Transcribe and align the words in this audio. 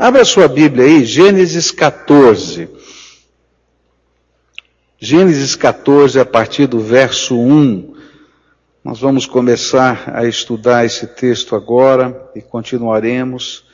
Abra 0.00 0.24
sua 0.24 0.46
Bíblia 0.46 0.84
aí, 0.84 1.04
Gênesis 1.04 1.72
14. 1.72 2.68
Gênesis 4.96 5.56
14, 5.56 6.20
a 6.20 6.24
partir 6.24 6.68
do 6.68 6.78
verso 6.78 7.36
1. 7.36 7.96
Nós 8.84 9.00
vamos 9.00 9.26
começar 9.26 10.08
a 10.14 10.24
estudar 10.24 10.86
esse 10.86 11.04
texto 11.04 11.56
agora 11.56 12.30
e 12.32 12.40
continuaremos 12.40 13.64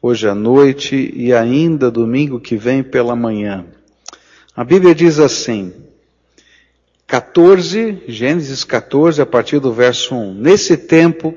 hoje 0.00 0.28
à 0.28 0.36
noite 0.36 1.12
e 1.12 1.32
ainda 1.32 1.90
domingo 1.90 2.38
que 2.38 2.56
vem 2.56 2.80
pela 2.80 3.16
manhã. 3.16 3.66
A 4.54 4.62
Bíblia 4.62 4.94
diz 4.94 5.18
assim, 5.18 5.74
14, 7.08 8.04
Gênesis 8.06 8.62
14, 8.62 9.20
a 9.20 9.26
partir 9.26 9.58
do 9.58 9.72
verso 9.72 10.14
1. 10.14 10.32
Nesse 10.32 10.76
tempo, 10.76 11.34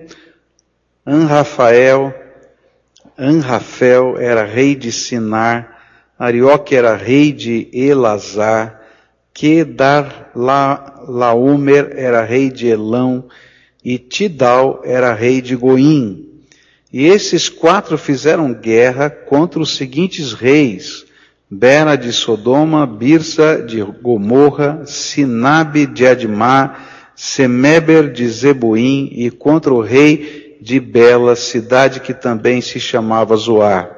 Anrafael, 1.03 2.26
Anrafel 3.17 4.17
era 4.19 4.45
rei 4.45 4.75
de 4.75 4.91
Sinar, 4.91 5.75
Arioque 6.19 6.75
era 6.75 6.95
rei 6.95 7.31
de 7.31 7.67
Elazar, 7.73 8.79
Kedar 9.33 10.31
Laomer 10.35 11.93
era 11.95 12.23
rei 12.23 12.51
de 12.51 12.67
Elão, 12.67 13.25
e 13.83 13.97
Tidal 13.97 14.81
era 14.83 15.13
rei 15.13 15.41
de 15.41 15.55
Goim. 15.55 16.25
E 16.93 17.05
esses 17.05 17.49
quatro 17.49 17.97
fizeram 17.97 18.53
guerra 18.53 19.09
contra 19.09 19.59
os 19.59 19.75
seguintes 19.75 20.33
reis, 20.33 21.05
Bera 21.49 21.95
de 21.95 22.11
Sodoma, 22.11 22.85
Birsa 22.85 23.63
de 23.63 23.81
Gomorra, 23.81 24.83
Sinabe 24.85 25.85
de 25.85 26.05
Admar, 26.05 27.11
Semeber 27.15 28.11
de 28.11 28.27
Zeboim 28.27 29.09
e 29.11 29.31
contra 29.31 29.73
o 29.73 29.81
rei 29.81 30.46
de 30.61 30.79
Bela, 30.79 31.35
cidade 31.35 31.99
que 31.99 32.13
também 32.13 32.61
se 32.61 32.79
chamava 32.79 33.35
Zoar. 33.35 33.97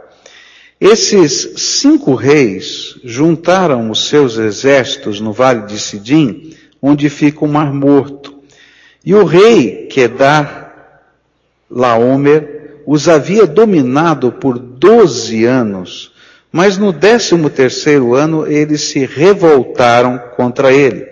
Esses 0.79 1.55
cinco 1.57 2.15
reis 2.15 2.97
juntaram 3.03 3.91
os 3.91 4.07
seus 4.07 4.38
exércitos 4.38 5.19
no 5.19 5.33
vale 5.33 5.66
de 5.66 5.77
Sidim, 5.77 6.55
onde 6.81 7.09
fica 7.09 7.43
o 7.43 7.47
Mar 7.47 7.73
Morto. 7.73 8.35
E 9.05 9.13
o 9.13 9.25
rei 9.25 9.88
Kedar 9.88 10.69
Laomer 11.69 12.81
os 12.88 13.09
havia 13.09 13.45
dominado 13.45 14.31
por 14.31 14.57
doze 14.57 15.45
anos, 15.45 16.13
mas 16.51 16.77
no 16.77 16.91
décimo 16.91 17.49
terceiro 17.49 18.16
ano 18.16 18.47
eles 18.47 18.81
se 18.81 19.05
revoltaram 19.05 20.17
contra 20.35 20.73
ele. 20.73 21.05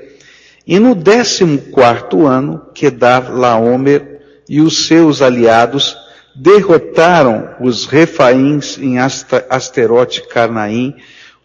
E 0.65 0.79
no 0.79 0.95
décimo 0.95 1.57
quarto 1.59 2.25
ano, 2.25 2.61
Kedar 2.73 3.33
Laomer 3.37 4.16
e 4.49 4.61
os 4.61 4.87
seus 4.87 5.21
aliados 5.21 5.97
derrotaram 6.35 7.55
os 7.59 7.85
Refaíns 7.85 8.77
em 8.77 8.97
Asterote 8.99 10.21
Carnaim, 10.27 10.95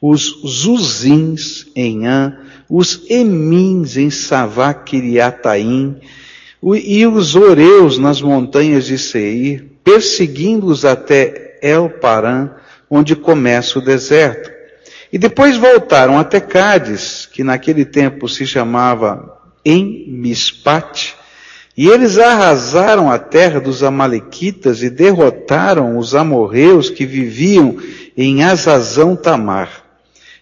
os 0.00 0.42
Zuzins 0.46 1.66
em 1.74 2.06
An, 2.06 2.36
os 2.68 3.02
Emins 3.08 3.96
em 3.96 4.10
Savaquiriataim, 4.10 5.96
e 6.62 7.06
os 7.06 7.34
Oreus 7.34 7.98
nas 7.98 8.20
montanhas 8.20 8.86
de 8.86 8.98
Seir, 8.98 9.64
perseguindo-os 9.82 10.84
até 10.84 11.58
El 11.62 11.88
Paran, 11.88 12.50
onde 12.88 13.16
começa 13.16 13.78
o 13.78 13.82
deserto. 13.82 14.50
E 15.12 15.18
depois 15.18 15.56
voltaram 15.56 16.18
até 16.18 16.40
Cádiz, 16.40 17.26
que 17.30 17.42
naquele 17.42 17.84
tempo 17.84 18.28
se 18.28 18.46
chamava 18.46 19.40
em 19.64 20.06
Mispat, 20.08 21.14
e 21.76 21.88
eles 21.88 22.18
arrasaram 22.18 23.10
a 23.10 23.18
terra 23.18 23.58
dos 23.58 23.82
Amalequitas 23.82 24.82
e 24.82 24.90
derrotaram 24.90 25.96
os 25.96 26.14
amorreus 26.14 26.90
que 26.90 27.06
viviam 27.06 27.76
em 28.16 28.44
Azazão 28.44 29.16
Tamar. 29.16 29.82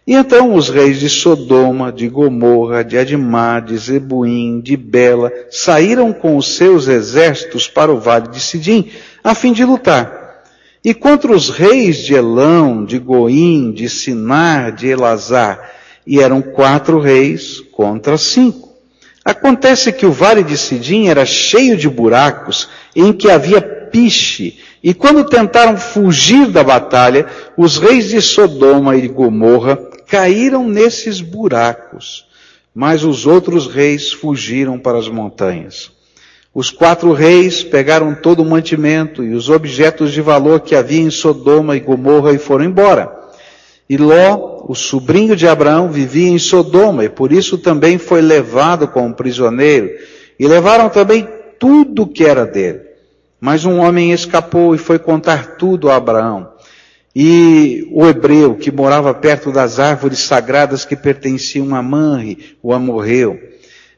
E 0.07 0.15
então 0.15 0.55
os 0.55 0.69
reis 0.69 0.99
de 0.99 1.09
Sodoma, 1.09 1.93
de 1.93 2.09
Gomorra, 2.09 2.83
de 2.83 2.99
Adimá, 2.99 3.61
de 3.61 3.77
Zebuim, 3.77 4.61
de 4.61 4.77
Bela, 4.77 5.31
saíram 5.51 6.13
com 6.13 6.37
os 6.37 6.57
seus 6.57 6.89
exércitos 6.89 7.69
para 7.69 7.93
o 7.93 8.01
vale 8.01 8.27
de 8.29 8.41
Sidim, 8.41 8.91
a 9.23 9.35
fim 9.35 9.53
de 9.53 9.65
lutar. 9.65 10.43
E 10.83 10.93
contra 10.93 11.31
os 11.31 11.51
reis 11.51 11.99
de 11.99 12.15
Elão, 12.15 12.85
de 12.85 12.99
Goim, 12.99 13.71
de 13.71 13.89
Sinar, 13.89 14.73
de 14.73 14.89
Elazar, 14.89 15.71
e 16.05 16.19
eram 16.19 16.43
quatro 16.43 16.99
reis 16.99 17.61
contra 17.71 18.19
cinco. 18.19 18.70
Acontece 19.31 19.93
que 19.93 20.05
o 20.05 20.11
vale 20.11 20.43
de 20.43 20.59
Sidim 20.59 21.07
era 21.07 21.25
cheio 21.25 21.77
de 21.77 21.89
buracos 21.89 22.69
em 22.97 23.13
que 23.13 23.31
havia 23.31 23.63
piche, 23.63 24.59
e 24.83 24.93
quando 24.93 25.23
tentaram 25.23 25.77
fugir 25.77 26.49
da 26.49 26.65
batalha, 26.65 27.27
os 27.57 27.79
reis 27.79 28.09
de 28.09 28.21
Sodoma 28.21 28.97
e 28.97 29.03
de 29.03 29.07
Gomorra 29.07 29.77
caíram 30.09 30.69
nesses 30.69 31.21
buracos, 31.21 32.27
mas 32.75 33.05
os 33.05 33.25
outros 33.25 33.69
reis 33.69 34.13
fugiram 34.13 34.77
para 34.81 34.99
as 34.99 35.07
montanhas. 35.07 35.93
Os 36.53 36.73
quatro 36.73 37.13
reis 37.13 37.63
pegaram 37.63 38.17
todo 38.17 38.43
o 38.43 38.45
mantimento 38.45 39.23
e 39.23 39.33
os 39.33 39.49
objetos 39.49 40.13
de 40.13 40.21
valor 40.21 40.59
que 40.59 40.75
havia 40.75 41.03
em 41.03 41.11
Sodoma 41.11 41.77
e 41.77 41.81
Gomorra 41.81 42.33
e 42.33 42.39
foram 42.39 42.65
embora. 42.65 43.20
E 43.91 43.97
Ló, 43.97 44.67
o 44.69 44.75
sobrinho 44.77 45.35
de 45.35 45.49
Abraão, 45.49 45.91
vivia 45.91 46.29
em 46.29 46.39
Sodoma 46.39 47.05
e 47.05 47.09
por 47.09 47.33
isso 47.33 47.59
também 47.59 47.99
foi 47.99 48.21
levado 48.21 48.87
como 48.87 49.13
prisioneiro. 49.13 49.91
E 50.39 50.47
levaram 50.47 50.89
também 50.89 51.27
tudo 51.59 52.07
que 52.07 52.25
era 52.25 52.47
dele. 52.47 52.83
Mas 53.41 53.65
um 53.65 53.81
homem 53.81 54.13
escapou 54.13 54.77
e 54.77 54.79
foi 54.79 54.97
contar 54.97 55.57
tudo 55.57 55.91
a 55.91 55.97
Abraão. 55.97 56.53
E 57.17 57.85
o 57.91 58.07
hebreu 58.07 58.55
que 58.55 58.71
morava 58.71 59.13
perto 59.13 59.51
das 59.51 59.81
árvores 59.81 60.21
sagradas 60.21 60.85
que 60.85 60.95
pertenciam 60.95 61.75
a 61.75 61.83
Manre, 61.83 62.57
o 62.63 62.73
amorreu. 62.73 63.41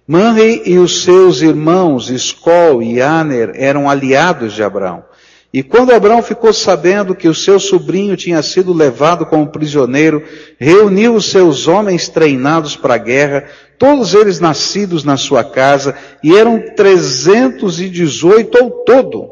Manre 0.09 0.63
e 0.65 0.79
os 0.79 1.05
seus 1.05 1.43
irmãos, 1.43 2.09
Escol 2.09 2.83
e 2.83 3.03
Aner, 3.03 3.53
eram 3.57 3.91
aliados 3.91 4.55
de 4.55 4.63
Abraão. 4.63 5.05
E 5.53 5.63
quando 5.63 5.93
Abraão 5.93 6.23
ficou 6.23 6.51
sabendo 6.51 7.15
que 7.15 7.29
o 7.29 7.35
seu 7.35 7.61
sobrinho 7.61 8.17
tinha 8.17 8.43
sido 8.43 8.73
levado 8.73 9.27
como 9.27 9.49
prisioneiro, 9.49 10.23
reuniu 10.59 11.15
os 11.15 11.27
seus 11.27 11.69
homens 11.69 12.09
treinados 12.09 12.75
para 12.75 12.95
a 12.95 12.99
guerra, 12.99 13.45
todos 13.79 14.15
eles 14.15 14.41
nascidos 14.41 15.05
na 15.05 15.19
sua 15.19 15.45
casa, 15.45 15.95
e 16.25 16.35
eram 16.35 16.59
318 16.75 18.57
ao 18.57 18.71
todo. 18.71 19.31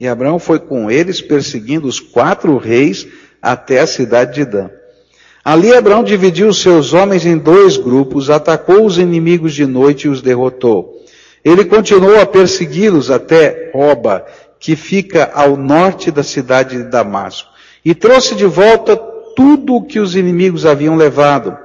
E 0.00 0.08
Abraão 0.08 0.40
foi 0.40 0.58
com 0.58 0.90
eles 0.90 1.20
perseguindo 1.20 1.86
os 1.86 2.00
quatro 2.00 2.56
reis 2.56 3.06
até 3.40 3.78
a 3.78 3.86
cidade 3.86 4.34
de 4.34 4.44
Dan. 4.44 4.70
Ali 5.44 5.72
Abraão 5.72 6.02
dividiu 6.02 6.48
os 6.48 6.60
seus 6.60 6.92
homens 6.92 7.24
em 7.24 7.38
dois 7.38 7.76
grupos, 7.76 8.28
atacou 8.28 8.84
os 8.84 8.98
inimigos 8.98 9.54
de 9.54 9.66
noite 9.66 10.06
e 10.06 10.10
os 10.10 10.20
derrotou. 10.20 11.00
Ele 11.44 11.64
continuou 11.64 12.20
a 12.20 12.26
persegui-los 12.26 13.10
até 13.10 13.70
Oba, 13.72 14.26
que 14.60 14.76
fica 14.76 15.30
ao 15.34 15.56
norte 15.56 16.10
da 16.10 16.22
cidade 16.22 16.76
de 16.76 16.84
Damasco, 16.84 17.48
e 17.82 17.94
trouxe 17.94 18.34
de 18.34 18.44
volta 18.44 18.94
tudo 19.34 19.76
o 19.76 19.82
que 19.82 19.98
os 19.98 20.14
inimigos 20.14 20.66
haviam 20.66 20.96
levado. 20.96 21.56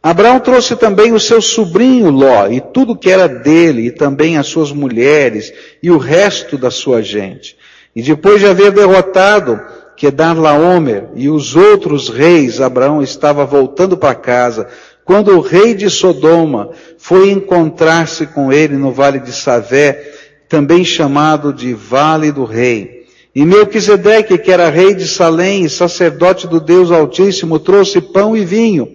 Abraão 0.00 0.38
trouxe 0.38 0.76
também 0.76 1.12
o 1.12 1.18
seu 1.18 1.42
sobrinho 1.42 2.08
Ló, 2.08 2.46
e 2.46 2.60
tudo 2.60 2.96
que 2.96 3.10
era 3.10 3.28
dele, 3.28 3.88
e 3.88 3.90
também 3.90 4.38
as 4.38 4.46
suas 4.46 4.70
mulheres, 4.70 5.52
e 5.82 5.90
o 5.90 5.98
resto 5.98 6.56
da 6.56 6.70
sua 6.70 7.02
gente. 7.02 7.56
E 7.94 8.00
depois 8.00 8.40
de 8.40 8.46
haver 8.46 8.70
derrotado 8.70 9.60
Kedar 9.96 10.38
Laomer 10.38 11.08
e 11.16 11.28
os 11.28 11.56
outros 11.56 12.08
reis, 12.08 12.60
Abraão 12.60 13.02
estava 13.02 13.44
voltando 13.44 13.96
para 13.96 14.14
casa, 14.14 14.68
quando 15.04 15.36
o 15.36 15.40
rei 15.40 15.74
de 15.74 15.88
Sodoma 15.90 16.70
foi 16.98 17.30
encontrar-se 17.30 18.26
com 18.26 18.52
ele 18.52 18.76
no 18.76 18.92
vale 18.92 19.18
de 19.18 19.32
Savé, 19.32 20.15
também 20.48 20.84
chamado 20.84 21.52
de 21.52 21.74
Vale 21.74 22.30
do 22.32 22.44
Rei. 22.44 23.04
E 23.34 23.44
Melquisedeque, 23.44 24.38
que 24.38 24.50
era 24.50 24.70
rei 24.70 24.94
de 24.94 25.06
Salém 25.06 25.64
e 25.64 25.68
sacerdote 25.68 26.46
do 26.46 26.58
Deus 26.58 26.90
Altíssimo, 26.90 27.58
trouxe 27.58 28.00
pão 28.00 28.36
e 28.36 28.44
vinho. 28.44 28.88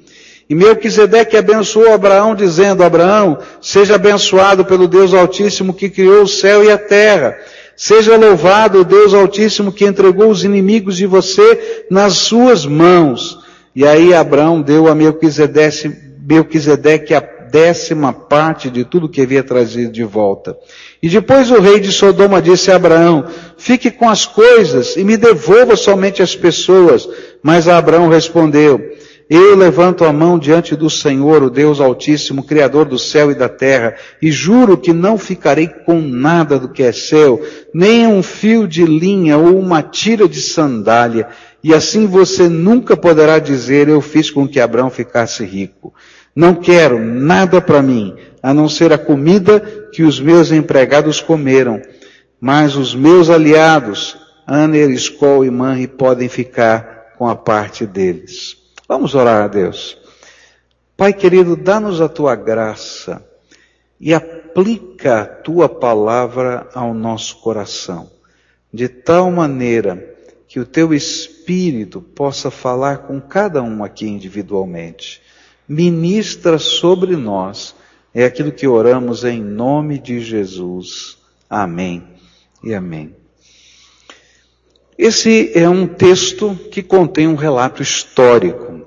E 0.49 0.55
Melquisedeque 0.55 1.37
abençoou 1.37 1.93
Abraão, 1.93 2.33
dizendo, 2.33 2.83
Abraão, 2.83 3.37
seja 3.61 3.95
abençoado 3.95 4.65
pelo 4.65 4.87
Deus 4.87 5.13
Altíssimo 5.13 5.73
que 5.73 5.89
criou 5.89 6.23
o 6.23 6.27
céu 6.27 6.63
e 6.63 6.71
a 6.71 6.77
terra. 6.77 7.37
Seja 7.75 8.17
louvado 8.17 8.81
o 8.81 8.83
Deus 8.83 9.13
Altíssimo 9.13 9.71
que 9.71 9.85
entregou 9.85 10.29
os 10.29 10.43
inimigos 10.43 10.97
de 10.97 11.05
você 11.05 11.85
nas 11.89 12.13
suas 12.13 12.65
mãos. 12.65 13.39
E 13.75 13.85
aí 13.85 14.13
Abraão 14.13 14.61
deu 14.61 14.87
a 14.87 14.95
Melquisedeque, 14.95 15.95
Melquisedeque 16.27 17.13
a 17.13 17.21
décima 17.51 18.13
parte 18.13 18.69
de 18.69 18.85
tudo 18.85 19.09
que 19.09 19.21
havia 19.21 19.43
trazido 19.43 19.91
de 19.91 20.03
volta. 20.03 20.57
E 21.03 21.09
depois 21.09 21.51
o 21.51 21.59
rei 21.59 21.79
de 21.79 21.91
Sodoma 21.91 22.41
disse 22.41 22.71
a 22.71 22.77
Abraão, 22.77 23.25
fique 23.57 23.91
com 23.91 24.09
as 24.09 24.25
coisas 24.25 24.95
e 24.95 25.03
me 25.03 25.17
devolva 25.17 25.75
somente 25.75 26.21
as 26.21 26.35
pessoas. 26.35 27.07
Mas 27.43 27.67
Abraão 27.67 28.07
respondeu, 28.07 28.79
Eu 29.29 29.55
levanto 29.55 30.05
a 30.05 30.13
mão 30.13 30.39
diante 30.39 30.75
do 30.75 30.89
Senhor, 30.89 31.43
o 31.43 31.49
Deus 31.49 31.79
Altíssimo, 31.79 32.43
Criador 32.43 32.85
do 32.85 32.97
céu 32.97 33.31
e 33.31 33.35
da 33.35 33.49
terra, 33.49 33.95
e 34.21 34.31
juro 34.31 34.77
que 34.77 34.93
não 34.93 35.17
ficarei 35.17 35.67
com 35.67 35.99
nada 35.99 36.57
do 36.57 36.69
que 36.69 36.83
é 36.83 36.91
seu, 36.91 37.45
nem 37.73 38.07
um 38.07 38.21
fio 38.23 38.67
de 38.67 38.85
linha 38.85 39.37
ou 39.37 39.57
uma 39.57 39.81
tira 39.81 40.27
de 40.27 40.41
sandália, 40.41 41.27
e 41.63 41.73
assim 41.73 42.07
você 42.07 42.49
nunca 42.49 42.97
poderá 42.97 43.39
dizer, 43.39 43.87
eu 43.87 44.01
fiz 44.01 44.29
com 44.31 44.47
que 44.47 44.59
Abraão 44.59 44.89
ficasse 44.89 45.45
rico. 45.45 45.93
Não 46.35 46.55
quero 46.55 46.99
nada 46.99 47.61
para 47.61 47.81
mim, 47.81 48.15
a 48.41 48.53
não 48.53 48.69
ser 48.69 48.93
a 48.93 48.97
comida 48.97 49.59
que 49.91 50.03
os 50.03 50.19
meus 50.19 50.51
empregados 50.51 51.19
comeram, 51.19 51.81
mas 52.39 52.75
os 52.75 52.95
meus 52.95 53.29
aliados, 53.29 54.17
Aner, 54.47 54.89
Escol 54.89 55.45
e 55.45 55.51
Manri, 55.51 55.87
podem 55.87 56.29
ficar 56.29 57.13
com 57.17 57.27
a 57.27 57.35
parte 57.35 57.85
deles. 57.85 58.57
Vamos 58.87 59.13
orar 59.13 59.43
a 59.43 59.47
Deus. 59.47 59.97
Pai 60.97 61.13
querido, 61.13 61.55
dá-nos 61.55 62.01
a 62.01 62.07
tua 62.07 62.35
graça 62.35 63.25
e 63.99 64.13
aplica 64.13 65.21
a 65.21 65.25
tua 65.25 65.69
palavra 65.69 66.67
ao 66.73 66.93
nosso 66.93 67.37
coração, 67.41 68.09
de 68.73 68.87
tal 68.87 69.31
maneira 69.31 70.15
que 70.47 70.59
o 70.59 70.65
teu 70.65 70.93
espírito 70.93 72.01
possa 72.01 72.51
falar 72.51 72.99
com 72.99 73.21
cada 73.21 73.61
um 73.61 73.83
aqui 73.83 74.07
individualmente. 74.07 75.21
Ministra 75.73 76.59
sobre 76.59 77.15
nós, 77.15 77.73
é 78.13 78.25
aquilo 78.25 78.51
que 78.51 78.67
oramos 78.67 79.23
em 79.23 79.41
nome 79.41 79.99
de 79.99 80.19
Jesus. 80.19 81.17
Amém 81.49 82.03
e 82.61 82.73
amém. 82.73 83.15
Esse 84.97 85.49
é 85.57 85.69
um 85.69 85.87
texto 85.87 86.59
que 86.69 86.83
contém 86.83 87.25
um 87.25 87.35
relato 87.35 87.81
histórico. 87.81 88.85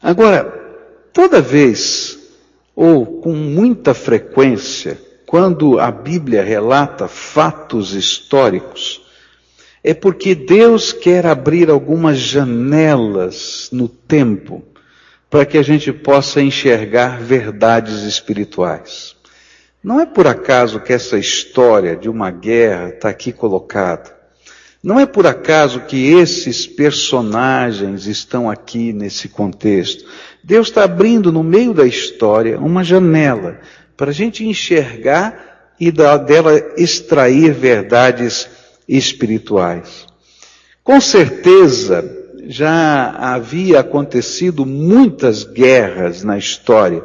Agora, 0.00 0.44
toda 1.12 1.40
vez, 1.40 2.16
ou 2.76 3.04
com 3.20 3.32
muita 3.32 3.94
frequência, 3.94 5.02
quando 5.26 5.80
a 5.80 5.90
Bíblia 5.90 6.44
relata 6.44 7.08
fatos 7.08 7.92
históricos, 7.92 9.02
é 9.82 9.92
porque 9.92 10.36
Deus 10.36 10.92
quer 10.92 11.26
abrir 11.26 11.68
algumas 11.70 12.18
janelas 12.18 13.68
no 13.72 13.88
tempo 13.88 14.62
para 15.30 15.44
que 15.44 15.58
a 15.58 15.62
gente 15.62 15.92
possa 15.92 16.40
enxergar 16.40 17.20
verdades 17.20 18.02
espirituais. 18.02 19.14
Não 19.82 20.00
é 20.00 20.06
por 20.06 20.26
acaso 20.26 20.80
que 20.80 20.92
essa 20.92 21.18
história 21.18 21.96
de 21.96 22.08
uma 22.08 22.30
guerra 22.30 22.88
está 22.88 23.08
aqui 23.08 23.32
colocada. 23.32 24.16
Não 24.82 24.98
é 24.98 25.06
por 25.06 25.26
acaso 25.26 25.80
que 25.80 26.12
esses 26.12 26.66
personagens 26.66 28.06
estão 28.06 28.50
aqui 28.50 28.92
nesse 28.92 29.28
contexto. 29.28 30.04
Deus 30.42 30.68
está 30.68 30.84
abrindo 30.84 31.32
no 31.32 31.42
meio 31.42 31.74
da 31.74 31.86
história 31.86 32.58
uma 32.58 32.82
janela 32.82 33.60
para 33.96 34.10
a 34.10 34.14
gente 34.14 34.44
enxergar 34.44 35.74
e 35.80 35.90
dela 35.90 36.56
extrair 36.76 37.52
verdades 37.52 38.48
espirituais. 38.88 40.06
Com 40.82 41.00
certeza 41.00 42.17
já 42.50 43.10
havia 43.10 43.80
acontecido 43.80 44.64
muitas 44.64 45.44
guerras 45.44 46.24
na 46.24 46.38
história 46.38 47.04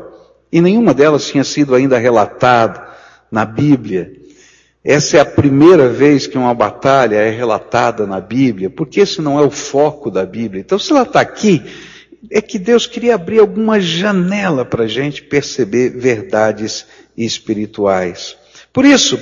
e 0.50 0.62
nenhuma 0.62 0.94
delas 0.94 1.28
tinha 1.28 1.44
sido 1.44 1.76
ainda 1.76 1.98
relatada 1.98 2.88
na 3.30 3.44
Bíblia. 3.44 4.10
Essa 4.82 5.18
é 5.18 5.20
a 5.20 5.26
primeira 5.26 5.90
vez 5.90 6.28
que 6.28 6.38
uma 6.38 6.54
batalha 6.54 7.18
é 7.18 7.30
relatada 7.30 8.08
na 8.08 8.22
Bíblia, 8.22 8.70
porque 8.70 9.02
esse 9.02 9.22
não 9.22 9.38
é 9.38 9.42
o 9.42 9.52
foco 9.52 10.10
da 10.10 10.26
Bíblia. 10.26 10.62
Então, 10.62 10.80
se 10.80 10.92
ela 10.92 11.04
está 11.04 11.20
aqui, 11.20 11.62
é 12.32 12.42
que 12.42 12.58
Deus 12.58 12.88
queria 12.88 13.16
abrir 13.16 13.40
alguma 13.40 13.82
janela 13.82 14.64
para 14.64 14.86
a 14.86 14.88
gente 14.88 15.24
perceber 15.24 15.90
verdades 15.90 16.86
espirituais. 17.18 18.38
Por 18.72 18.86
isso, 18.86 19.20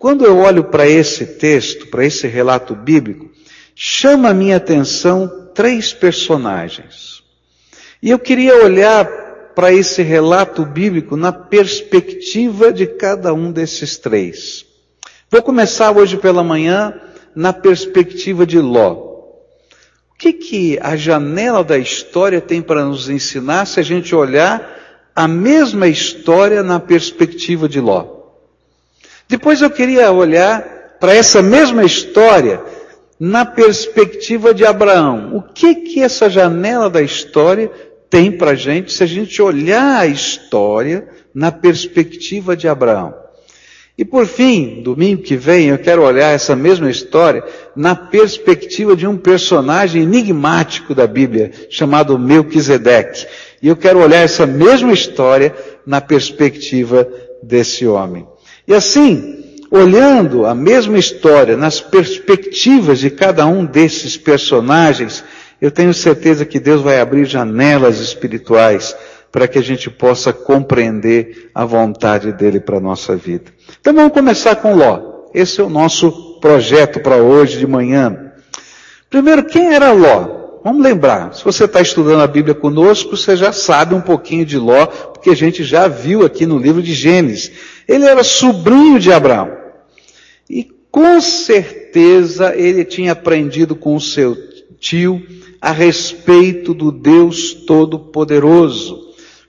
quando 0.00 0.24
eu 0.24 0.38
olho 0.38 0.64
para 0.64 0.88
esse 0.88 1.26
texto, 1.26 1.86
para 1.86 2.04
esse 2.04 2.26
relato 2.26 2.74
bíblico, 2.74 3.30
chama 3.74 4.30
a 4.30 4.34
minha 4.34 4.56
atenção 4.56 5.39
três 5.60 5.92
personagens. 5.92 7.22
E 8.02 8.08
eu 8.08 8.18
queria 8.18 8.64
olhar 8.64 9.04
para 9.54 9.70
esse 9.70 10.00
relato 10.00 10.64
bíblico 10.64 11.18
na 11.18 11.32
perspectiva 11.32 12.72
de 12.72 12.86
cada 12.86 13.34
um 13.34 13.52
desses 13.52 13.98
três. 13.98 14.64
Vou 15.30 15.42
começar 15.42 15.90
hoje 15.90 16.16
pela 16.16 16.42
manhã 16.42 16.98
na 17.34 17.52
perspectiva 17.52 18.46
de 18.46 18.58
Ló. 18.58 18.92
O 18.92 20.18
que, 20.18 20.32
que 20.32 20.78
a 20.80 20.96
janela 20.96 21.62
da 21.62 21.76
história 21.76 22.40
tem 22.40 22.62
para 22.62 22.82
nos 22.82 23.10
ensinar 23.10 23.66
se 23.66 23.78
a 23.80 23.82
gente 23.82 24.14
olhar 24.14 24.66
a 25.14 25.28
mesma 25.28 25.88
história 25.88 26.62
na 26.62 26.80
perspectiva 26.80 27.68
de 27.68 27.80
Ló? 27.80 28.06
Depois 29.28 29.60
eu 29.60 29.68
queria 29.68 30.10
olhar 30.10 30.96
para 30.98 31.14
essa 31.14 31.42
mesma 31.42 31.84
história 31.84 32.64
na 33.20 33.44
perspectiva 33.44 34.54
de 34.54 34.64
Abraão. 34.64 35.36
O 35.36 35.42
que 35.42 35.74
que 35.74 36.00
essa 36.02 36.30
janela 36.30 36.88
da 36.88 37.02
história 37.02 37.70
tem 38.08 38.32
para 38.32 38.52
a 38.52 38.54
gente 38.54 38.90
se 38.90 39.04
a 39.04 39.06
gente 39.06 39.42
olhar 39.42 40.00
a 40.00 40.06
história 40.06 41.06
na 41.34 41.52
perspectiva 41.52 42.56
de 42.56 42.66
Abraão? 42.66 43.14
E 43.98 44.04
por 44.06 44.26
fim, 44.26 44.80
domingo 44.82 45.20
que 45.20 45.36
vem, 45.36 45.68
eu 45.68 45.76
quero 45.76 46.02
olhar 46.02 46.30
essa 46.30 46.56
mesma 46.56 46.90
história 46.90 47.44
na 47.76 47.94
perspectiva 47.94 48.96
de 48.96 49.06
um 49.06 49.18
personagem 49.18 50.04
enigmático 50.04 50.94
da 50.94 51.06
Bíblia, 51.06 51.52
chamado 51.68 52.18
Melquisedeque. 52.18 53.26
E 53.60 53.68
eu 53.68 53.76
quero 53.76 53.98
olhar 53.98 54.22
essa 54.22 54.46
mesma 54.46 54.90
história 54.90 55.54
na 55.84 56.00
perspectiva 56.00 57.06
desse 57.42 57.86
homem. 57.86 58.26
E 58.66 58.72
assim, 58.72 59.49
olhando 59.70 60.44
a 60.46 60.54
mesma 60.54 60.98
história 60.98 61.56
nas 61.56 61.80
perspectivas 61.80 62.98
de 62.98 63.08
cada 63.08 63.46
um 63.46 63.64
desses 63.64 64.16
personagens, 64.16 65.22
eu 65.60 65.70
tenho 65.70 65.94
certeza 65.94 66.44
que 66.44 66.58
Deus 66.58 66.82
vai 66.82 67.00
abrir 67.00 67.24
janelas 67.24 68.00
espirituais 68.00 68.96
para 69.30 69.46
que 69.46 69.58
a 69.58 69.62
gente 69.62 69.88
possa 69.88 70.32
compreender 70.32 71.50
a 71.54 71.64
vontade 71.64 72.32
dele 72.32 72.58
para 72.58 72.78
a 72.78 72.80
nossa 72.80 73.14
vida. 73.14 73.44
Então 73.80 73.94
vamos 73.94 74.12
começar 74.12 74.56
com 74.56 74.74
Ló. 74.74 75.28
Esse 75.32 75.60
é 75.60 75.64
o 75.64 75.70
nosso 75.70 76.40
projeto 76.40 76.98
para 77.00 77.16
hoje 77.16 77.58
de 77.58 77.66
manhã. 77.66 78.32
Primeiro, 79.08 79.44
quem 79.44 79.72
era 79.72 79.92
Ló? 79.92 80.40
Vamos 80.64 80.82
lembrar, 80.82 81.32
se 81.32 81.42
você 81.42 81.64
está 81.64 81.80
estudando 81.80 82.20
a 82.20 82.26
Bíblia 82.26 82.54
conosco, 82.54 83.16
você 83.16 83.34
já 83.34 83.50
sabe 83.50 83.94
um 83.94 84.00
pouquinho 84.00 84.44
de 84.44 84.58
Ló, 84.58 84.86
porque 84.86 85.30
a 85.30 85.36
gente 85.36 85.62
já 85.64 85.88
viu 85.88 86.24
aqui 86.24 86.44
no 86.44 86.58
livro 86.58 86.82
de 86.82 86.92
Gênesis. 86.92 87.52
Ele 87.88 88.04
era 88.04 88.22
sobrinho 88.24 88.98
de 88.98 89.10
Abraão. 89.10 89.59
E 90.50 90.68
com 90.90 91.20
certeza 91.20 92.56
ele 92.56 92.84
tinha 92.84 93.12
aprendido 93.12 93.76
com 93.76 93.94
o 93.94 94.00
seu 94.00 94.36
tio 94.80 95.22
a 95.60 95.70
respeito 95.70 96.74
do 96.74 96.90
Deus 96.90 97.54
Todo-Poderoso. 97.54 98.98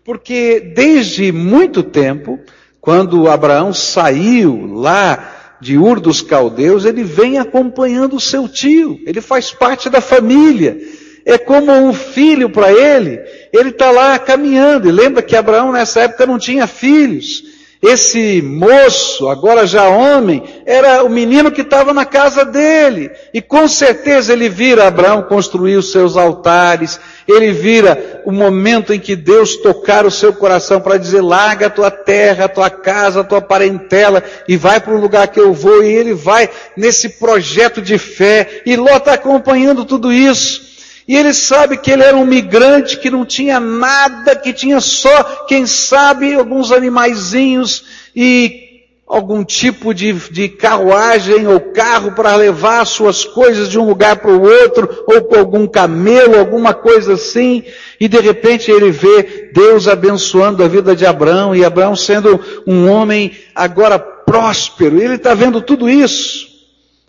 Porque 0.05 0.59
desde 0.59 1.31
muito 1.31 1.81
tempo, 1.81 2.39
quando 2.79 3.27
Abraão 3.27 3.73
saiu 3.73 4.75
lá 4.75 5.57
de 5.59 5.75
Ur 5.75 5.99
dos 5.99 6.21
Caldeus, 6.21 6.85
ele 6.85 7.03
vem 7.03 7.39
acompanhando 7.39 8.15
o 8.15 8.21
seu 8.21 8.47
tio, 8.47 8.99
ele 9.05 9.21
faz 9.21 9.51
parte 9.51 9.89
da 9.89 10.01
família. 10.01 10.77
É 11.25 11.37
como 11.37 11.71
um 11.71 11.93
filho 11.93 12.49
para 12.49 12.71
ele, 12.71 13.19
ele 13.51 13.69
está 13.69 13.89
lá 13.89 14.19
caminhando. 14.19 14.87
E 14.87 14.91
lembra 14.91 15.23
que 15.23 15.35
Abraão 15.35 15.71
nessa 15.71 16.01
época 16.01 16.27
não 16.27 16.37
tinha 16.37 16.67
filhos. 16.67 17.50
Esse 17.81 18.43
moço, 18.43 19.27
agora 19.27 19.65
já 19.65 19.89
homem, 19.89 20.43
era 20.67 21.03
o 21.03 21.09
menino 21.09 21.51
que 21.51 21.61
estava 21.61 21.91
na 21.91 22.05
casa 22.05 22.45
dele. 22.45 23.09
E 23.33 23.41
com 23.41 23.67
certeza 23.67 24.33
ele 24.33 24.47
vira 24.47 24.87
Abraão 24.87 25.23
construir 25.23 25.77
os 25.77 25.91
seus 25.91 26.15
altares. 26.15 26.99
Ele 27.27 27.51
vira 27.51 28.21
o 28.23 28.31
momento 28.31 28.93
em 28.93 28.99
que 28.99 29.15
Deus 29.15 29.55
tocar 29.55 30.05
o 30.05 30.11
seu 30.11 30.31
coração 30.31 30.79
para 30.79 30.97
dizer, 30.97 31.21
larga 31.21 31.67
a 31.67 31.71
tua 31.71 31.89
terra, 31.89 32.45
a 32.45 32.49
tua 32.49 32.69
casa, 32.69 33.21
a 33.21 33.23
tua 33.23 33.41
parentela 33.41 34.23
e 34.47 34.55
vai 34.55 34.79
para 34.79 34.93
o 34.93 35.01
lugar 35.01 35.27
que 35.29 35.39
eu 35.39 35.51
vou. 35.51 35.83
E 35.83 35.91
ele 35.91 36.13
vai 36.13 36.51
nesse 36.77 37.09
projeto 37.09 37.81
de 37.81 37.97
fé. 37.97 38.61
E 38.63 38.75
Ló 38.75 38.95
está 38.97 39.13
acompanhando 39.13 39.85
tudo 39.85 40.13
isso. 40.13 40.70
E 41.11 41.17
ele 41.17 41.33
sabe 41.33 41.75
que 41.75 41.91
ele 41.91 42.03
era 42.03 42.15
um 42.15 42.25
migrante 42.25 42.97
que 42.97 43.09
não 43.09 43.25
tinha 43.25 43.59
nada, 43.59 44.33
que 44.33 44.53
tinha 44.53 44.79
só, 44.79 45.45
quem 45.45 45.67
sabe, 45.67 46.33
alguns 46.33 46.71
animaizinhos 46.71 47.83
e 48.15 48.85
algum 49.05 49.43
tipo 49.43 49.93
de, 49.93 50.13
de 50.13 50.47
carruagem 50.47 51.45
ou 51.49 51.59
carro 51.59 52.13
para 52.13 52.37
levar 52.37 52.85
suas 52.85 53.25
coisas 53.25 53.67
de 53.67 53.77
um 53.77 53.85
lugar 53.85 54.21
para 54.21 54.31
o 54.31 54.41
outro, 54.41 55.03
ou 55.05 55.21
com 55.23 55.35
algum 55.35 55.67
camelo, 55.67 56.39
alguma 56.39 56.73
coisa 56.73 57.15
assim. 57.15 57.65
E 57.99 58.07
de 58.07 58.21
repente 58.21 58.71
ele 58.71 58.89
vê 58.89 59.51
Deus 59.53 59.89
abençoando 59.89 60.63
a 60.63 60.67
vida 60.69 60.95
de 60.95 61.05
Abraão 61.05 61.53
e 61.53 61.65
Abraão 61.65 61.93
sendo 61.93 62.39
um 62.65 62.89
homem 62.89 63.37
agora 63.53 63.99
próspero. 63.99 64.97
Ele 64.97 65.15
está 65.15 65.33
vendo 65.33 65.61
tudo 65.61 65.89
isso 65.89 66.47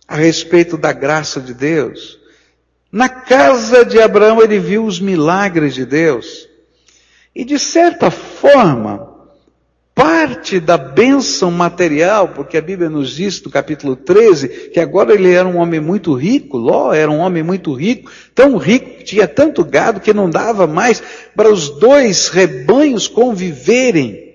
a 0.09 0.17
respeito 0.17 0.77
da 0.77 0.91
graça 0.91 1.41
de 1.41 1.55
Deus. 1.55 2.21
Na 2.93 3.09
casa 3.09 3.87
de 3.87 3.99
Abraão 3.99 4.43
ele 4.43 4.59
viu 4.59 4.85
os 4.85 5.01
milagres 5.01 5.75
de 5.75 5.87
Deus. 5.87 6.47
E 7.35 7.43
de 7.43 7.59
certa 7.59 8.11
forma, 8.11 9.13
parte 9.95 10.61
da 10.61 10.77
bênção 10.77 11.51
material, 11.51 12.29
porque 12.29 12.59
a 12.59 12.61
Bíblia 12.61 12.91
nos 12.91 13.17
diz 13.17 13.43
no 13.43 13.51
capítulo 13.51 13.97
13 13.97 14.71
que 14.73 14.79
agora 14.79 15.15
ele 15.15 15.33
era 15.33 15.49
um 15.49 15.57
homem 15.57 15.81
muito 15.81 16.13
rico, 16.13 16.59
Ló 16.59 16.93
era 16.93 17.11
um 17.11 17.21
homem 17.21 17.43
muito 17.43 17.73
rico, 17.73 18.11
tão 18.35 18.59
rico, 18.59 19.03
tinha 19.05 19.27
tanto 19.27 19.65
gado 19.65 19.99
que 19.99 20.13
não 20.13 20.29
dava 20.29 20.67
mais 20.67 21.03
para 21.35 21.51
os 21.51 21.71
dois 21.71 22.29
rebanhos 22.29 23.09
conviverem. 23.09 24.32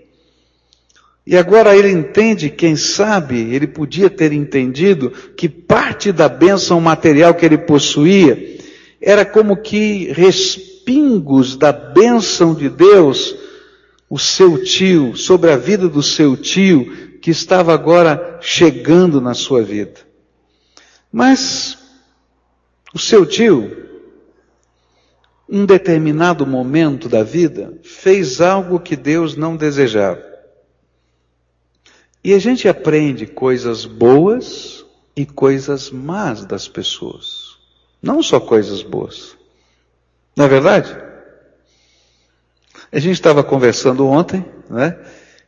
E 1.29 1.35
agora 1.35 1.75
ele 1.75 1.91
entende, 1.91 2.49
quem 2.49 2.77
sabe, 2.77 3.53
ele 3.53 3.67
podia 3.67 4.09
ter 4.09 4.31
entendido 4.31 5.11
que 5.35 5.49
parte 5.49 6.09
da 6.13 6.29
bênção 6.29 6.79
material 6.79 7.35
que 7.35 7.45
ele 7.45 7.57
possuía 7.57 8.57
era 9.01 9.25
como 9.25 9.57
que 9.57 10.09
respingos 10.13 11.57
da 11.57 11.73
bênção 11.73 12.55
de 12.55 12.69
Deus 12.69 13.35
o 14.09 14.17
seu 14.17 14.63
tio, 14.63 15.17
sobre 15.17 15.51
a 15.51 15.57
vida 15.57 15.89
do 15.89 16.01
seu 16.01 16.37
tio, 16.37 17.19
que 17.21 17.29
estava 17.29 17.73
agora 17.73 18.39
chegando 18.39 19.19
na 19.19 19.33
sua 19.33 19.61
vida. 19.61 19.99
Mas 21.11 21.77
o 22.95 22.99
seu 22.99 23.25
tio, 23.25 23.85
um 25.49 25.65
determinado 25.65 26.47
momento 26.47 27.09
da 27.09 27.21
vida, 27.21 27.77
fez 27.83 28.39
algo 28.39 28.79
que 28.79 28.95
Deus 28.95 29.35
não 29.35 29.57
desejava. 29.57 30.36
E 32.27 32.33
a 32.33 32.39
gente 32.39 32.67
aprende 32.67 33.25
coisas 33.25 33.85
boas 33.85 34.85
e 35.15 35.25
coisas 35.25 35.89
más 35.89 36.43
das 36.43 36.67
pessoas. 36.67 37.55
Não 38.03 38.21
só 38.21 38.37
coisas 38.37 38.83
boas. 38.83 39.37
Não 40.35 40.43
é 40.43 40.47
verdade? 40.49 40.93
A 42.91 42.99
gente 42.99 43.13
estava 43.13 43.45
conversando 43.45 44.05
ontem, 44.05 44.43
né? 44.69 44.97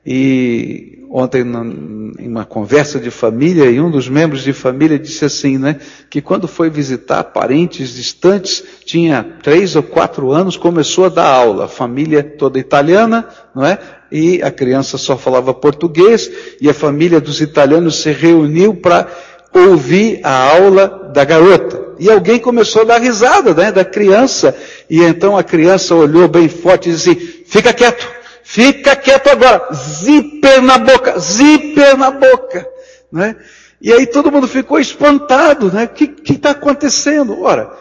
E 0.05 1.05
ontem, 1.11 1.41
em 1.41 2.27
uma 2.29 2.45
conversa 2.45 2.97
de 2.97 3.11
família, 3.11 3.65
e 3.65 3.81
um 3.81 3.91
dos 3.91 4.07
membros 4.07 4.41
de 4.41 4.53
família 4.53 4.97
disse 4.97 5.25
assim, 5.25 5.57
né? 5.57 5.81
Que 6.09 6.21
quando 6.21 6.47
foi 6.47 6.69
visitar 6.69 7.25
parentes 7.25 7.93
distantes, 7.93 8.63
tinha 8.85 9.21
três 9.43 9.75
ou 9.75 9.83
quatro 9.83 10.31
anos, 10.31 10.55
começou 10.55 11.07
a 11.07 11.09
dar 11.09 11.27
aula. 11.27 11.67
Família 11.67 12.23
toda 12.23 12.57
italiana, 12.57 13.27
não 13.53 13.65
é? 13.65 13.98
E 14.11 14.41
a 14.41 14.49
criança 14.49 14.97
só 14.97 15.17
falava 15.17 15.53
português, 15.53 16.29
e 16.59 16.69
a 16.69 16.73
família 16.73 17.21
dos 17.21 17.41
italianos 17.41 18.01
se 18.01 18.11
reuniu 18.11 18.75
para 18.75 19.07
ouvir 19.53 20.19
a 20.23 20.51
aula 20.55 21.11
da 21.13 21.23
garota. 21.23 21.89
E 21.99 22.09
alguém 22.09 22.39
começou 22.39 22.83
a 22.83 22.85
dar 22.85 23.01
risada, 23.01 23.53
né, 23.53 23.71
da 23.71 23.83
criança. 23.83 24.55
E 24.89 25.01
então 25.01 25.37
a 25.37 25.43
criança 25.43 25.93
olhou 25.95 26.27
bem 26.27 26.47
forte 26.47 26.89
e 26.89 26.93
disse, 26.93 27.43
fica 27.45 27.73
quieto, 27.73 28.07
fica 28.43 28.95
quieto 28.95 29.27
agora, 29.27 29.67
zíper 29.73 30.61
na 30.61 30.77
boca, 30.77 31.19
zíper 31.19 31.97
na 31.97 32.11
boca, 32.11 32.67
né? 33.11 33.35
E 33.81 33.93
aí 33.93 34.05
todo 34.05 34.31
mundo 34.31 34.47
ficou 34.47 34.79
espantado, 34.79 35.71
né? 35.71 35.85
O 35.85 35.89
que 35.89 36.33
está 36.33 36.51
acontecendo? 36.51 37.41
Ora, 37.41 37.71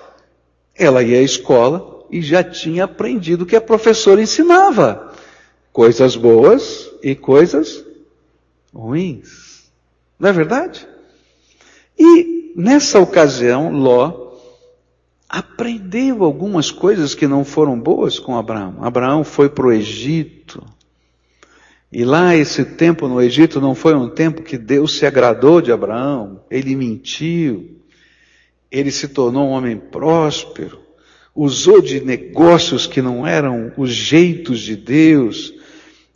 ela 0.77 1.03
ia 1.03 1.19
à 1.19 1.23
escola 1.23 2.05
e 2.11 2.23
já 2.23 2.43
tinha 2.43 2.85
aprendido 2.85 3.43
o 3.43 3.47
que 3.47 3.57
a 3.57 3.61
professora 3.61 4.23
ensinava. 4.23 5.13
Coisas 5.79 6.17
boas 6.17 6.91
e 7.05 7.15
coisas 7.15 7.85
ruins. 8.75 9.71
Não 10.19 10.29
é 10.29 10.33
verdade? 10.33 10.85
E 11.97 12.53
nessa 12.57 12.99
ocasião, 12.99 13.71
Ló 13.71 14.33
aprendeu 15.29 16.25
algumas 16.25 16.73
coisas 16.73 17.15
que 17.15 17.29
não 17.29 17.45
foram 17.45 17.79
boas 17.79 18.19
com 18.19 18.37
Abraão. 18.37 18.79
Abraão 18.81 19.23
foi 19.23 19.49
para 19.49 19.69
o 19.69 19.73
Egito. 19.73 20.67
E 21.93 22.05
lá 22.05 22.35
esse 22.35 22.65
tempo 22.65 23.07
no 23.07 23.23
Egito 23.23 23.61
não 23.61 23.77
foi 23.77 23.95
um 23.95 24.09
tempo 24.09 24.43
que 24.43 24.59
Deus 24.59 24.99
se 24.99 25.07
agradou 25.07 25.61
de 25.61 25.71
Abraão. 25.71 26.41
Ele 26.51 26.75
mentiu. 26.75 27.79
Ele 28.69 28.91
se 28.91 29.07
tornou 29.07 29.47
um 29.47 29.53
homem 29.53 29.77
próspero. 29.77 30.81
Usou 31.33 31.81
de 31.81 32.01
negócios 32.01 32.85
que 32.85 33.01
não 33.01 33.25
eram 33.25 33.73
os 33.77 33.91
jeitos 33.91 34.59
de 34.59 34.75
Deus. 34.75 35.57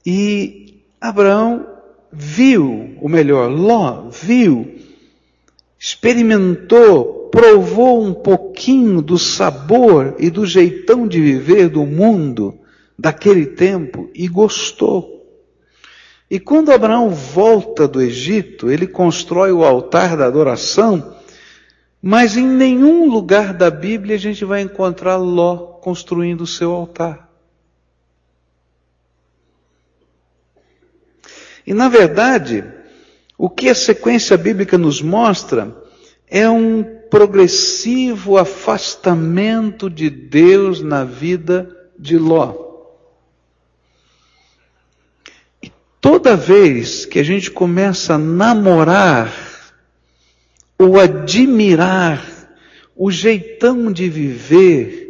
E 0.04 0.82
Abraão 1.00 1.66
viu, 2.12 2.96
ou 3.00 3.08
melhor, 3.08 3.50
Ló 3.50 4.08
viu 4.10 4.82
experimentou, 5.82 7.28
provou 7.32 8.04
um 8.04 8.14
pouquinho 8.14 9.02
do 9.02 9.18
sabor 9.18 10.14
e 10.16 10.30
do 10.30 10.46
jeitão 10.46 11.08
de 11.08 11.20
viver 11.20 11.68
do 11.68 11.84
mundo 11.84 12.54
daquele 12.96 13.46
tempo 13.46 14.08
e 14.14 14.28
gostou. 14.28 15.26
E 16.30 16.38
quando 16.38 16.70
Abraão 16.70 17.10
volta 17.10 17.88
do 17.88 18.00
Egito, 18.00 18.70
ele 18.70 18.86
constrói 18.86 19.50
o 19.50 19.64
altar 19.64 20.16
da 20.16 20.26
adoração, 20.26 21.16
mas 22.00 22.36
em 22.36 22.46
nenhum 22.46 23.10
lugar 23.10 23.52
da 23.52 23.68
Bíblia 23.68 24.14
a 24.14 24.20
gente 24.20 24.44
vai 24.44 24.60
encontrar 24.60 25.16
Ló 25.16 25.56
construindo 25.80 26.42
o 26.42 26.46
seu 26.46 26.70
altar. 26.70 27.28
E 31.66 31.72
na 31.72 31.88
verdade, 31.88 32.64
o 33.38 33.48
que 33.48 33.68
a 33.68 33.74
sequência 33.74 34.36
bíblica 34.36 34.76
nos 34.76 35.00
mostra 35.00 35.76
é 36.28 36.48
um 36.48 36.82
progressivo 37.10 38.38
afastamento 38.38 39.90
de 39.90 40.08
Deus 40.08 40.80
na 40.80 41.04
vida 41.04 41.68
de 41.98 42.16
Ló. 42.16 42.54
E 45.62 45.70
toda 46.00 46.36
vez 46.36 47.04
que 47.04 47.18
a 47.18 47.22
gente 47.22 47.50
começa 47.50 48.14
a 48.14 48.18
namorar 48.18 49.30
ou 50.78 50.98
admirar 50.98 52.26
o 52.96 53.10
jeitão 53.10 53.92
de 53.92 54.08
viver 54.08 55.02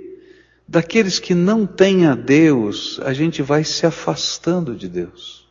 daqueles 0.66 1.18
que 1.18 1.34
não 1.34 1.66
têm 1.66 2.06
a 2.06 2.14
Deus, 2.14 2.98
a 3.04 3.12
gente 3.12 3.42
vai 3.42 3.62
se 3.62 3.86
afastando 3.86 4.74
de 4.74 4.88
Deus. 4.88 5.41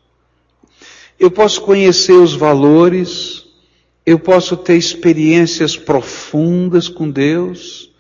Eu 1.22 1.30
posso 1.30 1.62
conhecer 1.62 2.14
os 2.14 2.34
valores, 2.34 3.46
eu 4.04 4.18
posso 4.18 4.58
ter 4.58 4.76
experiências 4.76 5.78
profundas 5.78 6.90
com 6.90 7.12
Deus, 7.12 7.92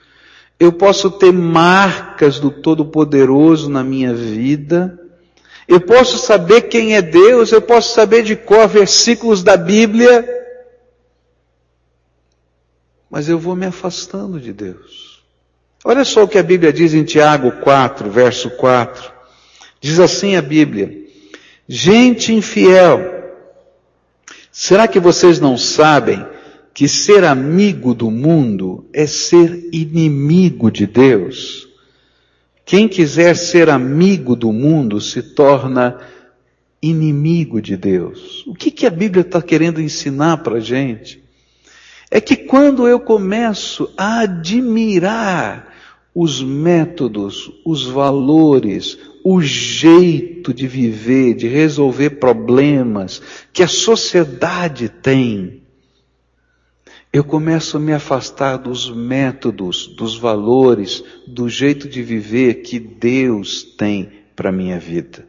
eu 0.60 0.74
posso 0.74 1.12
ter 1.12 1.32
marcas 1.32 2.40
do 2.40 2.50
Todo-Poderoso 2.50 3.70
na 3.70 3.84
minha 3.84 4.12
vida, 4.12 5.00
eu 5.68 5.80
posso 5.80 6.18
saber 6.18 6.62
quem 6.62 6.96
é 6.96 7.02
Deus, 7.04 7.52
eu 7.52 7.62
posso 7.62 7.94
saber 7.94 8.24
de 8.24 8.36
cor 8.36 8.68
versículos 8.68 9.44
da 9.44 9.56
Bíblia, 9.56 10.28
mas 13.08 13.30
eu 13.30 13.38
vou 13.38 13.56
me 13.56 13.68
afastando 13.68 14.40
de 14.40 14.52
Deus. 14.52 15.22
Olha 15.86 16.04
só 16.04 16.24
o 16.24 16.28
que 16.28 16.40
a 16.40 16.44
Bíblia 16.44 16.74
diz 16.74 16.96
em 16.96 17.04
Tiago 17.04 17.52
4, 17.52 18.10
verso 18.10 18.50
4. 18.50 19.14
Diz 19.80 20.00
assim 20.00 20.36
a 20.36 20.42
Bíblia: 20.42 21.01
Gente 21.74 22.34
infiel, 22.34 23.00
será 24.52 24.90
que 24.90 25.00
vocês 25.00 25.40
não 25.40 25.58
sabem 25.58 26.22
que 26.74 26.86
ser 26.86 27.24
amigo 27.24 27.94
do 27.94 28.12
mundo 28.12 28.90
é 28.92 29.08
ser 29.08 29.70
inimigo 29.72 30.70
de 30.70 30.86
Deus? 30.86 31.70
Quem 32.66 32.90
quiser 32.90 33.38
ser 33.38 33.70
amigo 33.70 34.36
do 34.36 34.52
mundo 34.52 35.00
se 35.00 35.24
torna 35.24 35.98
inimigo 36.82 37.62
de 37.62 37.78
Deus. 37.78 38.46
O 38.48 38.54
que, 38.54 38.70
que 38.70 38.86
a 38.86 38.90
Bíblia 38.90 39.22
está 39.22 39.42
querendo 39.42 39.80
ensinar 39.80 40.44
para 40.44 40.58
a 40.58 40.60
gente? 40.60 41.24
É 42.12 42.20
que 42.20 42.36
quando 42.36 42.86
eu 42.86 43.00
começo 43.00 43.90
a 43.96 44.20
admirar 44.24 45.72
os 46.14 46.44
métodos, 46.44 47.50
os 47.64 47.86
valores, 47.86 48.98
o 49.24 49.42
jeito 49.42 50.54
de 50.54 50.68
viver, 50.68 51.34
de 51.34 51.48
resolver 51.48 52.12
problemas 52.12 53.22
que 53.54 53.64
a 53.64 53.68
sociedade 53.68 54.90
tem, 54.90 55.62
eu 57.14 57.24
começo 57.24 57.76
a 57.76 57.80
me 57.80 57.92
afastar 57.92 58.58
dos 58.58 58.90
métodos, 58.90 59.88
dos 59.88 60.18
valores, 60.18 61.04
do 61.28 61.50
jeito 61.50 61.90
de 61.90 62.02
viver 62.02 62.62
que 62.62 62.80
Deus 62.80 63.64
tem 63.78 64.12
para 64.36 64.50
a 64.50 64.54
minha 64.54 64.80
vida. 64.80 65.28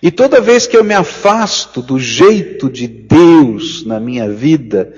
E 0.00 0.12
toda 0.12 0.40
vez 0.40 0.66
que 0.66 0.76
eu 0.76 0.84
me 0.84 0.94
afasto 0.94 1.82
do 1.82 1.98
jeito 1.98 2.70
de 2.70 2.86
Deus 2.86 3.84
na 3.84 3.98
minha 3.98 4.30
vida, 4.30 4.94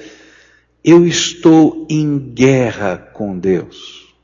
eu 0.84 1.06
estou 1.06 1.86
em 1.88 2.18
guerra 2.18 2.98
com 2.98 3.38
Deus. 3.38 4.14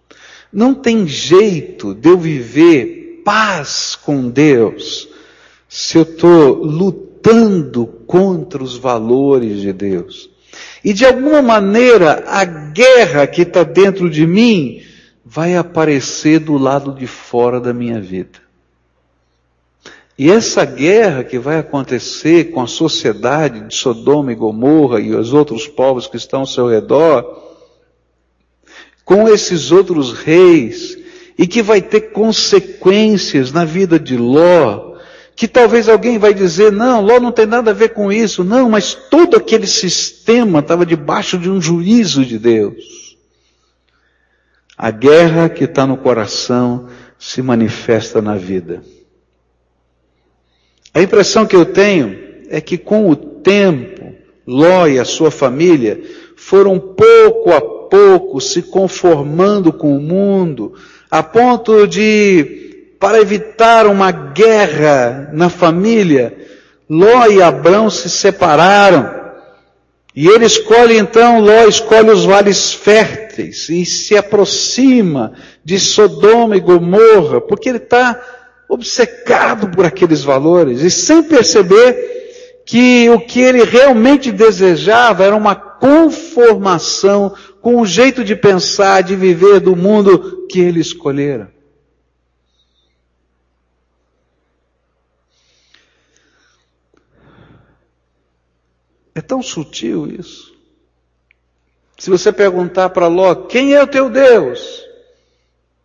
Não 0.52 0.74
tem 0.74 1.06
jeito 1.08 1.94
de 1.94 2.10
eu 2.10 2.18
viver 2.18 2.95
paz 3.26 3.98
com 4.00 4.30
Deus 4.30 5.08
se 5.68 5.98
eu 5.98 6.02
estou 6.02 6.54
lutando 6.62 7.84
contra 8.06 8.62
os 8.62 8.76
valores 8.76 9.60
de 9.60 9.72
Deus. 9.72 10.30
E 10.84 10.92
de 10.92 11.04
alguma 11.04 11.42
maneira 11.42 12.22
a 12.28 12.44
guerra 12.44 13.26
que 13.26 13.42
está 13.42 13.64
dentro 13.64 14.08
de 14.08 14.24
mim 14.24 14.80
vai 15.24 15.56
aparecer 15.56 16.38
do 16.38 16.56
lado 16.56 16.92
de 16.92 17.08
fora 17.08 17.60
da 17.60 17.74
minha 17.74 18.00
vida. 18.00 18.38
E 20.16 20.30
essa 20.30 20.64
guerra 20.64 21.24
que 21.24 21.36
vai 21.36 21.58
acontecer 21.58 22.52
com 22.52 22.62
a 22.62 22.68
sociedade 22.68 23.60
de 23.66 23.74
Sodoma 23.74 24.30
e 24.30 24.36
Gomorra 24.36 25.00
e 25.00 25.12
os 25.12 25.32
outros 25.32 25.66
povos 25.66 26.06
que 26.06 26.16
estão 26.16 26.40
ao 26.40 26.46
seu 26.46 26.68
redor, 26.68 27.42
com 29.04 29.28
esses 29.28 29.72
outros 29.72 30.12
reis, 30.12 31.05
e 31.38 31.46
que 31.46 31.62
vai 31.62 31.82
ter 31.82 32.12
consequências 32.12 33.52
na 33.52 33.64
vida 33.64 33.98
de 33.98 34.16
Ló, 34.16 34.96
que 35.34 35.46
talvez 35.46 35.88
alguém 35.88 36.18
vai 36.18 36.32
dizer, 36.32 36.72
não, 36.72 37.02
Ló 37.02 37.20
não 37.20 37.30
tem 37.30 37.44
nada 37.44 37.70
a 37.70 37.74
ver 37.74 37.90
com 37.90 38.10
isso. 38.10 38.42
Não, 38.42 38.70
mas 38.70 38.94
todo 38.94 39.36
aquele 39.36 39.66
sistema 39.66 40.60
estava 40.60 40.86
debaixo 40.86 41.36
de 41.36 41.50
um 41.50 41.60
juízo 41.60 42.24
de 42.24 42.38
Deus. 42.38 43.16
A 44.78 44.90
guerra 44.90 45.48
que 45.48 45.64
está 45.64 45.86
no 45.86 45.98
coração 45.98 46.88
se 47.18 47.42
manifesta 47.42 48.22
na 48.22 48.36
vida. 48.36 48.82
A 50.92 51.02
impressão 51.02 51.44
que 51.44 51.56
eu 51.56 51.66
tenho 51.66 52.16
é 52.48 52.60
que 52.60 52.78
com 52.78 53.10
o 53.10 53.16
tempo, 53.16 54.14
Ló 54.46 54.86
e 54.86 54.98
a 54.98 55.04
sua 55.04 55.30
família 55.30 56.02
foram 56.36 56.78
pouco 56.78 57.52
a 57.52 57.60
pouco 57.60 58.40
se 58.40 58.62
conformando 58.62 59.72
com 59.72 59.96
o 59.96 60.00
mundo, 60.00 60.74
a 61.10 61.22
ponto 61.22 61.86
de 61.86 62.96
para 62.98 63.20
evitar 63.20 63.86
uma 63.86 64.10
guerra 64.10 65.30
na 65.32 65.48
família, 65.48 66.34
Ló 66.88 67.26
e 67.26 67.42
Abrão 67.42 67.90
se 67.90 68.08
separaram. 68.08 69.14
E 70.14 70.26
ele 70.26 70.46
escolhe 70.46 70.96
então, 70.96 71.40
Ló 71.40 71.66
escolhe 71.68 72.10
os 72.10 72.24
vales 72.24 72.72
férteis 72.72 73.68
e 73.68 73.84
se 73.84 74.16
aproxima 74.16 75.34
de 75.62 75.78
Sodoma 75.78 76.56
e 76.56 76.60
Gomorra, 76.60 77.40
porque 77.40 77.68
ele 77.68 77.78
está 77.78 78.18
obcecado 78.68 79.68
por 79.68 79.84
aqueles 79.84 80.24
valores 80.24 80.80
e 80.80 80.90
sem 80.90 81.22
perceber 81.22 82.62
que 82.64 83.08
o 83.10 83.20
que 83.20 83.40
ele 83.40 83.62
realmente 83.62 84.32
desejava 84.32 85.24
era 85.24 85.36
uma 85.36 85.54
conformação 85.54 87.32
com 87.66 87.80
o 87.80 87.84
jeito 87.84 88.22
de 88.22 88.36
pensar, 88.36 89.02
de 89.02 89.16
viver 89.16 89.58
do 89.58 89.74
mundo 89.74 90.46
que 90.46 90.60
ele 90.60 90.78
escolhera. 90.78 91.52
É 99.12 99.20
tão 99.20 99.42
sutil 99.42 100.06
isso. 100.06 100.56
Se 101.98 102.08
você 102.08 102.32
perguntar 102.32 102.90
para 102.90 103.08
Ló, 103.08 103.34
quem 103.34 103.74
é 103.74 103.82
o 103.82 103.88
teu 103.88 104.08
Deus? 104.08 104.84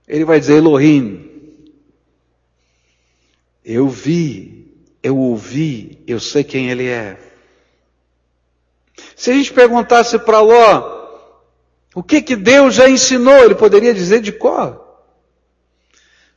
Ele 0.08 0.24
vai 0.24 0.40
dizer 0.40 0.58
Elohim. 0.58 1.32
Eu 3.66 3.90
vi, 3.90 4.72
eu 5.02 5.18
ouvi, 5.18 6.04
eu 6.06 6.20
sei 6.20 6.44
quem 6.44 6.70
ele 6.70 6.86
é. 6.86 7.18
Se 9.16 9.32
a 9.32 9.34
gente 9.34 9.52
perguntasse 9.52 10.20
para 10.20 10.42
Ló, 10.42 11.00
o 11.93 12.01
que 12.01 12.21
que 12.21 12.36
Deus 12.36 12.75
já 12.75 12.89
ensinou, 12.89 13.43
ele 13.43 13.55
poderia 13.55 13.93
dizer 13.93 14.21
de 14.21 14.31
cor. 14.31 14.81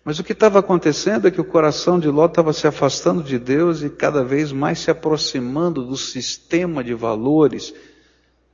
Mas 0.05 0.19
o 0.19 0.25
que 0.25 0.33
estava 0.33 0.59
acontecendo 0.59 1.27
é 1.27 1.31
que 1.31 1.41
o 1.41 1.45
coração 1.45 1.99
de 1.99 2.09
Ló 2.09 2.27
estava 2.27 2.53
se 2.53 2.67
afastando 2.67 3.23
de 3.23 3.39
Deus 3.39 3.83
e 3.83 3.89
cada 3.89 4.23
vez 4.23 4.53
mais 4.53 4.81
se 4.81 4.91
aproximando 4.91 5.83
do 5.83 5.97
sistema 5.97 6.85
de 6.85 6.93
valores 6.93 7.73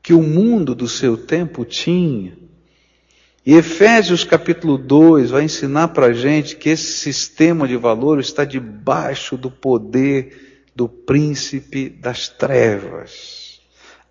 que 0.03 0.13
o 0.13 0.23
mundo 0.23 0.75
do 0.75 0.87
seu 0.87 1.17
tempo 1.17 1.65
tinha. 1.65 2.39
E 3.45 3.55
Efésios 3.55 4.23
capítulo 4.23 4.79
2 4.79 5.31
vai 5.31 5.43
ensinar 5.43 5.89
para 5.89 6.07
a 6.07 6.13
gente 6.13 6.57
que 6.57 6.69
esse 6.69 6.93
sistema 6.93 7.67
de 7.67 7.77
valores 7.77 8.27
está 8.27 8.45
debaixo 8.45 9.37
do 9.37 9.51
poder 9.51 10.69
do 10.77 10.89
príncipe 10.89 11.89
das 11.89 12.29
trevas. 12.29 13.50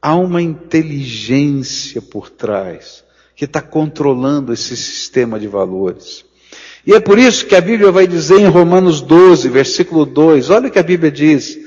Há 0.01 0.15
uma 0.15 0.41
inteligência 0.41 2.01
por 2.01 2.29
trás 2.29 3.03
que 3.35 3.45
está 3.45 3.61
controlando 3.61 4.53
esse 4.53 4.75
sistema 4.75 5.39
de 5.39 5.47
valores. 5.47 6.25
E 6.85 6.93
é 6.93 6.99
por 6.99 7.19
isso 7.19 7.45
que 7.45 7.55
a 7.55 7.61
Bíblia 7.61 7.91
vai 7.91 8.07
dizer 8.07 8.39
em 8.39 8.47
Romanos 8.47 9.01
12, 9.01 9.49
versículo 9.49 10.05
2, 10.05 10.49
olha 10.49 10.67
o 10.67 10.71
que 10.71 10.79
a 10.79 10.83
Bíblia 10.83 11.11
diz. 11.11 11.57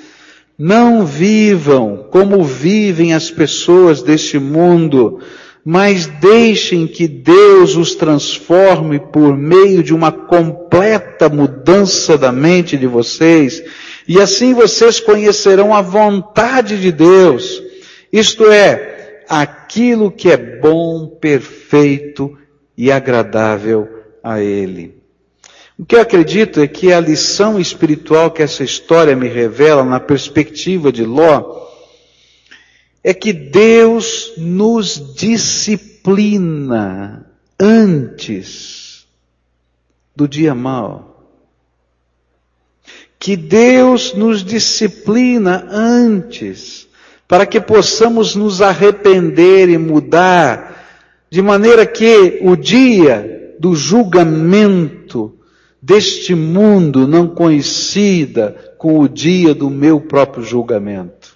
Não 0.58 1.04
vivam 1.04 2.06
como 2.10 2.42
vivem 2.42 3.14
as 3.14 3.30
pessoas 3.30 4.02
deste 4.02 4.38
mundo, 4.38 5.20
mas 5.64 6.06
deixem 6.06 6.86
que 6.86 7.06
Deus 7.06 7.76
os 7.76 7.94
transforme 7.94 8.98
por 8.98 9.36
meio 9.36 9.82
de 9.82 9.94
uma 9.94 10.10
completa 10.10 11.28
mudança 11.28 12.18
da 12.18 12.32
mente 12.32 12.76
de 12.76 12.86
vocês, 12.86 13.62
e 14.08 14.20
assim 14.20 14.54
vocês 14.54 14.98
conhecerão 14.98 15.74
a 15.74 15.80
vontade 15.80 16.80
de 16.80 16.90
Deus, 16.90 17.62
isto 18.12 18.50
é, 18.50 19.24
aquilo 19.28 20.10
que 20.10 20.30
é 20.30 20.36
bom, 20.36 21.06
perfeito 21.06 22.36
e 22.76 22.92
agradável 22.92 23.88
a 24.22 24.40
Ele. 24.40 25.00
O 25.78 25.86
que 25.86 25.96
eu 25.96 26.00
acredito 26.00 26.60
é 26.60 26.68
que 26.68 26.92
a 26.92 27.00
lição 27.00 27.58
espiritual 27.58 28.30
que 28.30 28.42
essa 28.42 28.62
história 28.62 29.16
me 29.16 29.28
revela 29.28 29.82
na 29.82 29.98
perspectiva 29.98 30.92
de 30.92 31.04
Ló 31.04 31.62
é 33.02 33.14
que 33.14 33.32
Deus 33.32 34.34
nos 34.36 35.14
disciplina 35.14 37.26
antes 37.58 39.06
do 40.14 40.28
dia 40.28 40.54
mau. 40.54 41.08
Que 43.18 43.36
Deus 43.36 44.14
nos 44.14 44.44
disciplina 44.44 45.66
antes 45.70 46.86
para 47.32 47.46
que 47.46 47.58
possamos 47.58 48.36
nos 48.36 48.60
arrepender 48.60 49.70
e 49.70 49.78
mudar 49.78 50.84
de 51.30 51.40
maneira 51.40 51.86
que 51.86 52.40
o 52.42 52.54
dia 52.54 53.54
do 53.58 53.74
julgamento 53.74 55.32
deste 55.80 56.34
mundo 56.34 57.08
não 57.08 57.26
coincida 57.26 58.74
com 58.76 59.00
o 59.00 59.08
dia 59.08 59.54
do 59.54 59.70
meu 59.70 59.98
próprio 59.98 60.44
julgamento. 60.44 61.34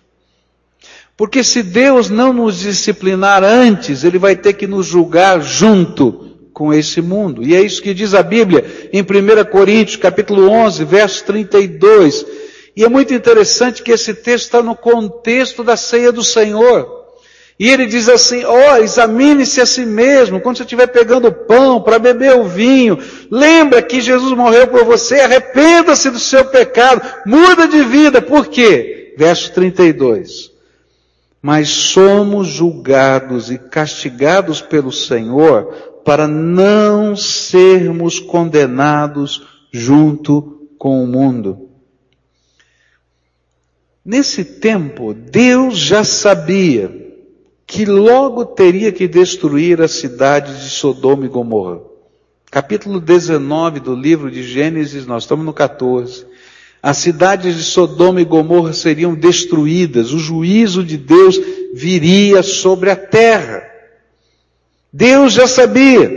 Porque 1.17 1.43
se 1.43 1.63
Deus 1.63 2.11
não 2.11 2.31
nos 2.31 2.61
disciplinar 2.61 3.43
antes, 3.43 4.05
Ele 4.05 4.19
vai 4.19 4.37
ter 4.37 4.53
que 4.53 4.67
nos 4.67 4.85
julgar 4.85 5.41
junto 5.41 6.27
com 6.53 6.75
esse 6.75 7.01
mundo. 7.01 7.43
E 7.43 7.55
é 7.55 7.63
isso 7.63 7.81
que 7.81 7.95
diz 7.95 8.13
a 8.13 8.23
Bíblia 8.23 8.91
em 8.93 9.01
1 9.01 9.51
Coríntios 9.51 9.97
capítulo 9.97 10.51
11, 10.51 10.85
verso 10.85 11.25
32. 11.25 12.36
E 12.77 12.85
é 12.85 12.89
muito 12.89 13.15
interessante 13.15 13.83
que 13.83 13.91
esse 13.91 14.13
texto 14.13 14.45
está 14.45 14.63
no 14.63 14.77
contexto 14.77 15.65
da 15.65 15.79
ceia 15.79 16.13
do 16.13 16.23
Senhor. 16.23 17.07
E 17.59 17.71
ele 17.71 17.87
diz 17.87 18.07
assim: 18.07 18.45
ó, 18.45 18.75
oh, 18.75 18.77
examine-se 18.77 19.63
a 19.63 19.67
si 19.67 19.87
mesmo, 19.87 20.41
quando 20.41 20.59
você 20.59 20.65
estiver 20.65 20.89
pegando 20.89 21.33
pão 21.33 21.81
para 21.81 21.99
beber 21.99 22.37
o 22.37 22.45
vinho, 22.45 22.99
lembra 23.31 23.81
que 23.81 24.03
Jesus 24.03 24.37
morreu 24.37 24.67
por 24.67 24.85
você, 24.85 25.21
arrependa-se 25.21 26.11
do 26.11 26.19
seu 26.19 26.45
pecado, 26.45 27.01
muda 27.25 27.67
de 27.67 27.83
vida, 27.83 28.21
por 28.21 28.47
quê? 28.47 29.15
Verso 29.17 29.51
32. 29.55 30.51
Mas 31.41 31.71
somos 31.71 32.49
julgados 32.49 33.51
e 33.51 33.57
castigados 33.57 34.61
pelo 34.61 34.93
Senhor 34.93 35.73
para 36.05 36.29
não 36.29 37.17
sermos 37.17 38.21
condenados 38.21 39.47
junto 39.73 40.69
com 40.79 41.03
o 41.03 41.07
mundo. 41.07 41.66
Nesse 44.09 44.45
tempo, 44.45 45.13
Deus 45.13 45.79
já 45.79 46.05
sabia 46.05 46.95
que 47.67 47.85
logo 47.85 48.45
teria 48.45 48.93
que 48.93 49.09
destruir 49.09 49.83
a 49.83 49.89
cidade 49.89 50.63
de 50.63 50.71
Sodoma 50.71 51.27
e 51.27 51.29
Gomorra. 51.29 51.81
Capítulo 52.49 53.01
19 53.01 53.81
do 53.81 53.97
livro 53.97 54.31
de 54.31 54.45
Gênesis, 54.45 55.07
nós 55.07 55.25
estamos 55.25 55.45
no 55.45 55.53
14. 55.53 56.25
As 56.81 56.99
cidades 56.99 57.57
de 57.57 57.65
Sodoma 57.65 58.21
e 58.21 58.25
Gomorra 58.25 58.73
seriam 58.73 59.13
destruídas, 59.13 60.13
o 60.13 60.21
juízo 60.21 60.85
de 60.85 60.97
Deus 60.97 61.41
viria 61.75 62.45
sobre 62.45 62.91
a 62.91 62.97
terra. 62.97 63.65
Deus 64.93 65.33
já 65.33 65.49
sabia 65.49 66.09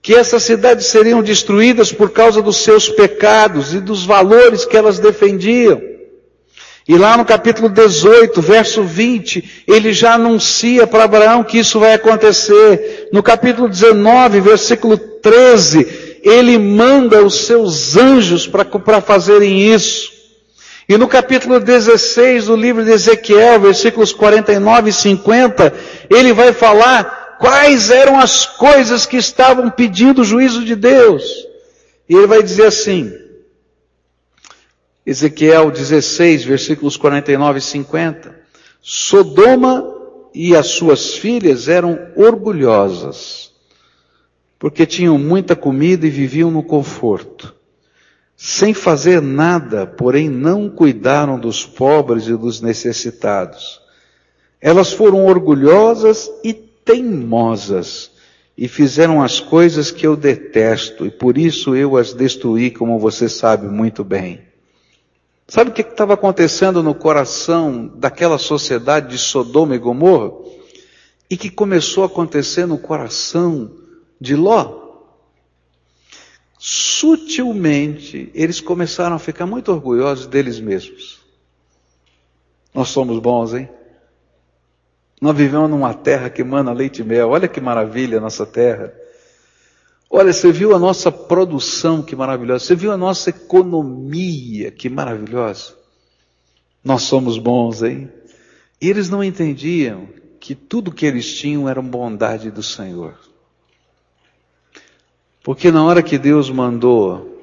que 0.00 0.14
essas 0.14 0.42
cidades 0.42 0.86
seriam 0.86 1.22
destruídas 1.22 1.92
por 1.92 2.08
causa 2.12 2.40
dos 2.40 2.56
seus 2.56 2.88
pecados 2.88 3.74
e 3.74 3.78
dos 3.78 4.06
valores 4.06 4.64
que 4.64 4.74
elas 4.74 4.98
defendiam. 4.98 5.87
E 6.88 6.96
lá 6.96 7.18
no 7.18 7.24
capítulo 7.24 7.68
18, 7.68 8.40
verso 8.40 8.82
20, 8.82 9.64
ele 9.68 9.92
já 9.92 10.14
anuncia 10.14 10.86
para 10.86 11.04
Abraão 11.04 11.44
que 11.44 11.58
isso 11.58 11.78
vai 11.78 11.92
acontecer. 11.92 13.10
No 13.12 13.22
capítulo 13.22 13.68
19, 13.68 14.40
versículo 14.40 14.96
13, 14.96 16.20
ele 16.22 16.56
manda 16.56 17.22
os 17.22 17.44
seus 17.44 17.94
anjos 17.94 18.46
para 18.46 19.02
fazerem 19.02 19.70
isso. 19.70 20.10
E 20.88 20.96
no 20.96 21.06
capítulo 21.06 21.60
16 21.60 22.46
do 22.46 22.56
livro 22.56 22.82
de 22.82 22.92
Ezequiel, 22.92 23.60
versículos 23.60 24.10
49 24.10 24.88
e 24.88 24.92
50, 24.94 25.74
ele 26.08 26.32
vai 26.32 26.54
falar 26.54 27.36
quais 27.38 27.90
eram 27.90 28.18
as 28.18 28.46
coisas 28.46 29.04
que 29.04 29.18
estavam 29.18 29.68
pedindo 29.68 30.22
o 30.22 30.24
juízo 30.24 30.64
de 30.64 30.74
Deus. 30.74 31.22
E 32.08 32.14
ele 32.14 32.26
vai 32.26 32.42
dizer 32.42 32.64
assim, 32.64 33.12
Ezequiel 35.08 35.70
16, 35.70 36.44
versículos 36.44 36.98
49 36.98 37.60
e 37.60 37.62
50. 37.62 38.38
Sodoma 38.82 39.82
e 40.34 40.54
as 40.54 40.66
suas 40.66 41.14
filhas 41.14 41.66
eram 41.66 41.98
orgulhosas, 42.14 43.50
porque 44.58 44.84
tinham 44.84 45.18
muita 45.18 45.56
comida 45.56 46.06
e 46.06 46.10
viviam 46.10 46.50
no 46.50 46.62
conforto. 46.62 47.54
Sem 48.36 48.74
fazer 48.74 49.22
nada, 49.22 49.86
porém 49.86 50.28
não 50.28 50.68
cuidaram 50.68 51.40
dos 51.40 51.64
pobres 51.64 52.28
e 52.28 52.36
dos 52.36 52.60
necessitados. 52.60 53.80
Elas 54.60 54.92
foram 54.92 55.24
orgulhosas 55.24 56.30
e 56.44 56.52
teimosas 56.52 58.10
e 58.58 58.68
fizeram 58.68 59.22
as 59.22 59.40
coisas 59.40 59.90
que 59.90 60.06
eu 60.06 60.14
detesto 60.14 61.06
e 61.06 61.10
por 61.10 61.38
isso 61.38 61.74
eu 61.74 61.96
as 61.96 62.12
destruí, 62.12 62.70
como 62.70 62.98
você 62.98 63.26
sabe 63.26 63.66
muito 63.68 64.04
bem. 64.04 64.47
Sabe 65.50 65.70
o 65.70 65.72
que 65.72 65.80
estava 65.80 66.12
acontecendo 66.12 66.82
no 66.82 66.94
coração 66.94 67.86
daquela 67.94 68.36
sociedade 68.36 69.08
de 69.08 69.16
Sodoma 69.16 69.74
e 69.74 69.78
Gomorra? 69.78 70.30
E 71.30 71.38
que 71.38 71.48
começou 71.48 72.02
a 72.02 72.06
acontecer 72.06 72.66
no 72.66 72.76
coração 72.76 73.70
de 74.20 74.36
Ló? 74.36 74.86
Sutilmente, 76.58 78.30
eles 78.34 78.60
começaram 78.60 79.16
a 79.16 79.18
ficar 79.18 79.46
muito 79.46 79.72
orgulhosos 79.72 80.26
deles 80.26 80.60
mesmos. 80.60 81.20
Nós 82.74 82.88
somos 82.90 83.18
bons, 83.18 83.54
hein? 83.54 83.70
Nós 85.20 85.34
vivemos 85.34 85.70
numa 85.70 85.94
terra 85.94 86.28
que 86.28 86.44
mana 86.44 86.74
leite 86.74 87.00
e 87.00 87.04
mel. 87.04 87.30
Olha 87.30 87.48
que 87.48 87.60
maravilha 87.60 88.18
a 88.18 88.20
nossa 88.20 88.44
terra. 88.44 88.92
Olha, 90.10 90.32
você 90.32 90.50
viu 90.50 90.74
a 90.74 90.78
nossa 90.78 91.12
produção, 91.12 92.02
que 92.02 92.16
maravilhosa. 92.16 92.64
Você 92.64 92.74
viu 92.74 92.90
a 92.90 92.96
nossa 92.96 93.30
economia, 93.30 94.70
que 94.70 94.88
maravilhosa. 94.88 95.74
Nós 96.82 97.02
somos 97.02 97.38
bons, 97.38 97.82
hein? 97.82 98.10
E 98.80 98.88
eles 98.88 99.10
não 99.10 99.22
entendiam 99.22 100.08
que 100.40 100.54
tudo 100.54 100.92
que 100.92 101.04
eles 101.04 101.36
tinham 101.36 101.68
era 101.68 101.82
bondade 101.82 102.50
do 102.50 102.62
Senhor. 102.62 103.18
Porque 105.42 105.70
na 105.70 105.84
hora 105.84 106.02
que 106.02 106.16
Deus 106.16 106.48
mandou 106.48 107.36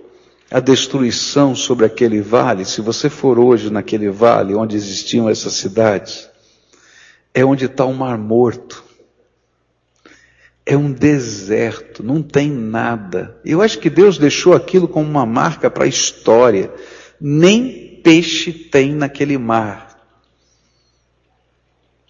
a 0.50 0.60
destruição 0.60 1.56
sobre 1.56 1.86
aquele 1.86 2.22
vale, 2.22 2.66
se 2.66 2.82
você 2.82 3.10
for 3.10 3.38
hoje 3.38 3.70
naquele 3.70 4.10
vale 4.10 4.56
onde 4.56 4.76
existiam 4.76 5.30
essas 5.30 5.54
cidades, 5.54 6.30
é 7.34 7.44
onde 7.44 7.66
está 7.66 7.84
o 7.86 7.94
Mar 7.94 8.18
Morto 8.18 8.85
é 10.66 10.76
um 10.76 10.92
deserto, 10.92 12.02
não 12.02 12.24
tem 12.24 12.50
nada. 12.50 13.40
Eu 13.46 13.62
acho 13.62 13.78
que 13.78 13.90
Deus 13.90 14.18
deixou 14.18 14.54
aquilo 14.54 14.88
como 14.88 15.08
uma 15.08 15.26
marca 15.26 15.70
para 15.70 15.84
a 15.84 15.88
história. 15.88 16.74
Nem 17.22 18.02
peixe 18.04 18.52
tem 18.52 18.94
naquele 18.94 19.38
mar. 19.38 19.86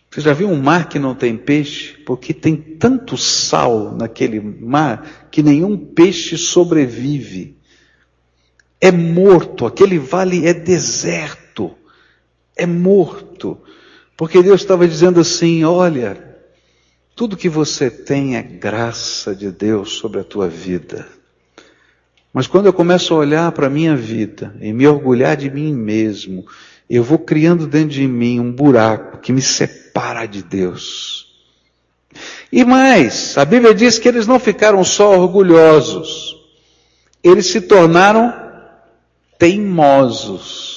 Você 0.10 0.22
já 0.22 0.32
viu 0.32 0.48
um 0.48 0.62
mar 0.62 0.88
que 0.88 0.98
não 0.98 1.14
tem 1.14 1.36
peixe? 1.36 1.98
Porque 2.06 2.34
tem 2.34 2.56
tanto 2.56 3.18
sal 3.18 3.94
naquele 3.94 4.40
mar 4.40 5.28
que 5.30 5.44
nenhum 5.44 5.78
peixe 5.78 6.38
sobrevive. 6.38 7.58
É 8.80 8.92
morto, 8.92 9.66
aquele 9.66 10.00
vale 10.00 10.48
é 10.48 10.54
deserto. 10.54 11.76
É 12.56 12.66
morto. 12.66 13.58
Porque 14.16 14.42
Deus 14.42 14.62
estava 14.62 14.88
dizendo 14.88 15.20
assim: 15.20 15.66
olha, 15.66 16.25
tudo 17.16 17.38
que 17.38 17.48
você 17.48 17.90
tem 17.90 18.36
é 18.36 18.44
graça 18.44 19.34
de 19.34 19.50
Deus 19.50 19.94
sobre 19.94 20.20
a 20.20 20.24
tua 20.24 20.50
vida. 20.50 21.08
Mas 22.34 22.46
quando 22.46 22.66
eu 22.66 22.74
começo 22.74 23.14
a 23.14 23.18
olhar 23.18 23.52
para 23.54 23.68
a 23.68 23.70
minha 23.70 23.96
vida 23.96 24.54
e 24.60 24.74
me 24.74 24.86
orgulhar 24.86 25.38
de 25.38 25.50
mim 25.50 25.74
mesmo, 25.74 26.46
eu 26.90 27.02
vou 27.02 27.18
criando 27.18 27.66
dentro 27.66 27.92
de 27.92 28.06
mim 28.06 28.42
um 28.42 28.52
buraco 28.52 29.20
que 29.20 29.32
me 29.32 29.42
separa 29.42 30.26
de 30.26 30.44
Deus. 30.44 31.34
E 32.52 32.66
mais, 32.66 33.38
a 33.38 33.46
Bíblia 33.46 33.74
diz 33.74 33.98
que 33.98 34.10
eles 34.10 34.28
não 34.28 34.38
ficaram 34.38 34.84
só 34.84 35.18
orgulhosos, 35.18 36.36
eles 37.24 37.46
se 37.48 37.62
tornaram 37.62 38.34
teimosos. 39.40 40.76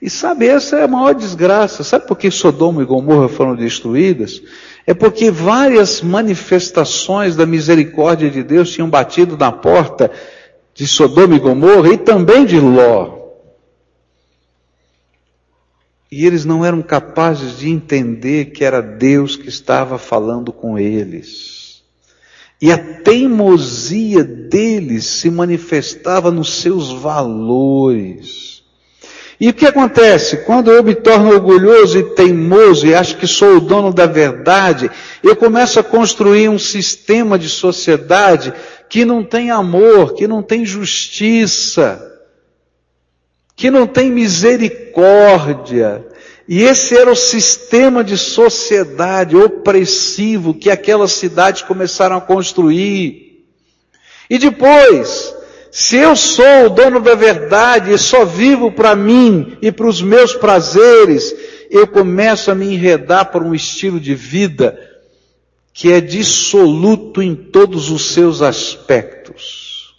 E 0.00 0.10
sabe, 0.10 0.46
essa 0.46 0.76
é 0.76 0.84
a 0.84 0.88
maior 0.88 1.14
desgraça. 1.14 1.82
Sabe 1.82 2.06
por 2.06 2.16
que 2.18 2.30
Sodoma 2.30 2.82
e 2.82 2.84
Gomorra 2.86 3.28
foram 3.28 3.56
destruídas? 3.56 4.42
É 4.86 4.94
porque 4.94 5.30
várias 5.30 6.00
manifestações 6.00 7.34
da 7.34 7.44
misericórdia 7.44 8.30
de 8.30 8.42
Deus 8.42 8.70
tinham 8.70 8.88
batido 8.88 9.36
na 9.36 9.50
porta 9.50 10.10
de 10.72 10.86
Sodoma 10.86 11.34
e 11.34 11.40
Gomorra 11.40 11.92
e 11.92 11.98
também 11.98 12.46
de 12.46 12.60
Ló. 12.60 13.16
E 16.10 16.24
eles 16.24 16.44
não 16.44 16.64
eram 16.64 16.82
capazes 16.82 17.58
de 17.58 17.68
entender 17.68 18.52
que 18.52 18.64
era 18.64 18.80
Deus 18.80 19.34
que 19.34 19.48
estava 19.48 19.98
falando 19.98 20.52
com 20.52 20.78
eles. 20.78 21.82
E 22.62 22.70
a 22.70 22.78
teimosia 22.78 24.22
deles 24.22 25.04
se 25.04 25.28
manifestava 25.28 26.30
nos 26.30 26.60
seus 26.60 26.92
valores. 26.92 28.55
E 29.38 29.50
o 29.50 29.54
que 29.54 29.66
acontece? 29.66 30.38
Quando 30.38 30.70
eu 30.70 30.82
me 30.82 30.94
torno 30.94 31.30
orgulhoso 31.30 31.98
e 31.98 32.14
teimoso 32.14 32.86
e 32.86 32.94
acho 32.94 33.18
que 33.18 33.26
sou 33.26 33.56
o 33.56 33.60
dono 33.60 33.92
da 33.92 34.06
verdade, 34.06 34.90
eu 35.22 35.36
começo 35.36 35.78
a 35.78 35.84
construir 35.84 36.48
um 36.48 36.58
sistema 36.58 37.38
de 37.38 37.48
sociedade 37.48 38.52
que 38.88 39.04
não 39.04 39.22
tem 39.22 39.50
amor, 39.50 40.14
que 40.14 40.26
não 40.26 40.42
tem 40.42 40.64
justiça, 40.64 42.02
que 43.54 43.70
não 43.70 43.86
tem 43.86 44.10
misericórdia. 44.10 46.06
E 46.48 46.62
esse 46.62 46.96
era 46.96 47.10
o 47.10 47.16
sistema 47.16 48.02
de 48.04 48.16
sociedade 48.16 49.36
opressivo 49.36 50.54
que 50.54 50.70
aquelas 50.70 51.12
cidades 51.12 51.62
começaram 51.62 52.16
a 52.16 52.20
construir. 52.20 53.44
E 54.30 54.38
depois, 54.38 55.34
se 55.78 55.98
eu 55.98 56.16
sou 56.16 56.64
o 56.64 56.70
dono 56.70 57.00
da 57.00 57.14
verdade 57.14 57.92
e 57.92 57.98
só 57.98 58.24
vivo 58.24 58.72
para 58.72 58.96
mim 58.96 59.58
e 59.60 59.70
para 59.70 59.86
os 59.86 60.00
meus 60.00 60.34
prazeres, 60.34 61.34
eu 61.70 61.86
começo 61.86 62.50
a 62.50 62.54
me 62.54 62.72
enredar 62.72 63.30
por 63.30 63.42
um 63.42 63.54
estilo 63.54 64.00
de 64.00 64.14
vida 64.14 64.80
que 65.74 65.92
é 65.92 66.00
dissoluto 66.00 67.20
em 67.20 67.36
todos 67.36 67.90
os 67.90 68.14
seus 68.14 68.40
aspectos. 68.40 69.94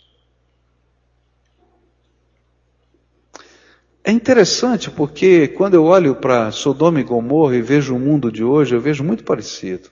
É 4.03 4.11
interessante 4.11 4.89
porque 4.89 5.47
quando 5.47 5.75
eu 5.75 5.83
olho 5.83 6.15
para 6.15 6.51
Sodoma 6.51 6.99
e 6.99 7.03
Gomorra 7.03 7.55
e 7.55 7.61
vejo 7.61 7.95
o 7.95 7.99
mundo 7.99 8.31
de 8.31 8.43
hoje, 8.43 8.73
eu 8.73 8.81
vejo 8.81 9.03
muito 9.03 9.23
parecido. 9.23 9.91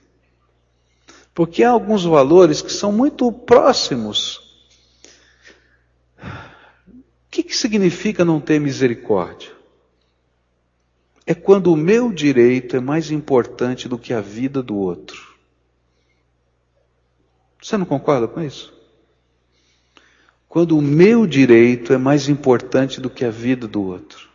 Porque 1.32 1.62
há 1.62 1.70
alguns 1.70 2.04
valores 2.04 2.60
que 2.60 2.72
são 2.72 2.90
muito 2.90 3.30
próximos 3.30 4.45
que, 7.36 7.42
que 7.42 7.56
significa 7.56 8.24
não 8.24 8.40
ter 8.40 8.58
misericórdia? 8.58 9.50
É 11.26 11.34
quando 11.34 11.70
o 11.70 11.76
meu 11.76 12.10
direito 12.10 12.76
é 12.76 12.80
mais 12.80 13.10
importante 13.10 13.88
do 13.88 13.98
que 13.98 14.14
a 14.14 14.22
vida 14.22 14.62
do 14.62 14.76
outro. 14.76 15.34
Você 17.60 17.76
não 17.76 17.84
concorda 17.84 18.26
com 18.26 18.40
isso? 18.40 18.72
Quando 20.48 20.78
o 20.78 20.82
meu 20.82 21.26
direito 21.26 21.92
é 21.92 21.98
mais 21.98 22.28
importante 22.28 23.00
do 23.00 23.10
que 23.10 23.24
a 23.24 23.30
vida 23.30 23.68
do 23.68 23.82
outro. 23.82 24.30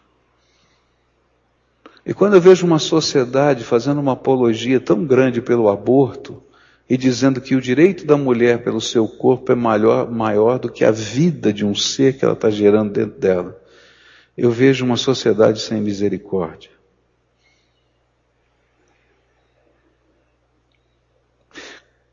E 2.05 2.13
quando 2.13 2.35
eu 2.35 2.41
vejo 2.41 2.67
uma 2.67 2.77
sociedade 2.77 3.63
fazendo 3.63 3.99
uma 3.99 4.13
apologia 4.13 4.79
tão 4.79 5.05
grande 5.05 5.41
pelo 5.41 5.69
aborto, 5.69 6.43
e 6.91 6.97
dizendo 6.97 7.39
que 7.39 7.55
o 7.55 7.61
direito 7.61 8.05
da 8.05 8.17
mulher 8.17 8.65
pelo 8.65 8.81
seu 8.81 9.07
corpo 9.07 9.49
é 9.49 9.55
maior, 9.55 10.11
maior 10.11 10.59
do 10.59 10.69
que 10.69 10.83
a 10.83 10.91
vida 10.91 11.53
de 11.53 11.65
um 11.65 11.73
ser 11.73 12.17
que 12.17 12.25
ela 12.25 12.33
está 12.33 12.49
gerando 12.49 12.91
dentro 12.91 13.17
dela. 13.17 13.57
Eu 14.37 14.51
vejo 14.51 14.83
uma 14.83 14.97
sociedade 14.97 15.61
sem 15.61 15.79
misericórdia. 15.79 16.69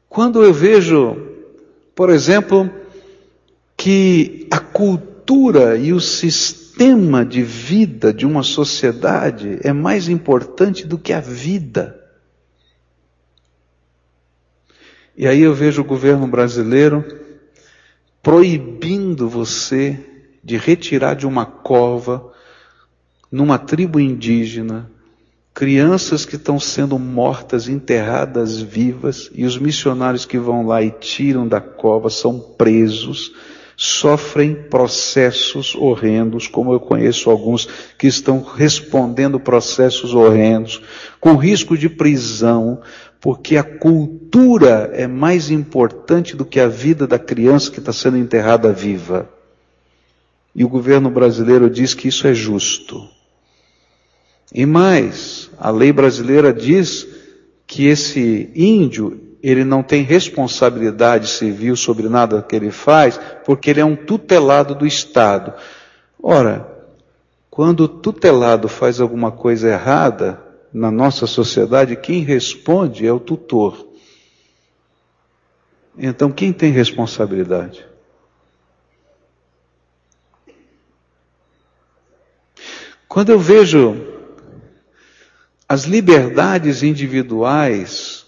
Quando 0.09 0.45
eu 0.45 0.53
vejo, 0.53 1.27
por 1.93 2.09
exemplo, 2.09 2.71
que 3.77 4.47
a 4.49 4.61
cultura 4.61 5.77
e 5.77 5.93
o 5.93 5.99
sistema 5.99 7.27
de 7.27 7.43
vida 7.43 8.15
de 8.15 8.25
uma 8.25 8.45
sociedade 8.45 9.59
é 9.65 9.73
mais 9.73 10.09
importante 10.09 10.87
do 10.87 10.97
que 10.97 11.13
a 11.13 11.21
vida. 11.21 12.08
E 15.21 15.27
aí 15.27 15.41
eu 15.43 15.53
vejo 15.53 15.83
o 15.83 15.85
governo 15.85 16.29
brasileiro 16.29 17.05
proibindo 18.23 19.29
você 19.29 19.99
de 20.45 20.57
retirar 20.57 21.15
de 21.15 21.27
uma 21.27 21.45
cova, 21.45 22.33
numa 23.29 23.59
tribo 23.59 23.99
indígena, 23.99 24.89
crianças 25.53 26.25
que 26.25 26.37
estão 26.37 26.61
sendo 26.61 26.97
mortas, 27.01 27.69
enterradas 27.69 28.61
vivas, 28.61 29.29
e 29.35 29.45
os 29.45 29.59
missionários 29.59 30.25
que 30.25 30.39
vão 30.39 30.65
lá 30.65 30.85
e 30.85 30.93
tiram 30.93 31.49
da 31.49 31.61
cova 31.61 32.09
são 32.11 32.39
presos, 32.39 33.33
sofrem 33.77 34.55
processos 34.55 35.75
horrendos, 35.75 36.47
como 36.47 36.73
eu 36.73 36.79
conheço 36.79 37.29
alguns 37.29 37.69
que 37.99 38.07
estão 38.07 38.41
respondendo 38.43 39.41
processos 39.41 40.15
horrendos, 40.15 40.81
com 41.21 41.35
risco 41.35 41.77
de 41.77 41.89
prisão, 41.89 42.81
porque 43.21 43.57
a 43.57 43.65
cultura 43.65 44.91
é 44.93 45.07
mais 45.07 45.51
importante 45.51 46.37
do 46.37 46.45
que 46.45 46.61
a 46.61 46.69
vida 46.69 47.07
da 47.07 47.19
criança 47.19 47.71
que 47.71 47.81
está 47.81 47.93
sendo 47.93 48.17
enterrada 48.17 48.73
viva. 48.73 49.29
E 50.55 50.65
o 50.65 50.69
governo 50.69 51.11
brasileiro 51.11 51.69
diz 51.69 51.95
que 51.95 52.09
isso 52.09 52.27
é 52.27 52.35
justo. 52.35 53.09
E 54.55 54.65
mais, 54.65 55.51
a 55.59 55.71
lei 55.71 55.93
brasileira 55.93 56.53
diz 56.53 57.07
que 57.67 57.87
esse 57.87 58.51
índio 58.55 59.21
ele 59.43 59.65
não 59.65 59.83
tem 59.83 60.03
responsabilidade 60.03 61.29
civil 61.29 61.77
sobre 61.77 62.09
nada 62.09 62.43
que 62.43 62.57
ele 62.57 62.71
faz, 62.71 63.21
porque 63.45 63.71
ele 63.71 63.81
é 63.81 63.85
um 63.85 63.95
tutelado 63.95 64.75
do 64.75 64.87
Estado. 64.87 65.53
Ora, 66.21 66.67
quando 67.51 67.81
o 67.81 67.89
tutelado 67.89 68.69
faz 68.69 69.01
alguma 69.01 69.31
coisa 69.31 69.69
errada 69.69 70.43
na 70.79 70.91
nossa 70.91 71.27
sociedade, 71.27 71.97
quem 71.97 72.23
responde 72.23 73.05
é 73.05 73.13
o 73.13 73.19
tutor. 73.19 73.89
Então, 75.97 76.31
quem 76.31 76.53
tem 76.53 76.71
responsabilidade? 76.71 77.85
Quando 83.09 83.31
eu 83.31 83.41
vejo 83.41 83.97
as 85.69 85.83
liberdades 85.83 86.85
individuais 86.85 88.25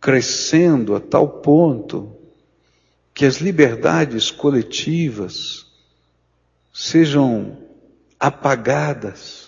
crescendo 0.00 0.96
a 0.96 1.00
tal 1.00 1.28
ponto 1.28 2.16
que 3.14 3.24
as 3.24 3.36
liberdades 3.36 4.30
coletivas 4.30 5.66
sejam 6.72 7.56
apagadas. 8.18 9.45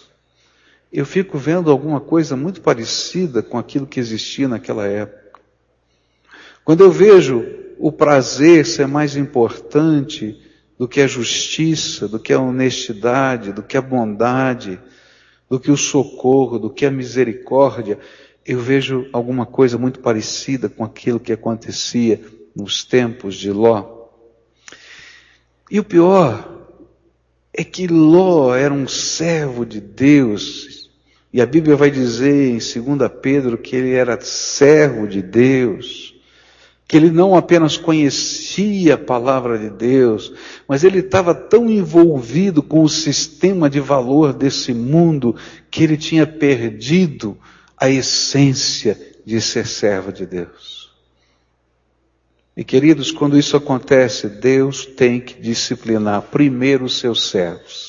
Eu 0.92 1.04
fico 1.04 1.36
vendo 1.36 1.70
alguma 1.70 2.00
coisa 2.00 2.34
muito 2.34 2.60
parecida 2.60 3.42
com 3.42 3.58
aquilo 3.58 3.86
que 3.86 4.00
existia 4.00 4.48
naquela 4.48 4.86
época. 4.86 5.40
Quando 6.64 6.82
eu 6.82 6.90
vejo 6.90 7.44
o 7.78 7.92
prazer 7.92 8.66
ser 8.66 8.86
mais 8.86 9.16
importante 9.16 10.40
do 10.78 10.88
que 10.88 11.00
a 11.00 11.06
justiça, 11.06 12.08
do 12.08 12.18
que 12.18 12.32
a 12.32 12.40
honestidade, 12.40 13.52
do 13.52 13.62
que 13.62 13.76
a 13.76 13.82
bondade, 13.82 14.80
do 15.48 15.58
que 15.58 15.70
o 15.70 15.76
socorro, 15.76 16.58
do 16.58 16.70
que 16.70 16.86
a 16.86 16.90
misericórdia, 16.90 17.98
eu 18.44 18.58
vejo 18.58 19.08
alguma 19.12 19.44
coisa 19.44 19.76
muito 19.76 20.00
parecida 20.00 20.68
com 20.68 20.84
aquilo 20.84 21.20
que 21.20 21.32
acontecia 21.32 22.20
nos 22.54 22.84
tempos 22.84 23.34
de 23.34 23.50
Ló. 23.50 24.08
E 25.70 25.78
o 25.78 25.84
pior 25.84 26.66
é 27.52 27.64
que 27.64 27.86
Ló 27.86 28.54
era 28.54 28.72
um 28.72 28.86
servo 28.86 29.66
de 29.66 29.80
Deus. 29.80 30.77
E 31.32 31.40
a 31.42 31.46
Bíblia 31.46 31.76
vai 31.76 31.90
dizer 31.90 32.48
em 32.48 32.58
2 32.58 33.10
Pedro 33.20 33.58
que 33.58 33.76
ele 33.76 33.92
era 33.92 34.18
servo 34.20 35.06
de 35.06 35.20
Deus, 35.20 36.14
que 36.86 36.96
ele 36.96 37.10
não 37.10 37.36
apenas 37.36 37.76
conhecia 37.76 38.94
a 38.94 38.98
palavra 38.98 39.58
de 39.58 39.68
Deus, 39.68 40.32
mas 40.66 40.84
ele 40.84 41.00
estava 41.00 41.34
tão 41.34 41.68
envolvido 41.68 42.62
com 42.62 42.82
o 42.82 42.88
sistema 42.88 43.68
de 43.68 43.78
valor 43.78 44.32
desse 44.32 44.72
mundo 44.72 45.36
que 45.70 45.84
ele 45.84 45.98
tinha 45.98 46.26
perdido 46.26 47.36
a 47.76 47.90
essência 47.90 48.98
de 49.24 49.38
ser 49.40 49.66
servo 49.66 50.10
de 50.10 50.24
Deus. 50.24 50.90
E 52.56 52.64
queridos, 52.64 53.12
quando 53.12 53.38
isso 53.38 53.56
acontece, 53.56 54.26
Deus 54.28 54.84
tem 54.84 55.20
que 55.20 55.40
disciplinar 55.40 56.22
primeiro 56.22 56.86
os 56.86 56.98
seus 56.98 57.28
servos. 57.28 57.87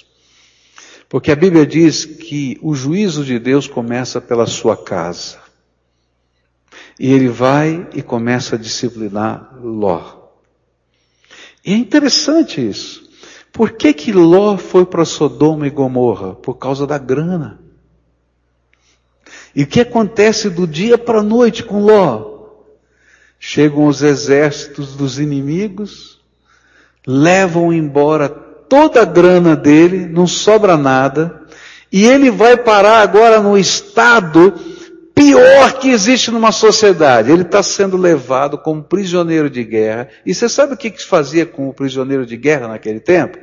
Porque 1.09 1.31
a 1.31 1.35
Bíblia 1.35 1.65
diz 1.65 2.05
que 2.05 2.59
o 2.61 2.75
juízo 2.75 3.25
de 3.25 3.39
Deus 3.39 3.67
começa 3.67 4.21
pela 4.21 4.45
sua 4.45 4.77
casa. 4.77 5.39
E 6.99 7.11
ele 7.11 7.27
vai 7.27 7.89
e 7.95 8.03
começa 8.03 8.55
a 8.55 8.59
disciplinar 8.59 9.57
Ló. 9.59 10.19
E 11.65 11.73
é 11.73 11.75
interessante 11.75 12.61
isso. 12.61 13.09
Por 13.51 13.71
que 13.71 13.91
que 13.91 14.11
Ló 14.11 14.55
foi 14.57 14.85
para 14.85 15.03
Sodoma 15.03 15.65
e 15.65 15.71
Gomorra? 15.71 16.35
Por 16.35 16.53
causa 16.53 16.85
da 16.85 16.99
grana. 16.99 17.59
E 19.55 19.63
o 19.63 19.67
que 19.67 19.81
acontece 19.81 20.47
do 20.47 20.67
dia 20.67 20.97
para 20.97 21.21
a 21.21 21.23
noite 21.23 21.63
com 21.63 21.83
Ló? 21.83 22.37
Chegam 23.39 23.87
os 23.87 24.03
exércitos 24.03 24.95
dos 24.95 25.17
inimigos, 25.17 26.21
levam 27.07 27.73
embora 27.73 28.48
toda 28.69 29.01
a 29.01 29.05
grana 29.05 29.55
dele, 29.55 30.05
não 30.05 30.27
sobra 30.27 30.77
nada, 30.77 31.41
e 31.91 32.05
ele 32.05 32.29
vai 32.29 32.55
parar 32.55 33.01
agora 33.01 33.41
no 33.41 33.57
estado 33.57 34.53
pior 35.19 35.73
que 35.73 35.89
existe 35.89 36.31
numa 36.31 36.51
sociedade. 36.51 37.31
Ele 37.31 37.41
está 37.41 37.61
sendo 37.61 37.97
levado 37.97 38.57
como 38.57 38.81
prisioneiro 38.81 39.49
de 39.49 39.63
guerra. 39.63 40.07
E 40.25 40.33
você 40.33 40.47
sabe 40.47 40.73
o 40.73 40.77
que, 40.77 40.89
se 40.97 41.05
fazia 41.05 41.45
com 41.45 41.67
o 41.67 41.73
prisioneiro 41.73 42.25
de 42.25 42.37
guerra 42.37 42.69
naquele 42.69 43.01
tempo? 43.01 43.37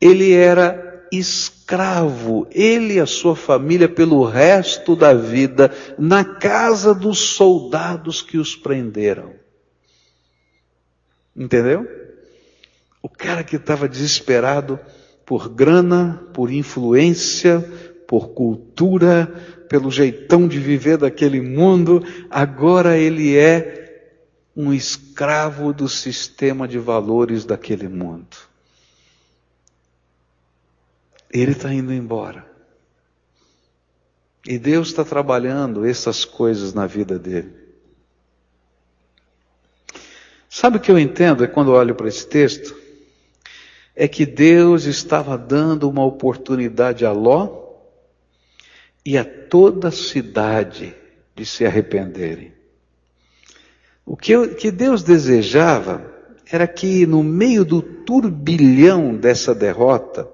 Ele 0.00 0.32
era 0.32 1.08
escravo, 1.10 2.46
ele 2.50 2.94
e 2.94 3.00
a 3.00 3.06
sua 3.06 3.34
família, 3.34 3.88
pelo 3.88 4.24
resto 4.24 4.94
da 4.94 5.14
vida, 5.14 5.72
na 5.98 6.24
casa 6.24 6.94
dos 6.94 7.18
soldados 7.18 8.20
que 8.20 8.38
os 8.38 8.54
prenderam. 8.54 9.32
Entendeu? 11.34 11.86
O 13.06 13.08
cara 13.08 13.44
que 13.44 13.54
estava 13.54 13.88
desesperado 13.88 14.80
por 15.24 15.48
grana, 15.48 16.26
por 16.34 16.50
influência, 16.50 17.60
por 18.04 18.30
cultura, 18.30 19.26
pelo 19.68 19.92
jeitão 19.92 20.48
de 20.48 20.58
viver 20.58 20.98
daquele 20.98 21.40
mundo, 21.40 22.02
agora 22.28 22.98
ele 22.98 23.36
é 23.36 24.18
um 24.56 24.72
escravo 24.74 25.72
do 25.72 25.88
sistema 25.88 26.66
de 26.66 26.80
valores 26.80 27.44
daquele 27.44 27.86
mundo. 27.86 28.36
Ele 31.30 31.52
está 31.52 31.72
indo 31.72 31.92
embora. 31.92 32.44
E 34.44 34.58
Deus 34.58 34.88
está 34.88 35.04
trabalhando 35.04 35.86
essas 35.86 36.24
coisas 36.24 36.74
na 36.74 36.88
vida 36.88 37.20
dele. 37.20 37.54
Sabe 40.50 40.78
o 40.78 40.80
que 40.80 40.90
eu 40.90 40.98
entendo 40.98 41.44
é 41.44 41.46
quando 41.46 41.70
olho 41.70 41.94
para 41.94 42.08
esse 42.08 42.26
texto? 42.26 42.85
É 43.96 44.06
que 44.06 44.26
Deus 44.26 44.84
estava 44.84 45.38
dando 45.38 45.88
uma 45.88 46.04
oportunidade 46.04 47.06
a 47.06 47.12
Ló 47.12 47.64
e 49.04 49.16
a 49.16 49.24
toda 49.24 49.88
a 49.88 49.92
cidade 49.92 50.94
de 51.34 51.46
se 51.46 51.64
arrependerem. 51.64 52.52
O 54.04 54.16
que, 54.16 54.32
eu, 54.32 54.54
que 54.54 54.70
Deus 54.70 55.02
desejava 55.02 56.12
era 56.50 56.66
que 56.66 57.06
no 57.06 57.22
meio 57.22 57.64
do 57.64 57.80
turbilhão 57.80 59.16
dessa 59.16 59.54
derrota, 59.54 60.28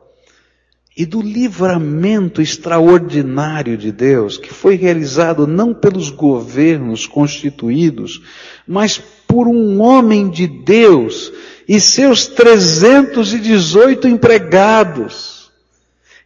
e 0.96 1.06
do 1.06 1.22
livramento 1.22 2.42
extraordinário 2.42 3.78
de 3.78 3.90
Deus, 3.90 4.36
que 4.36 4.52
foi 4.52 4.76
realizado 4.76 5.46
não 5.46 5.72
pelos 5.72 6.10
governos 6.10 7.06
constituídos, 7.06 8.22
mas 8.66 8.98
por 8.98 9.48
um 9.48 9.80
homem 9.80 10.28
de 10.28 10.46
Deus 10.46 11.32
e 11.72 11.80
seus 11.80 12.26
318 12.26 14.06
empregados. 14.06 15.50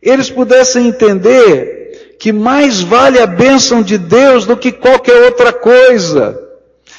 Eles 0.02 0.28
pudessem 0.28 0.88
entender 0.88 2.16
que 2.18 2.32
mais 2.32 2.80
vale 2.80 3.20
a 3.20 3.28
bênção 3.28 3.80
de 3.80 3.96
Deus 3.96 4.44
do 4.44 4.56
que 4.56 4.72
qualquer 4.72 5.22
outra 5.22 5.52
coisa. 5.52 6.36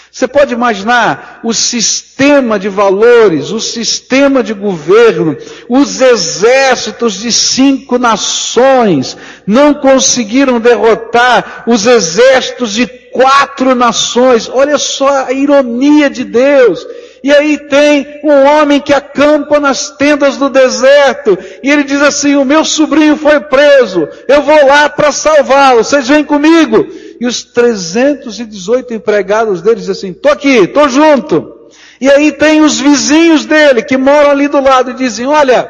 Você 0.10 0.30
pode 0.30 0.54
imaginar 0.54 1.42
o 1.44 1.54
sistema 1.54 2.58
de 2.58 2.70
valores, 2.70 3.52
o 3.52 3.60
sistema 3.60 4.42
de 4.42 4.54
governo, 4.54 5.36
os 5.68 6.00
exércitos 6.00 7.16
de 7.20 7.34
cinco 7.34 7.98
nações 7.98 9.18
não 9.46 9.74
conseguiram 9.74 10.58
derrotar 10.58 11.66
os 11.68 11.86
exércitos 11.86 12.72
de 12.72 12.88
quatro 12.88 13.76
nações. 13.76 14.48
Olha 14.48 14.78
só 14.78 15.26
a 15.26 15.34
ironia 15.34 16.10
de 16.10 16.24
Deus. 16.24 16.88
E 17.28 17.32
aí 17.34 17.58
tem 17.58 18.22
um 18.24 18.46
homem 18.46 18.80
que 18.80 18.94
acampa 18.94 19.60
nas 19.60 19.92
tendas 19.92 20.38
do 20.38 20.50
deserto, 20.50 21.38
e 21.62 21.70
ele 21.70 21.84
diz 21.84 22.02
assim: 22.02 22.38
O 22.38 22.46
meu 22.46 22.64
sobrinho 22.64 23.18
foi 23.18 23.38
preso, 23.42 24.08
eu 24.30 24.42
vou 24.42 24.66
lá 24.66 24.88
para 24.88 25.12
salvá-lo, 25.12 25.84
vocês 25.84 26.08
vêm 26.08 26.24
comigo 26.24 26.88
e 27.20 27.26
os 27.26 27.44
318 27.44 28.94
empregados 28.94 29.62
dele 29.62 29.78
dizem 29.78 29.92
assim, 29.92 30.14
tô 30.14 30.30
aqui, 30.30 30.68
tô 30.68 30.88
junto. 30.88 31.70
E 32.00 32.10
aí 32.10 32.32
tem 32.32 32.62
os 32.62 32.80
vizinhos 32.80 33.46
dele 33.46 33.84
que 33.84 33.98
moram 33.98 34.32
ali 34.32 34.48
do 34.48 34.62
lado 34.62 34.92
e 34.92 34.94
dizem, 34.94 35.26
olha, 35.26 35.70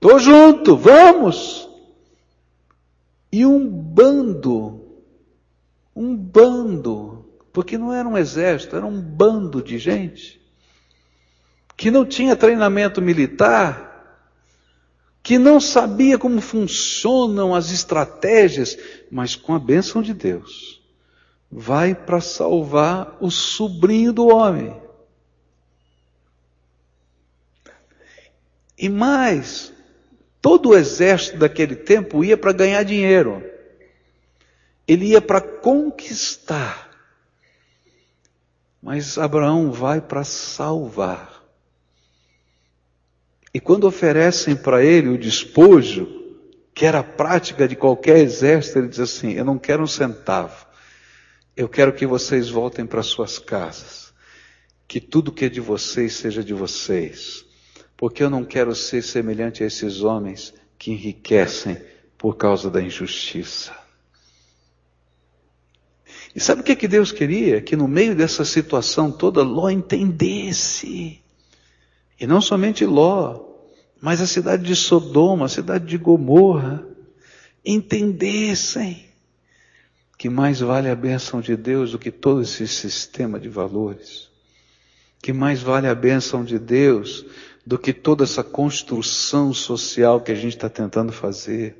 tô 0.00 0.18
junto, 0.18 0.76
vamos. 0.76 1.68
E 3.30 3.44
um 3.44 3.68
bando, 3.68 4.80
um 5.94 6.16
bando, 6.16 7.26
porque 7.52 7.76
não 7.76 7.92
era 7.92 8.08
um 8.08 8.16
exército, 8.16 8.76
era 8.76 8.86
um 8.86 9.00
bando 9.00 9.62
de 9.62 9.78
gente, 9.78 10.40
que 11.76 11.90
não 11.90 12.04
tinha 12.04 12.34
treinamento 12.34 13.02
militar, 13.02 13.86
que 15.22 15.38
não 15.38 15.60
sabia 15.60 16.16
como 16.18 16.40
funcionam 16.40 17.54
as 17.54 17.70
estratégias, 17.70 18.78
mas 19.10 19.36
com 19.36 19.54
a 19.54 19.58
bênção 19.58 20.00
de 20.00 20.14
Deus, 20.14 20.80
vai 21.50 21.94
para 21.94 22.20
salvar 22.20 23.16
o 23.20 23.30
sobrinho 23.30 24.12
do 24.12 24.28
homem. 24.28 24.80
E 28.78 28.88
mais, 28.88 29.72
todo 30.40 30.70
o 30.70 30.76
exército 30.76 31.38
daquele 31.38 31.74
tempo 31.74 32.22
ia 32.22 32.36
para 32.36 32.52
ganhar 32.52 32.82
dinheiro. 32.84 33.42
Ele 34.86 35.06
ia 35.06 35.20
para 35.20 35.40
conquistar. 35.40 36.90
Mas 38.80 39.18
Abraão 39.18 39.72
vai 39.72 40.00
para 40.00 40.22
salvar. 40.22 41.35
E 43.56 43.60
quando 43.60 43.84
oferecem 43.84 44.54
para 44.54 44.84
ele 44.84 45.08
o 45.08 45.16
despojo, 45.18 46.06
que 46.74 46.84
era 46.84 46.98
a 46.98 47.02
prática 47.02 47.66
de 47.66 47.74
qualquer 47.74 48.18
exército, 48.18 48.78
ele 48.78 48.88
diz 48.88 49.00
assim: 49.00 49.32
Eu 49.32 49.44
não 49.46 49.58
quero 49.58 49.82
um 49.82 49.86
centavo. 49.86 50.66
Eu 51.56 51.68
quero 51.68 51.94
que 51.94 52.06
vocês 52.06 52.50
voltem 52.50 52.84
para 52.84 53.02
suas 53.02 53.38
casas. 53.38 54.12
Que 54.86 55.00
tudo 55.00 55.32
que 55.32 55.46
é 55.46 55.48
de 55.48 55.60
vocês 55.60 56.12
seja 56.12 56.44
de 56.44 56.52
vocês 56.52 57.46
porque 57.96 58.22
eu 58.22 58.28
não 58.28 58.44
quero 58.44 58.74
ser 58.74 59.02
semelhante 59.02 59.62
a 59.62 59.66
esses 59.66 60.02
homens 60.02 60.52
que 60.78 60.92
enriquecem 60.92 61.78
por 62.18 62.36
causa 62.36 62.70
da 62.70 62.82
injustiça. 62.82 63.74
E 66.34 66.40
sabe 66.40 66.60
o 66.60 66.64
que, 66.64 66.76
que 66.76 66.86
Deus 66.86 67.10
queria? 67.10 67.62
Que 67.62 67.74
no 67.74 67.88
meio 67.88 68.14
dessa 68.14 68.44
situação 68.44 69.10
toda, 69.10 69.42
Ló 69.42 69.70
entendesse. 69.70 71.22
E 72.20 72.26
não 72.26 72.42
somente 72.42 72.84
Ló, 72.84 73.45
mas 74.06 74.20
a 74.20 74.26
cidade 74.28 74.62
de 74.62 74.76
Sodoma, 74.76 75.46
a 75.46 75.48
cidade 75.48 75.84
de 75.84 75.98
Gomorra, 75.98 76.86
entendessem 77.64 79.04
que 80.16 80.30
mais 80.30 80.60
vale 80.60 80.88
a 80.88 80.94
bênção 80.94 81.40
de 81.40 81.56
Deus 81.56 81.90
do 81.90 81.98
que 81.98 82.12
todo 82.12 82.40
esse 82.40 82.68
sistema 82.68 83.40
de 83.40 83.48
valores. 83.48 84.28
Que 85.20 85.32
mais 85.32 85.60
vale 85.60 85.88
a 85.88 85.94
bênção 85.96 86.44
de 86.44 86.56
Deus 86.56 87.26
do 87.66 87.76
que 87.76 87.92
toda 87.92 88.22
essa 88.22 88.44
construção 88.44 89.52
social 89.52 90.20
que 90.20 90.30
a 90.30 90.36
gente 90.36 90.54
está 90.54 90.68
tentando 90.68 91.10
fazer. 91.10 91.74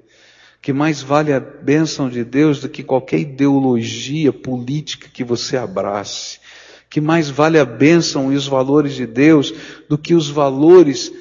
Que 0.60 0.72
mais 0.72 1.00
vale 1.00 1.32
a 1.32 1.38
bênção 1.38 2.10
de 2.10 2.24
Deus 2.24 2.58
do 2.58 2.68
que 2.68 2.82
qualquer 2.82 3.20
ideologia 3.20 4.32
política 4.32 5.08
que 5.08 5.22
você 5.22 5.56
abrace. 5.56 6.40
Que 6.90 7.00
mais 7.00 7.30
vale 7.30 7.56
a 7.56 7.64
bênção 7.64 8.32
e 8.32 8.34
os 8.34 8.48
valores 8.48 8.94
de 8.94 9.06
Deus 9.06 9.54
do 9.88 9.96
que 9.96 10.12
os 10.12 10.28
valores 10.28 11.12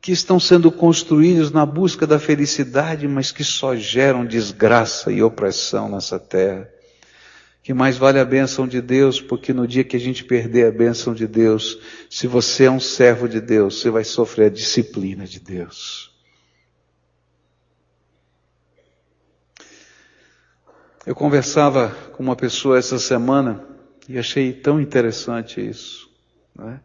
que 0.00 0.12
estão 0.12 0.40
sendo 0.40 0.70
construídos 0.72 1.50
na 1.50 1.66
busca 1.66 2.06
da 2.06 2.18
felicidade, 2.18 3.06
mas 3.06 3.30
que 3.30 3.44
só 3.44 3.76
geram 3.76 4.24
desgraça 4.24 5.12
e 5.12 5.22
opressão 5.22 5.88
nessa 5.88 6.18
terra 6.18 6.68
que 7.62 7.74
mais 7.74 7.96
vale 7.96 8.18
a 8.18 8.24
bênção 8.24 8.66
de 8.66 8.80
Deus, 8.80 9.20
porque 9.20 9.52
no 9.52 9.66
dia 9.66 9.84
que 9.84 9.96
a 9.96 10.00
gente 10.00 10.24
perder 10.24 10.66
a 10.66 10.72
bênção 10.72 11.14
de 11.14 11.26
Deus, 11.26 11.78
se 12.08 12.26
você 12.26 12.64
é 12.64 12.70
um 12.70 12.80
servo 12.80 13.28
de 13.28 13.40
Deus, 13.40 13.80
você 13.80 13.90
vai 13.90 14.02
sofrer 14.02 14.46
a 14.46 14.50
disciplina 14.50 15.26
de 15.26 15.38
Deus. 15.38 16.10
Eu 21.06 21.14
conversava 21.14 21.90
com 22.12 22.22
uma 22.22 22.36
pessoa 22.36 22.78
essa 22.78 22.98
semana 22.98 23.64
e 24.08 24.18
achei 24.18 24.52
tão 24.52 24.80
interessante 24.80 25.60
isso. 25.60 26.10
Né? 26.54 26.80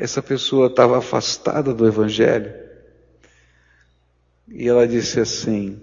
Essa 0.00 0.22
pessoa 0.22 0.68
estava 0.68 0.96
afastada 0.96 1.74
do 1.74 1.84
Evangelho 1.84 2.54
e 4.46 4.68
ela 4.68 4.86
disse 4.86 5.18
assim: 5.18 5.82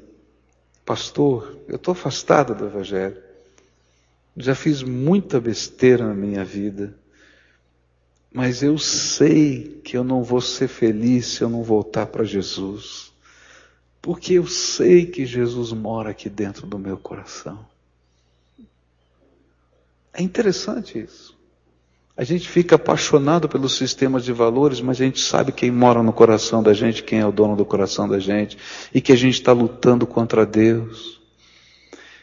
Pastor, 0.86 1.60
eu 1.67 1.75
estou 1.75 1.91
afastada 1.91 2.56
do 2.56 2.65
Evangelho. 2.65 3.21
Já 4.38 4.56
fiz 4.56 4.82
muita 4.82 5.38
besteira 5.41 6.08
na 6.08 6.13
minha 6.13 6.45
vida, 6.45 6.97
mas 8.32 8.63
eu 8.63 8.78
sei 8.78 9.82
que 9.84 9.97
eu 9.97 10.04
não 10.04 10.23
vou 10.23 10.39
ser 10.39 10.69
feliz 10.69 11.28
se 11.28 11.41
eu 11.41 11.49
não 11.49 11.62
voltar 11.62 12.06
para 12.06 12.23
Jesus, 12.23 13.12
porque 14.01 14.36
eu 14.36 14.47
sei 14.47 15.06
que 15.06 15.25
Jesus 15.25 15.73
mora 15.73 16.12
aqui 16.12 16.30
dentro 16.30 16.65
do 16.65 16.80
meu 16.80 16.97
coração. 16.97 17.67
É 20.13 20.23
interessante 20.23 20.97
isso. 20.99 21.35
A 22.17 22.23
gente 22.23 22.47
fica 22.47 22.75
apaixonado 22.75 23.49
pelos 23.49 23.75
sistemas 23.75 24.23
de 24.23 24.32
valores, 24.32 24.80
mas 24.80 25.01
a 25.01 25.04
gente 25.04 25.19
sabe 25.19 25.51
quem 25.51 25.69
mora 25.69 26.01
no 26.01 26.13
coração 26.13 26.63
da 26.63 26.73
gente, 26.73 27.04
quem 27.04 27.19
é 27.19 27.25
o 27.25 27.32
dono 27.32 27.58
do 27.58 27.65
coração 27.65 28.08
da 28.08 28.19
gente, 28.19 28.58
e 28.93 29.01
que 29.01 29.12
a 29.12 29.17
gente 29.17 29.34
está 29.34 29.51
lutando 29.51 30.08
contra 30.08 30.45
Deus. 30.45 31.19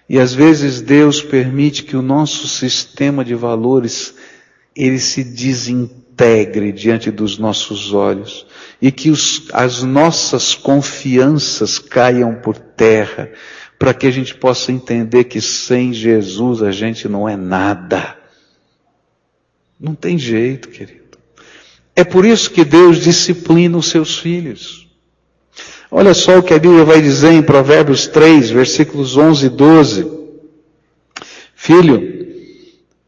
E 0.09 0.19
às 0.19 0.33
vezes 0.33 0.81
Deus 0.81 1.21
permite 1.21 1.83
que 1.83 1.95
o 1.95 2.03
nosso 2.03 2.49
sistema 2.49 3.23
de 3.23 3.35
valores 3.35 4.15
ele 4.75 4.99
se 4.99 5.23
desintegre 5.23 6.73
diante 6.73 7.11
dos 7.11 7.37
nossos 7.37 7.93
olhos 7.93 8.47
e 8.81 8.91
que 8.91 9.11
os, 9.11 9.49
as 9.53 9.83
nossas 9.83 10.55
confianças 10.55 11.79
caiam 11.79 12.35
por 12.37 12.57
terra 12.57 13.31
para 13.79 13.93
que 13.93 14.07
a 14.07 14.11
gente 14.11 14.35
possa 14.35 14.73
entender 14.73 15.25
que 15.25 15.41
sem 15.41 15.93
Jesus 15.93 16.63
a 16.63 16.71
gente 16.71 17.09
não 17.09 17.29
é 17.29 17.37
nada. 17.37 18.22
Não 19.83 19.97
tem 19.97 20.17
jeito, 20.17 20.69
querido. 20.69 21.19
É 21.97 22.05
por 22.05 22.25
isso 22.25 22.53
que 22.53 22.65
Deus 22.65 22.99
disciplina 22.99 23.77
os 23.77 23.87
seus 23.87 24.17
filhos. 24.17 24.89
Olha 25.91 26.15
só 26.15 26.39
o 26.39 26.43
que 26.43 26.55
a 26.55 26.59
Bíblia 26.59 26.85
vai 26.85 27.03
dizer 27.03 27.33
em 27.33 27.43
Provérbios 27.43 28.07
3, 28.07 28.51
versículos 28.51 29.17
11 29.17 29.47
e 29.47 29.49
12. 29.49 30.13
Filho, 31.57 32.27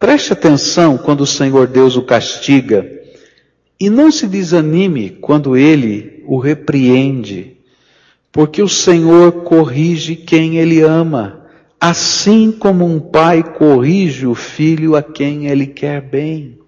preste 0.00 0.32
atenção 0.32 0.98
quando 0.98 1.20
o 1.20 1.26
Senhor 1.26 1.68
Deus 1.68 1.94
o 1.96 2.02
castiga 2.02 2.84
e 3.78 3.88
não 3.88 4.10
se 4.10 4.26
desanime 4.26 5.10
quando 5.10 5.56
ele 5.56 6.24
o 6.26 6.38
repreende, 6.38 7.56
porque 8.32 8.60
o 8.60 8.68
Senhor 8.68 9.44
corrige 9.44 10.16
quem 10.16 10.58
ele 10.58 10.80
ama, 10.80 11.46
assim 11.80 12.50
como 12.50 12.84
um 12.84 12.98
pai 12.98 13.44
corrige 13.44 14.26
o 14.26 14.34
filho 14.34 14.96
a 14.96 15.02
quem 15.02 15.46
ele 15.46 15.68
quer 15.68 16.02
bem. 16.02 16.63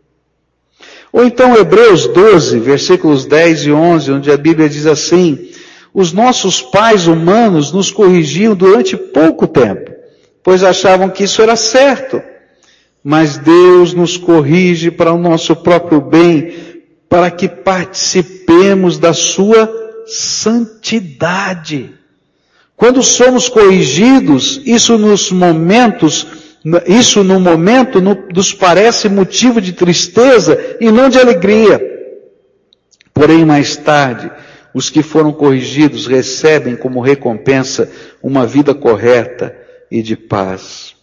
Ou 1.16 1.24
então 1.24 1.56
Hebreus 1.56 2.06
12, 2.08 2.58
versículos 2.58 3.24
10 3.24 3.64
e 3.64 3.72
11, 3.72 4.12
onde 4.12 4.30
a 4.30 4.36
Bíblia 4.36 4.68
diz 4.68 4.84
assim: 4.84 5.48
os 5.94 6.12
nossos 6.12 6.60
pais 6.60 7.06
humanos 7.06 7.72
nos 7.72 7.90
corrigiam 7.90 8.54
durante 8.54 8.98
pouco 8.98 9.46
tempo, 9.46 9.92
pois 10.44 10.62
achavam 10.62 11.08
que 11.08 11.24
isso 11.24 11.40
era 11.40 11.56
certo. 11.56 12.20
Mas 13.02 13.38
Deus 13.38 13.94
nos 13.94 14.18
corrige 14.18 14.90
para 14.90 15.10
o 15.10 15.16
nosso 15.16 15.56
próprio 15.56 16.02
bem, 16.02 16.52
para 17.08 17.30
que 17.30 17.48
participemos 17.48 18.98
da 18.98 19.14
sua 19.14 19.72
santidade. 20.06 21.94
Quando 22.76 23.02
somos 23.02 23.48
corrigidos, 23.48 24.60
isso 24.66 24.98
nos 24.98 25.32
momentos, 25.32 26.26
isso 26.86 27.22
no 27.22 27.38
momento 27.38 28.00
nos 28.00 28.52
parece 28.52 29.08
motivo 29.08 29.60
de 29.60 29.72
tristeza 29.72 30.76
e 30.80 30.90
não 30.90 31.08
de 31.08 31.18
alegria. 31.18 31.80
Porém, 33.14 33.44
mais 33.44 33.76
tarde, 33.76 34.30
os 34.74 34.90
que 34.90 35.02
foram 35.02 35.32
corrigidos 35.32 36.06
recebem 36.06 36.76
como 36.76 37.00
recompensa 37.00 37.90
uma 38.22 38.46
vida 38.46 38.74
correta 38.74 39.56
e 39.90 40.02
de 40.02 40.16
paz. 40.16 40.94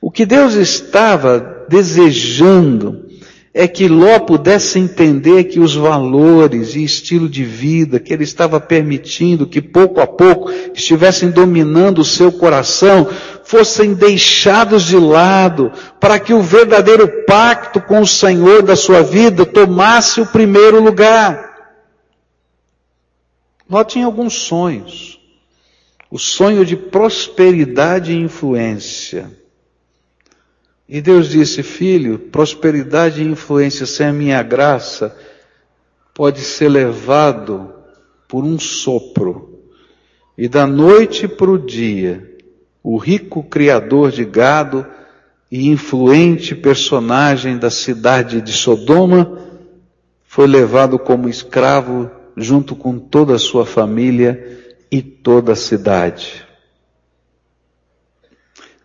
O 0.00 0.10
que 0.10 0.26
Deus 0.26 0.54
estava 0.54 1.66
desejando 1.68 3.06
é 3.54 3.66
que 3.66 3.88
Ló 3.88 4.20
pudesse 4.20 4.78
entender 4.78 5.44
que 5.44 5.58
os 5.58 5.74
valores 5.74 6.76
e 6.76 6.84
estilo 6.84 7.28
de 7.28 7.44
vida 7.44 7.98
que 7.98 8.12
ele 8.12 8.22
estava 8.22 8.60
permitindo 8.60 9.46
que 9.46 9.60
pouco 9.60 10.00
a 10.00 10.06
pouco 10.06 10.50
estivessem 10.74 11.30
dominando 11.30 12.00
o 12.00 12.04
seu 12.04 12.30
coração 12.30 13.08
fossem 13.48 13.94
deixados 13.94 14.84
de 14.84 14.98
lado 14.98 15.72
para 15.98 16.20
que 16.20 16.34
o 16.34 16.42
verdadeiro 16.42 17.24
pacto 17.24 17.80
com 17.80 18.02
o 18.02 18.06
Senhor 18.06 18.62
da 18.62 18.76
sua 18.76 19.02
vida 19.02 19.46
tomasse 19.46 20.20
o 20.20 20.26
primeiro 20.26 20.82
lugar. 20.82 21.48
Ló 23.68 23.82
tinha 23.82 24.04
alguns 24.04 24.34
sonhos. 24.34 25.18
O 26.10 26.18
sonho 26.18 26.62
de 26.62 26.76
prosperidade 26.76 28.12
e 28.12 28.20
influência. 28.20 29.32
E 30.86 31.00
Deus 31.00 31.30
disse, 31.30 31.62
filho, 31.62 32.18
prosperidade 32.18 33.22
e 33.22 33.26
influência 33.26 33.86
sem 33.86 34.08
a 34.08 34.12
minha 34.12 34.42
graça 34.42 35.16
pode 36.12 36.40
ser 36.42 36.68
levado 36.68 37.72
por 38.28 38.44
um 38.44 38.58
sopro. 38.58 39.58
E 40.36 40.48
da 40.48 40.66
noite 40.66 41.26
para 41.26 41.50
o 41.50 41.58
dia, 41.58 42.27
o 42.90 42.96
rico 42.96 43.42
criador 43.42 44.10
de 44.10 44.24
gado 44.24 44.86
e 45.52 45.68
influente 45.68 46.54
personagem 46.54 47.58
da 47.58 47.68
cidade 47.68 48.40
de 48.40 48.50
Sodoma 48.50 49.42
foi 50.26 50.46
levado 50.46 50.98
como 50.98 51.28
escravo 51.28 52.10
junto 52.34 52.74
com 52.74 52.98
toda 52.98 53.34
a 53.34 53.38
sua 53.38 53.66
família 53.66 54.74
e 54.90 55.02
toda 55.02 55.52
a 55.52 55.54
cidade. 55.54 56.46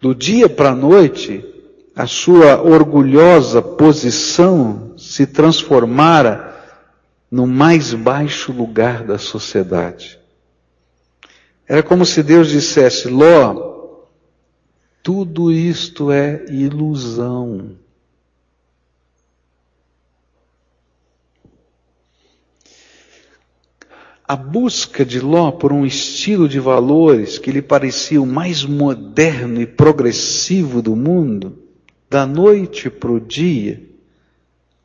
Do 0.02 0.14
dia 0.14 0.50
para 0.50 0.72
a 0.72 0.76
noite, 0.76 1.42
a 1.96 2.06
sua 2.06 2.62
orgulhosa 2.62 3.62
posição 3.62 4.96
se 4.98 5.26
transformara 5.26 6.54
no 7.32 7.48
mais 7.48 7.94
baixo 7.94 8.52
lugar 8.52 9.06
da 9.06 9.18
sociedade. 9.18 10.20
Era 11.66 11.82
como 11.82 12.06
se 12.06 12.22
Deus 12.22 12.50
dissesse: 12.50 13.08
Ló, 13.08 13.73
tudo 15.04 15.52
isto 15.52 16.14
é 16.14 16.46
ilusão. 16.50 17.76
A 24.26 24.38
busca 24.38 25.04
de 25.04 25.20
Ló 25.20 25.52
por 25.52 25.74
um 25.74 25.86
estilo 25.86 26.48
de 26.48 26.58
valores 26.58 27.38
que 27.38 27.52
lhe 27.52 27.62
parecia 27.62 28.22
o 28.22 28.26
mais 28.26 28.64
moderno 28.64 29.62
e 29.62 29.68
progressivo 29.68 30.82
do 30.82 30.96
mundo 30.96 31.60
da 32.10 32.26
noite 32.26 32.90
para 32.90 33.12
o 33.12 33.20
dia, 33.20 33.84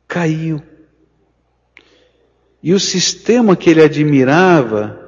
caiu. 0.05 0.61
E 2.61 2.73
o 2.73 2.79
sistema 2.79 3.55
que 3.55 3.69
ele 3.69 3.81
admirava, 3.81 4.99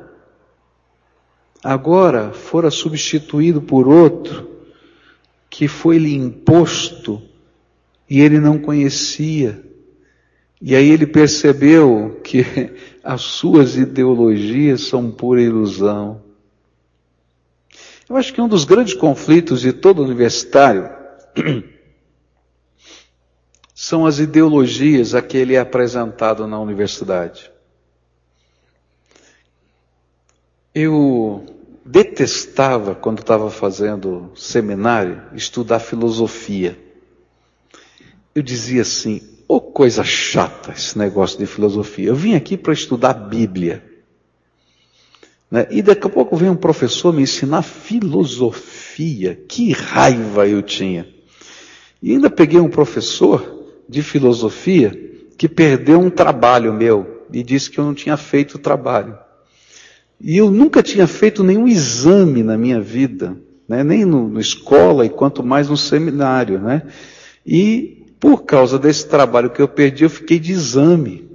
agora 1.62 2.32
fora 2.32 2.72
substituído 2.72 3.62
por 3.62 3.90
outro, 3.90 4.51
que 5.52 5.68
foi-lhe 5.68 6.16
imposto 6.16 7.22
e 8.10 8.22
ele 8.22 8.40
não 8.40 8.58
conhecia. 8.58 9.62
E 10.62 10.74
aí 10.74 10.90
ele 10.90 11.06
percebeu 11.06 12.22
que 12.24 12.46
as 13.04 13.22
suas 13.22 13.76
ideologias 13.76 14.82
são 14.82 15.12
pura 15.12 15.42
ilusão. 15.42 16.24
Eu 18.10 18.16
acho 18.16 18.34
que 18.34 18.40
um 18.42 18.48
dos 18.48 18.64
grandes 18.64 18.94
conflitos 18.94 19.60
de 19.60 19.74
todo 19.74 20.02
universitário 20.02 20.90
são 23.76 24.06
as 24.06 24.20
ideologias 24.20 25.14
a 25.14 25.22
que 25.22 25.36
ele 25.36 25.56
é 25.56 25.60
apresentado 25.60 26.48
na 26.48 26.58
universidade. 26.60 27.52
Eu 30.74 31.46
detestava, 31.92 32.96
quando 32.96 33.20
estava 33.20 33.52
fazendo 33.52 34.32
seminário, 34.34 35.24
estudar 35.34 35.80
filosofia. 35.80 36.80
Eu 38.34 38.42
dizia 38.42 38.82
assim, 38.82 39.22
ô 39.46 39.56
oh, 39.56 39.62
coisa 39.62 40.02
chata 40.02 40.72
esse 40.72 40.98
negócio 40.98 41.38
de 41.38 41.46
filosofia. 41.46 42.08
Eu 42.08 42.16
vim 42.16 42.34
aqui 42.34 42.56
para 42.56 42.72
estudar 42.72 43.14
Bíblia. 43.14 43.84
Né? 45.50 45.68
E 45.70 45.82
daqui 45.82 46.08
a 46.08 46.10
pouco 46.10 46.38
vem 46.38 46.50
um 46.50 46.56
professor 46.56 47.14
me 47.14 47.24
ensinar 47.24 47.62
filosofia. 47.62 49.36
Que 49.50 49.74
raiva 49.74 50.48
eu 50.48 50.62
tinha. 50.62 51.06
E 52.02 52.14
ainda 52.14 52.30
peguei 52.30 52.62
um 52.62 52.70
professor 52.70 53.66
de 53.90 54.02
filosofia 54.02 54.92
que 55.38 55.50
perdeu 55.50 56.00
um 56.00 56.10
trabalho 56.10 56.74
meu 56.74 57.28
e 57.34 57.44
disse 57.44 57.70
que 57.70 57.78
eu 57.78 57.84
não 57.84 57.94
tinha 57.94 58.16
feito 58.16 58.56
o 58.56 58.60
trabalho. 58.60 59.18
E 60.24 60.38
eu 60.38 60.52
nunca 60.52 60.84
tinha 60.84 61.08
feito 61.08 61.44
nenhum 61.44 61.68
exame 61.68 62.44
na 62.44 62.58
minha 62.58 62.80
vida, 62.80 63.36
né? 63.68 63.84
nem 63.84 64.06
no 64.06 64.40
escola 64.40 65.06
e 65.06 65.10
quanto 65.10 65.44
mais 65.44 65.68
no 65.68 65.78
seminário. 65.78 66.60
Né? 66.60 66.84
E 67.46 68.06
por 68.20 68.44
causa 68.44 68.78
desse 68.78 69.08
trabalho 69.08 69.50
que 69.50 69.62
eu 69.62 69.68
perdi, 69.68 70.04
eu 70.04 70.10
fiquei 70.10 70.40
de 70.40 70.52
exame. 70.52 71.32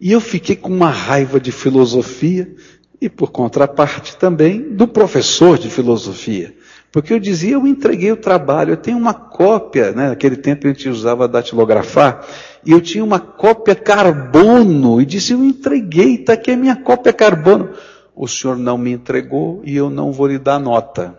E 0.00 0.10
eu 0.10 0.20
fiquei 0.20 0.56
com 0.56 0.72
uma 0.72 0.88
raiva 0.88 1.38
de 1.38 1.52
filosofia 1.52 2.52
e, 3.00 3.08
por 3.08 3.30
contraparte, 3.30 4.16
também 4.16 4.74
do 4.74 4.88
professor 4.88 5.58
de 5.58 5.68
filosofia. 5.68 6.54
Porque 6.90 7.12
eu 7.12 7.18
dizia, 7.18 7.52
eu 7.52 7.66
entreguei 7.66 8.10
o 8.10 8.16
trabalho, 8.16 8.72
eu 8.72 8.76
tenho 8.76 8.98
uma 8.98 9.14
cópia, 9.14 9.92
né? 9.92 10.08
Naquele 10.08 10.36
tempo 10.36 10.66
a 10.66 10.70
gente 10.70 10.88
usava 10.88 11.28
datilografar, 11.28 12.26
e 12.64 12.70
eu 12.70 12.80
tinha 12.80 13.02
uma 13.02 13.18
cópia 13.18 13.74
carbono, 13.74 15.00
e 15.00 15.06
disse, 15.06 15.32
eu 15.32 15.42
entreguei, 15.42 16.14
está 16.14 16.34
aqui 16.34 16.52
a 16.52 16.56
minha 16.56 16.76
cópia 16.76 17.12
carbono. 17.12 17.70
O 18.14 18.28
senhor 18.28 18.56
não 18.56 18.78
me 18.78 18.92
entregou 18.92 19.62
e 19.64 19.74
eu 19.74 19.90
não 19.90 20.12
vou 20.12 20.26
lhe 20.26 20.38
dar 20.38 20.60
nota. 20.60 21.18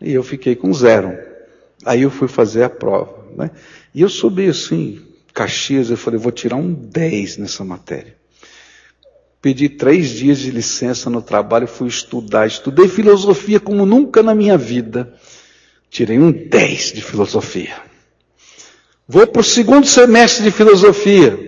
E 0.00 0.12
eu 0.12 0.22
fiquei 0.22 0.54
com 0.54 0.72
zero. 0.72 1.18
Aí 1.84 2.02
eu 2.02 2.10
fui 2.10 2.28
fazer 2.28 2.62
a 2.62 2.70
prova. 2.70 3.26
Né? 3.34 3.50
E 3.94 4.02
eu 4.02 4.08
subi 4.08 4.46
assim, 4.46 5.02
Caxias, 5.32 5.90
eu 5.90 5.96
falei, 5.96 6.20
vou 6.20 6.32
tirar 6.32 6.56
um 6.56 6.72
10 6.72 7.38
nessa 7.38 7.64
matéria. 7.64 8.14
Pedi 9.40 9.68
três 9.68 10.10
dias 10.10 10.38
de 10.38 10.50
licença 10.50 11.08
no 11.08 11.22
trabalho, 11.22 11.66
fui 11.66 11.88
estudar. 11.88 12.46
Estudei 12.46 12.88
filosofia 12.88 13.58
como 13.58 13.86
nunca 13.86 14.22
na 14.22 14.34
minha 14.34 14.58
vida. 14.58 15.14
Tirei 15.90 16.18
um 16.18 16.32
10 16.32 16.92
de 16.92 17.02
filosofia. 17.02 17.85
Vou 19.08 19.26
para 19.26 19.40
o 19.40 19.44
segundo 19.44 19.86
semestre 19.86 20.44
de 20.44 20.50
filosofia. 20.50 21.38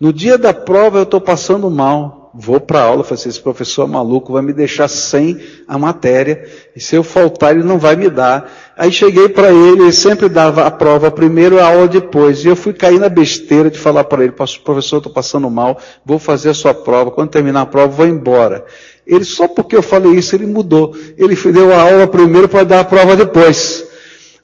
No 0.00 0.12
dia 0.12 0.36
da 0.36 0.52
prova 0.52 0.98
eu 0.98 1.04
estou 1.04 1.20
passando 1.20 1.70
mal 1.70 2.22
vou 2.34 2.58
para 2.58 2.80
a 2.80 2.84
aula, 2.84 3.04
falei 3.04 3.20
assim, 3.20 3.28
esse 3.28 3.40
professor 3.40 3.86
maluco 3.86 4.32
vai 4.32 4.42
me 4.42 4.52
deixar 4.52 4.88
sem 4.88 5.38
a 5.68 5.78
matéria, 5.78 6.44
e 6.74 6.80
se 6.80 6.96
eu 6.96 7.02
faltar 7.02 7.54
ele 7.54 7.64
não 7.64 7.78
vai 7.78 7.94
me 7.94 8.08
dar. 8.08 8.50
Aí 8.76 8.90
cheguei 8.90 9.28
para 9.28 9.50
ele, 9.50 9.82
ele 9.82 9.92
sempre 9.92 10.28
dava 10.28 10.64
a 10.64 10.70
prova 10.70 11.10
primeiro, 11.10 11.60
a 11.60 11.66
aula 11.66 11.88
depois, 11.88 12.44
e 12.44 12.48
eu 12.48 12.56
fui 12.56 12.72
cair 12.72 12.98
na 12.98 13.08
besteira 13.08 13.70
de 13.70 13.78
falar 13.78 14.04
para 14.04 14.24
ele, 14.24 14.32
professor, 14.32 14.98
estou 14.98 15.12
passando 15.12 15.50
mal, 15.50 15.78
vou 16.04 16.18
fazer 16.18 16.50
a 16.50 16.54
sua 16.54 16.72
prova, 16.72 17.10
quando 17.10 17.30
terminar 17.30 17.62
a 17.62 17.66
prova 17.66 17.88
vou 17.88 18.06
embora. 18.06 18.64
Ele, 19.06 19.24
só 19.24 19.48
porque 19.48 19.76
eu 19.76 19.82
falei 19.82 20.12
isso, 20.12 20.34
ele 20.34 20.46
mudou. 20.46 20.94
Ele 21.18 21.34
deu 21.34 21.74
a 21.74 21.82
aula 21.82 22.06
primeiro 22.06 22.48
para 22.48 22.62
dar 22.62 22.80
a 22.80 22.84
prova 22.84 23.16
depois. 23.16 23.84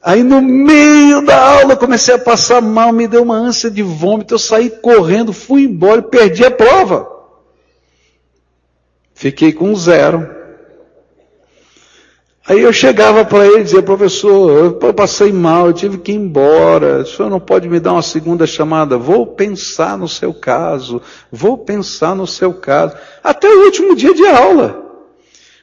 Aí 0.02 0.22
no 0.22 0.40
meio 0.40 1.24
da 1.24 1.58
aula 1.58 1.76
comecei 1.76 2.14
a 2.14 2.18
passar 2.18 2.62
mal, 2.62 2.92
me 2.92 3.08
deu 3.08 3.22
uma 3.22 3.36
ânsia 3.36 3.70
de 3.70 3.82
vômito, 3.82 4.34
eu 4.34 4.38
saí 4.38 4.70
correndo, 4.70 5.32
fui 5.32 5.64
embora 5.64 6.00
e 6.00 6.10
perdi 6.10 6.44
a 6.44 6.50
prova. 6.50 7.08
Fiquei 9.12 9.52
com 9.52 9.74
zero. 9.74 10.38
Aí 12.48 12.62
eu 12.62 12.72
chegava 12.72 13.26
para 13.26 13.44
ele 13.44 13.60
e 13.60 13.64
dizia, 13.64 13.82
professor, 13.82 14.80
eu 14.80 14.94
passei 14.94 15.30
mal, 15.30 15.66
eu 15.66 15.72
tive 15.74 15.98
que 15.98 16.12
ir 16.12 16.14
embora, 16.14 17.02
o 17.02 17.06
senhor 17.06 17.28
não 17.28 17.40
pode 17.40 17.68
me 17.68 17.78
dar 17.78 17.92
uma 17.92 18.00
segunda 18.00 18.46
chamada? 18.46 18.96
Vou 18.96 19.26
pensar 19.26 19.98
no 19.98 20.08
seu 20.08 20.32
caso, 20.32 21.02
vou 21.30 21.58
pensar 21.58 22.14
no 22.14 22.26
seu 22.26 22.54
caso. 22.54 22.96
Até 23.22 23.48
o 23.48 23.64
último 23.64 23.94
dia 23.94 24.14
de 24.14 24.26
aula. 24.26 24.87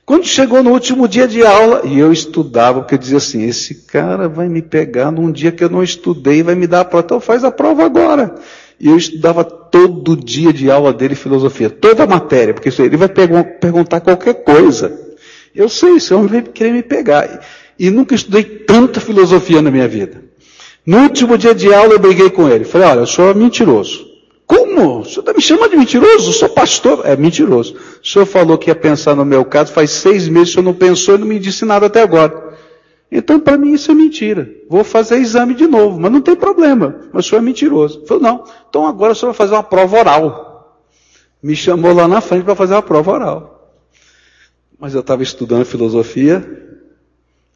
Quando 0.05 0.25
chegou 0.25 0.61
no 0.61 0.71
último 0.71 1.07
dia 1.07 1.27
de 1.27 1.43
aula, 1.43 1.81
e 1.83 1.97
eu 1.97 2.13
estudava, 2.13 2.81
porque 2.81 2.93
eu 2.93 2.99
dizia 2.99 3.17
assim, 3.17 3.43
esse 3.43 3.73
cara 3.73 4.29
vai 4.29 4.47
me 4.47 4.61
pegar 4.61 5.09
num 5.09 5.31
dia 5.31 5.51
que 5.51 5.63
eu 5.63 5.69
não 5.69 5.81
estudei 5.81 6.43
vai 6.43 6.53
me 6.53 6.67
dar 6.67 6.81
a 6.81 6.85
prova, 6.85 7.03
então 7.05 7.19
faz 7.19 7.43
a 7.43 7.49
prova 7.49 7.83
agora. 7.83 8.35
E 8.79 8.87
eu 8.87 8.97
estudava 8.97 9.43
todo 9.43 10.15
dia 10.15 10.53
de 10.53 10.69
aula 10.69 10.93
dele 10.93 11.15
filosofia, 11.15 11.71
toda 11.71 12.03
a 12.03 12.07
matéria, 12.07 12.53
porque 12.53 12.69
ele 12.81 12.97
vai 12.97 13.07
perguntar 13.07 13.99
qualquer 13.99 14.43
coisa. 14.43 14.95
Eu 15.55 15.67
sei, 15.69 15.95
esse 15.95 16.13
homem 16.13 16.27
vai 16.27 16.41
querer 16.43 16.71
me 16.71 16.83
pegar. 16.83 17.43
E 17.79 17.89
nunca 17.89 18.13
estudei 18.13 18.43
tanta 18.43 18.99
filosofia 18.99 19.59
na 19.59 19.71
minha 19.71 19.87
vida. 19.87 20.23
No 20.85 20.99
último 20.99 21.35
dia 21.35 21.55
de 21.55 21.73
aula 21.73 21.93
eu 21.93 21.99
briguei 21.99 22.29
com 22.29 22.47
ele. 22.47 22.63
Falei, 22.63 22.87
olha, 22.87 22.99
eu 22.99 23.07
sou 23.07 23.33
mentiroso. 23.33 24.14
Como? 24.75 24.99
O 24.99 25.05
senhor 25.05 25.21
está 25.21 25.33
me 25.33 25.41
chamando 25.41 25.71
de 25.71 25.77
mentiroso? 25.77 26.29
Eu 26.29 26.33
sou 26.33 26.49
pastor. 26.49 27.01
É 27.05 27.15
mentiroso. 27.15 27.75
O 28.03 28.07
senhor 28.07 28.25
falou 28.25 28.57
que 28.57 28.69
ia 28.69 28.75
pensar 28.75 29.15
no 29.15 29.23
meu 29.23 29.45
caso, 29.45 29.71
faz 29.71 29.89
seis 29.91 30.27
meses 30.27 30.49
o 30.49 30.51
senhor 30.53 30.65
não 30.65 30.73
pensou 30.73 31.15
e 31.15 31.17
não 31.17 31.27
me 31.27 31.39
disse 31.39 31.63
nada 31.63 31.85
até 31.85 32.01
agora. 32.01 32.53
Então, 33.09 33.39
para 33.39 33.57
mim, 33.57 33.71
isso 33.71 33.89
é 33.91 33.93
mentira. 33.93 34.49
Vou 34.69 34.83
fazer 34.83 35.17
exame 35.17 35.53
de 35.53 35.65
novo, 35.65 35.99
mas 35.99 36.11
não 36.11 36.19
tem 36.19 36.35
problema. 36.35 36.99
Mas 37.13 37.25
o 37.25 37.29
senhor 37.29 37.41
é 37.41 37.45
mentiroso. 37.45 38.03
Falei, 38.05 38.23
não. 38.23 38.43
Então 38.69 38.85
agora 38.85 39.13
o 39.13 39.15
senhor 39.15 39.31
vai 39.31 39.37
fazer 39.37 39.53
uma 39.53 39.63
prova 39.63 39.97
oral. 39.97 40.81
Me 41.41 41.55
chamou 41.55 41.93
lá 41.93 42.07
na 42.07 42.19
frente 42.19 42.43
para 42.43 42.55
fazer 42.55 42.73
uma 42.73 42.81
prova 42.81 43.11
oral. 43.11 43.71
Mas 44.77 44.93
eu 44.93 44.99
estava 44.99 45.23
estudando 45.23 45.63
filosofia 45.63 46.43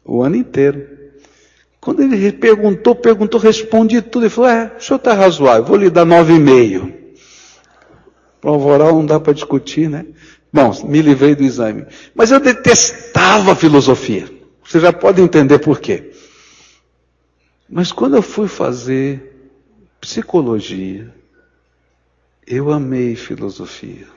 o 0.04 0.22
ano 0.22 0.36
inteiro. 0.36 0.86
Quando 1.80 2.02
ele 2.02 2.32
perguntou, 2.32 2.94
perguntou, 2.94 3.38
respondi 3.40 4.00
tudo. 4.00 4.24
Ele 4.24 4.30
falou, 4.30 4.50
é, 4.50 4.72
o 4.78 4.82
senhor 4.82 4.96
está 4.96 5.12
razoável, 5.12 5.64
vou 5.64 5.76
lhe 5.76 5.90
dar 5.90 6.04
nove 6.04 6.34
e 6.34 6.38
meio. 6.38 6.99
Prova 8.40 8.68
oral 8.68 8.94
não 8.94 9.06
dá 9.06 9.20
para 9.20 9.32
discutir, 9.32 9.88
né? 9.88 10.06
Bom, 10.52 10.72
me 10.86 11.00
livrei 11.02 11.34
do 11.34 11.42
exame. 11.42 11.86
Mas 12.14 12.30
eu 12.30 12.40
detestava 12.40 13.54
filosofia. 13.54 14.28
Você 14.64 14.80
já 14.80 14.92
pode 14.92 15.20
entender 15.20 15.58
por 15.58 15.80
quê. 15.80 16.12
Mas 17.68 17.92
quando 17.92 18.16
eu 18.16 18.22
fui 18.22 18.48
fazer 18.48 19.52
psicologia, 20.00 21.14
eu 22.46 22.72
amei 22.72 23.14
filosofia. 23.14 24.08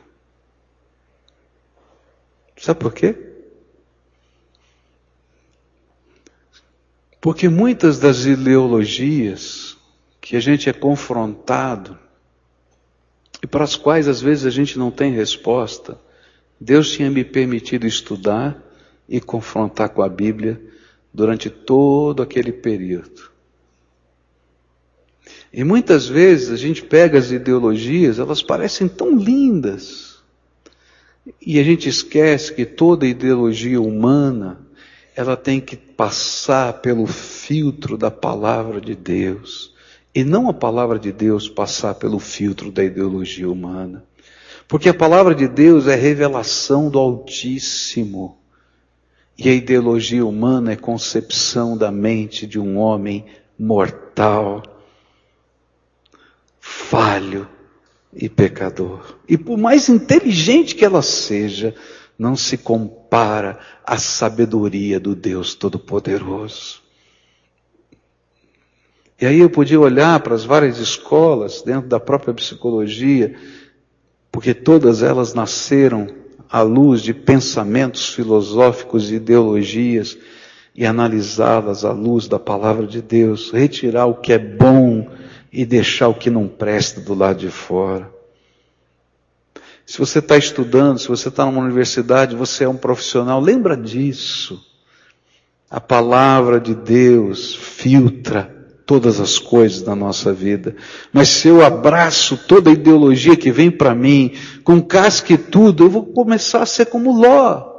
Sabe 2.57 2.79
por 2.79 2.93
quê? 2.93 3.15
Porque 7.19 7.47
muitas 7.47 7.99
das 7.99 8.25
ideologias 8.25 9.77
que 10.19 10.35
a 10.35 10.39
gente 10.39 10.69
é 10.69 10.73
confrontado 10.73 11.97
e 13.43 13.47
para 13.47 13.65
as 13.65 13.75
quais 13.75 14.07
às 14.07 14.21
vezes 14.21 14.45
a 14.45 14.49
gente 14.49 14.79
não 14.79 14.89
tem 14.89 15.11
resposta, 15.11 15.99
Deus 16.57 16.89
tinha 16.89 17.11
me 17.11 17.25
permitido 17.25 17.85
estudar 17.85 18.57
e 19.07 19.19
confrontar 19.19 19.89
com 19.89 20.01
a 20.01 20.07
Bíblia 20.07 20.61
durante 21.13 21.49
todo 21.49 22.23
aquele 22.23 22.53
período. 22.53 23.33
E 25.51 25.61
muitas 25.61 26.07
vezes 26.07 26.51
a 26.51 26.55
gente 26.55 26.81
pega 26.83 27.19
as 27.19 27.31
ideologias, 27.31 28.17
elas 28.17 28.41
parecem 28.41 28.87
tão 28.87 29.17
lindas, 29.17 30.23
e 31.41 31.59
a 31.59 31.63
gente 31.63 31.89
esquece 31.89 32.53
que 32.53 32.65
toda 32.65 33.05
ideologia 33.05 33.79
humana, 33.79 34.65
ela 35.15 35.35
tem 35.35 35.59
que 35.59 35.75
passar 35.75 36.81
pelo 36.81 37.05
filtro 37.05 37.97
da 37.97 38.09
palavra 38.09 38.79
de 38.79 38.95
Deus, 38.95 39.72
e 40.13 40.23
não 40.23 40.47
a 40.47 40.53
palavra 40.53 40.99
de 40.99 41.11
Deus 41.11 41.49
passar 41.49 41.95
pelo 41.95 42.19
filtro 42.19 42.71
da 42.71 42.83
ideologia 42.83 43.49
humana. 43.49 44.05
Porque 44.67 44.89
a 44.89 44.93
palavra 44.93 45.33
de 45.33 45.47
Deus 45.47 45.87
é 45.87 45.95
revelação 45.95 46.89
do 46.89 46.99
Altíssimo. 46.99 48.37
E 49.37 49.49
a 49.49 49.53
ideologia 49.53 50.25
humana 50.25 50.73
é 50.73 50.75
concepção 50.75 51.75
da 51.75 51.91
mente 51.91 52.45
de 52.45 52.59
um 52.59 52.77
homem 52.77 53.25
mortal, 53.57 54.61
falho 56.59 57.47
e 58.13 58.29
pecador. 58.29 59.17
E 59.27 59.35
por 59.35 59.57
mais 59.57 59.89
inteligente 59.89 60.75
que 60.75 60.85
ela 60.85 61.01
seja, 61.01 61.73
não 62.17 62.35
se 62.35 62.57
compara 62.57 63.59
à 63.83 63.97
sabedoria 63.97 64.99
do 64.99 65.15
Deus 65.15 65.55
Todo-Poderoso. 65.55 66.82
E 69.23 69.25
aí 69.25 69.39
eu 69.39 69.49
podia 69.49 69.79
olhar 69.79 70.19
para 70.19 70.35
as 70.35 70.43
várias 70.43 70.79
escolas 70.79 71.61
dentro 71.61 71.87
da 71.87 71.97
própria 71.97 72.33
psicologia, 72.33 73.33
porque 74.29 74.53
todas 74.53 75.01
elas 75.01 75.33
nasceram 75.33 76.07
à 76.49 76.61
luz 76.61 77.01
de 77.01 77.13
pensamentos 77.13 78.13
filosóficos 78.13 79.09
e 79.09 79.15
ideologias 79.15 80.17
e 80.75 80.85
analisá-las 80.85 81.85
à 81.85 81.93
luz 81.93 82.27
da 82.27 82.37
palavra 82.37 82.85
de 82.85 83.01
Deus, 83.01 83.49
retirar 83.49 84.07
o 84.07 84.15
que 84.15 84.33
é 84.33 84.37
bom 84.37 85.09
e 85.53 85.65
deixar 85.65 86.09
o 86.09 86.15
que 86.15 86.29
não 86.29 86.45
presta 86.45 86.99
do 86.99 87.13
lado 87.13 87.39
de 87.39 87.49
fora. 87.49 88.11
Se 89.85 89.99
você 89.99 90.19
está 90.19 90.35
estudando, 90.35 90.99
se 90.99 91.07
você 91.07 91.29
está 91.29 91.45
numa 91.45 91.61
universidade, 91.61 92.35
você 92.35 92.65
é 92.65 92.67
um 92.67 92.75
profissional, 92.75 93.39
lembra 93.39 93.77
disso. 93.77 94.61
A 95.69 95.79
palavra 95.79 96.59
de 96.59 96.75
Deus 96.75 97.55
filtra 97.55 98.62
todas 98.85 99.19
as 99.19 99.39
coisas 99.39 99.81
da 99.81 99.95
nossa 99.95 100.33
vida. 100.33 100.75
Mas 101.11 101.29
se 101.29 101.47
eu 101.47 101.65
abraço 101.65 102.37
toda 102.47 102.69
a 102.69 102.73
ideologia 102.73 103.35
que 103.35 103.51
vem 103.51 103.71
para 103.71 103.95
mim, 103.95 104.33
com 104.63 104.81
casca 104.81 105.33
e 105.33 105.37
tudo, 105.37 105.83
eu 105.85 105.89
vou 105.89 106.05
começar 106.05 106.61
a 106.61 106.65
ser 106.65 106.87
como 106.87 107.11
Ló. 107.11 107.71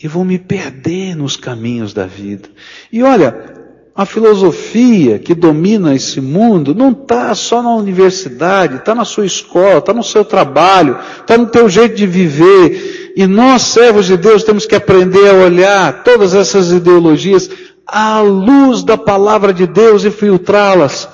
E 0.00 0.06
vou 0.06 0.24
me 0.24 0.38
perder 0.38 1.16
nos 1.16 1.36
caminhos 1.36 1.92
da 1.92 2.06
vida. 2.06 2.48
E 2.92 3.02
olha, 3.02 3.58
a 3.98 4.06
filosofia 4.06 5.18
que 5.18 5.34
domina 5.34 5.92
esse 5.92 6.20
mundo 6.20 6.72
não 6.72 6.92
está 6.92 7.34
só 7.34 7.60
na 7.60 7.74
universidade, 7.74 8.76
está 8.76 8.94
na 8.94 9.04
sua 9.04 9.26
escola, 9.26 9.78
está 9.78 9.92
no 9.92 10.04
seu 10.04 10.24
trabalho, 10.24 10.96
está 11.20 11.36
no 11.36 11.46
teu 11.46 11.68
jeito 11.68 11.96
de 11.96 12.06
viver. 12.06 13.12
E 13.16 13.26
nós, 13.26 13.62
servos 13.62 14.06
de 14.06 14.16
Deus, 14.16 14.44
temos 14.44 14.66
que 14.66 14.76
aprender 14.76 15.28
a 15.28 15.44
olhar 15.44 16.04
todas 16.04 16.32
essas 16.32 16.70
ideologias 16.70 17.50
à 17.88 18.20
luz 18.20 18.82
da 18.82 18.98
palavra 18.98 19.54
de 19.54 19.66
Deus 19.66 20.04
e 20.04 20.10
filtrá-las. 20.10 21.08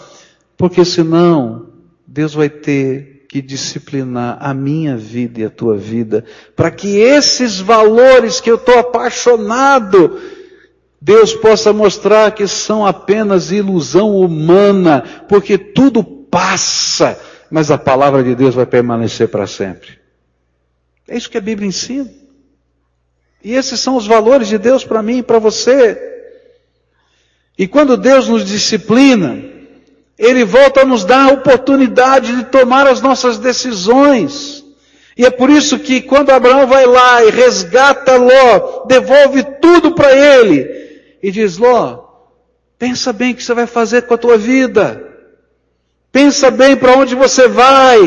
Porque 0.57 0.85
senão, 0.85 1.69
Deus 2.05 2.35
vai 2.35 2.49
ter 2.49 3.27
que 3.29 3.41
disciplinar 3.41 4.39
a 4.41 4.53
minha 4.53 4.97
vida 4.97 5.41
e 5.41 5.45
a 5.45 5.51
tua 5.51 5.77
vida, 5.77 6.25
para 6.55 6.71
que 6.71 6.99
esses 6.99 7.59
valores 7.59 8.41
que 8.41 8.51
eu 8.51 8.57
estou 8.57 8.79
apaixonado, 8.79 10.21
Deus 11.01 11.35
possa 11.35 11.73
mostrar 11.73 12.33
que 12.33 12.47
são 12.47 12.87
apenas 12.87 13.51
ilusão 13.51 14.17
humana, 14.17 15.03
porque 15.29 15.59
tudo 15.59 16.05
passa, 16.05 17.19
mas 17.51 17.71
a 17.71 17.79
palavra 17.79 18.23
de 18.23 18.35
Deus 18.37 18.55
vai 18.55 18.67
permanecer 18.67 19.29
para 19.29 19.47
sempre. 19.47 19.99
É 21.09 21.17
isso 21.17 21.29
que 21.29 21.39
a 21.39 21.41
Bíblia 21.41 21.69
ensina. 21.69 22.11
E 23.43 23.53
esses 23.53 23.79
são 23.81 23.97
os 23.97 24.07
valores 24.07 24.49
de 24.49 24.59
Deus 24.59 24.85
para 24.85 25.03
mim 25.03 25.19
e 25.19 25.23
para 25.23 25.39
você. 25.39 26.14
E 27.59 27.67
quando 27.67 27.97
Deus 27.97 28.29
nos 28.29 28.45
disciplina, 28.45 29.39
Ele 30.19 30.45
volta 30.45 30.83
a 30.83 30.85
nos 30.85 31.05
dar 31.05 31.29
a 31.29 31.33
oportunidade 31.33 32.35
de 32.37 32.45
tomar 32.45 32.87
as 32.87 33.01
nossas 33.01 33.39
decisões. 33.39 34.65
E 35.17 35.25
é 35.25 35.31
por 35.31 35.49
isso 35.49 35.79
que 35.79 36.01
quando 36.01 36.31
Abraão 36.31 36.67
vai 36.67 36.85
lá 36.87 37.25
e 37.25 37.31
resgata 37.31 38.17
Ló, 38.17 38.85
devolve 38.87 39.45
tudo 39.61 39.93
para 39.93 40.13
ele, 40.13 40.69
e 41.23 41.31
diz: 41.31 41.57
Ló, 41.57 42.05
pensa 42.79 43.13
bem 43.13 43.33
o 43.33 43.37
que 43.37 43.45
você 43.45 43.55
vai 43.55 43.67
fazer 43.67 44.03
com 44.03 44.15
a 44.15 44.19
tua 44.19 44.37
vida. 44.37 45.03
Pensa 46.11 46.51
bem 46.51 46.77
para 46.77 46.97
onde 46.97 47.15
você 47.15 47.49
vai. 47.49 47.99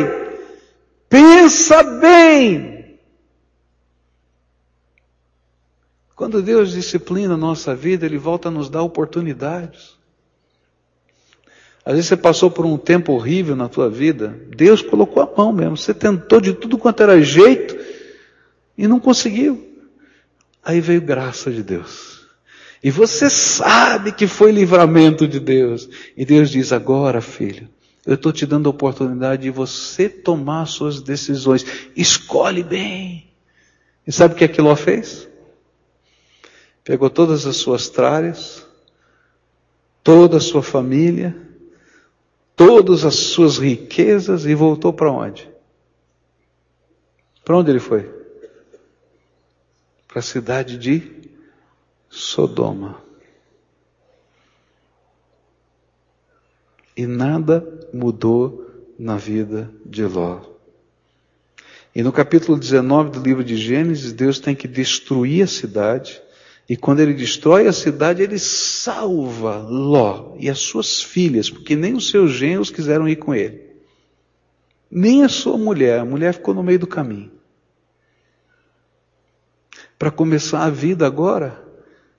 Pensa 1.10 1.84
bem. 1.84 2.77
Quando 6.18 6.42
Deus 6.42 6.72
disciplina 6.72 7.36
a 7.36 7.38
nossa 7.38 7.76
vida, 7.76 8.04
Ele 8.04 8.18
volta 8.18 8.48
a 8.48 8.52
nos 8.52 8.70
dar 8.70 8.82
oportunidades. 8.82 9.96
Às 11.86 11.94
vezes 11.94 12.08
você 12.08 12.18
passou 12.18 12.50
por 12.50 12.66
um 12.66 12.76
tempo 12.76 13.14
horrível 13.14 13.56
na 13.56 13.70
tua 13.70 13.88
vida, 13.88 14.36
Deus 14.50 14.82
colocou 14.82 15.22
a 15.22 15.32
mão 15.38 15.54
mesmo, 15.54 15.78
você 15.78 15.94
tentou 15.94 16.42
de 16.42 16.54
tudo 16.54 16.76
quanto 16.76 17.04
era 17.04 17.22
jeito 17.22 17.78
e 18.76 18.88
não 18.88 19.00
conseguiu. 19.00 19.64
Aí 20.66 20.82
veio 20.82 21.02
graça 21.02 21.52
de 21.52 21.62
Deus. 21.62 22.26
E 22.84 22.90
você 22.90 23.30
sabe 23.30 24.12
que 24.12 24.26
foi 24.26 24.52
livramento 24.52 25.28
de 25.28 25.40
Deus. 25.40 25.88
E 26.18 26.26
Deus 26.26 26.50
diz: 26.50 26.74
agora, 26.74 27.22
filho, 27.22 27.70
eu 28.08 28.16
estou 28.16 28.32
te 28.32 28.44
dando 28.44 28.66
a 28.66 28.72
oportunidade 28.72 29.44
de 29.44 29.52
você 29.52 30.10
tomar 30.10 30.66
suas 30.66 31.00
decisões. 31.00 31.64
Escolhe 31.96 32.64
bem. 32.64 33.30
E 34.06 34.12
sabe 34.12 34.34
o 34.34 34.38
que 34.38 34.44
aquilo 34.44 34.76
fez? 34.76 35.28
Pegou 36.88 37.10
todas 37.10 37.46
as 37.46 37.58
suas 37.58 37.90
tralhas, 37.90 38.66
toda 40.02 40.38
a 40.38 40.40
sua 40.40 40.64
família, 40.64 41.36
todas 42.56 43.04
as 43.04 43.16
suas 43.16 43.58
riquezas 43.58 44.46
e 44.46 44.56
voltou 44.56 44.94
para 44.94 45.12
onde? 45.12 45.52
Para 47.44 47.58
onde 47.58 47.72
ele 47.72 47.82
foi? 47.82 48.10
Para 50.08 50.20
a 50.20 50.22
cidade 50.22 50.78
de 50.78 51.30
Sodoma. 52.10 53.04
E 56.96 57.06
nada 57.06 57.68
mudou 57.94 58.66
na 58.98 59.18
vida 59.18 59.70
de 59.86 60.06
Ló. 60.06 60.40
E 61.94 62.02
no 62.02 62.14
capítulo 62.14 62.58
19 62.58 63.10
do 63.10 63.20
livro 63.20 63.44
de 63.44 63.58
Gênesis, 63.58 64.14
Deus 64.14 64.40
tem 64.40 64.56
que 64.56 64.70
destruir 64.70 65.44
a 65.44 65.48
cidade. 65.48 66.26
E 66.70 66.76
quando 66.76 67.00
ele 67.00 67.14
destrói 67.14 67.68
a 67.68 67.74
cidade, 67.74 68.22
ele 68.22 68.38
salva 68.38 69.58
Ló 69.58 70.36
e 70.38 70.50
as 70.50 70.60
suas 70.60 71.02
filhas, 71.02 71.50
porque 71.50 71.76
nem 71.76 71.94
os 71.94 72.10
seus 72.10 72.32
genros 72.32 72.70
quiseram 72.70 73.08
ir 73.08 73.16
com 73.16 73.34
ele. 73.34 73.68
Nem 74.92 75.24
a 75.24 75.30
sua 75.30 75.58
mulher, 75.58 76.00
a 76.00 76.06
mulher 76.06 76.34
ficou 76.34 76.54
no 76.54 76.64
meio 76.64 76.80
do 76.80 76.88
caminho. 76.88 77.32
Para 79.98 80.12
começar 80.12 80.64
a 80.64 80.70
vida 80.70 81.08
agora, 81.08 81.64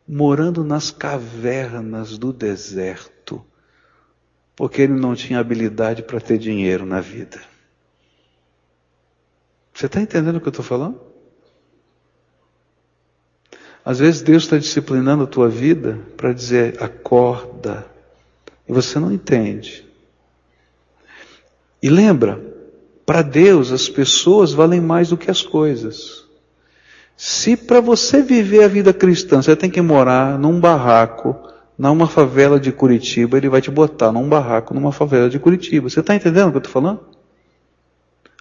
morando 0.06 0.64
nas 0.64 0.90
cavernas 0.90 2.16
do 2.16 2.32
deserto, 2.32 3.44
porque 4.56 4.80
ele 4.80 4.94
não 4.94 5.14
tinha 5.14 5.38
habilidade 5.38 6.02
para 6.02 6.20
ter 6.20 6.38
dinheiro 6.38 6.86
na 6.86 7.00
vida. 7.00 7.40
Você 9.74 9.86
está 9.86 10.00
entendendo 10.00 10.36
o 10.36 10.40
que 10.40 10.48
eu 10.48 10.50
estou 10.50 10.64
falando? 10.64 11.07
Às 13.88 14.00
vezes 14.00 14.20
Deus 14.20 14.42
está 14.42 14.58
disciplinando 14.58 15.24
a 15.24 15.26
tua 15.26 15.48
vida 15.48 15.98
para 16.14 16.30
dizer, 16.30 16.76
acorda, 16.78 17.86
e 18.68 18.70
você 18.70 18.98
não 18.98 19.10
entende. 19.10 19.82
E 21.82 21.88
lembra, 21.88 22.38
para 23.06 23.22
Deus 23.22 23.72
as 23.72 23.88
pessoas 23.88 24.52
valem 24.52 24.78
mais 24.78 25.08
do 25.08 25.16
que 25.16 25.30
as 25.30 25.40
coisas. 25.40 26.26
Se 27.16 27.56
para 27.56 27.80
você 27.80 28.20
viver 28.20 28.62
a 28.62 28.68
vida 28.68 28.92
cristã, 28.92 29.40
você 29.40 29.56
tem 29.56 29.70
que 29.70 29.80
morar 29.80 30.38
num 30.38 30.60
barraco, 30.60 31.34
numa 31.78 32.06
favela 32.06 32.60
de 32.60 32.70
Curitiba, 32.70 33.38
ele 33.38 33.48
vai 33.48 33.62
te 33.62 33.70
botar 33.70 34.12
num 34.12 34.28
barraco, 34.28 34.74
numa 34.74 34.92
favela 34.92 35.30
de 35.30 35.38
Curitiba. 35.38 35.88
Você 35.88 36.00
está 36.00 36.14
entendendo 36.14 36.48
o 36.48 36.50
que 36.50 36.58
eu 36.58 36.60
estou 36.60 36.74
falando? 36.74 37.00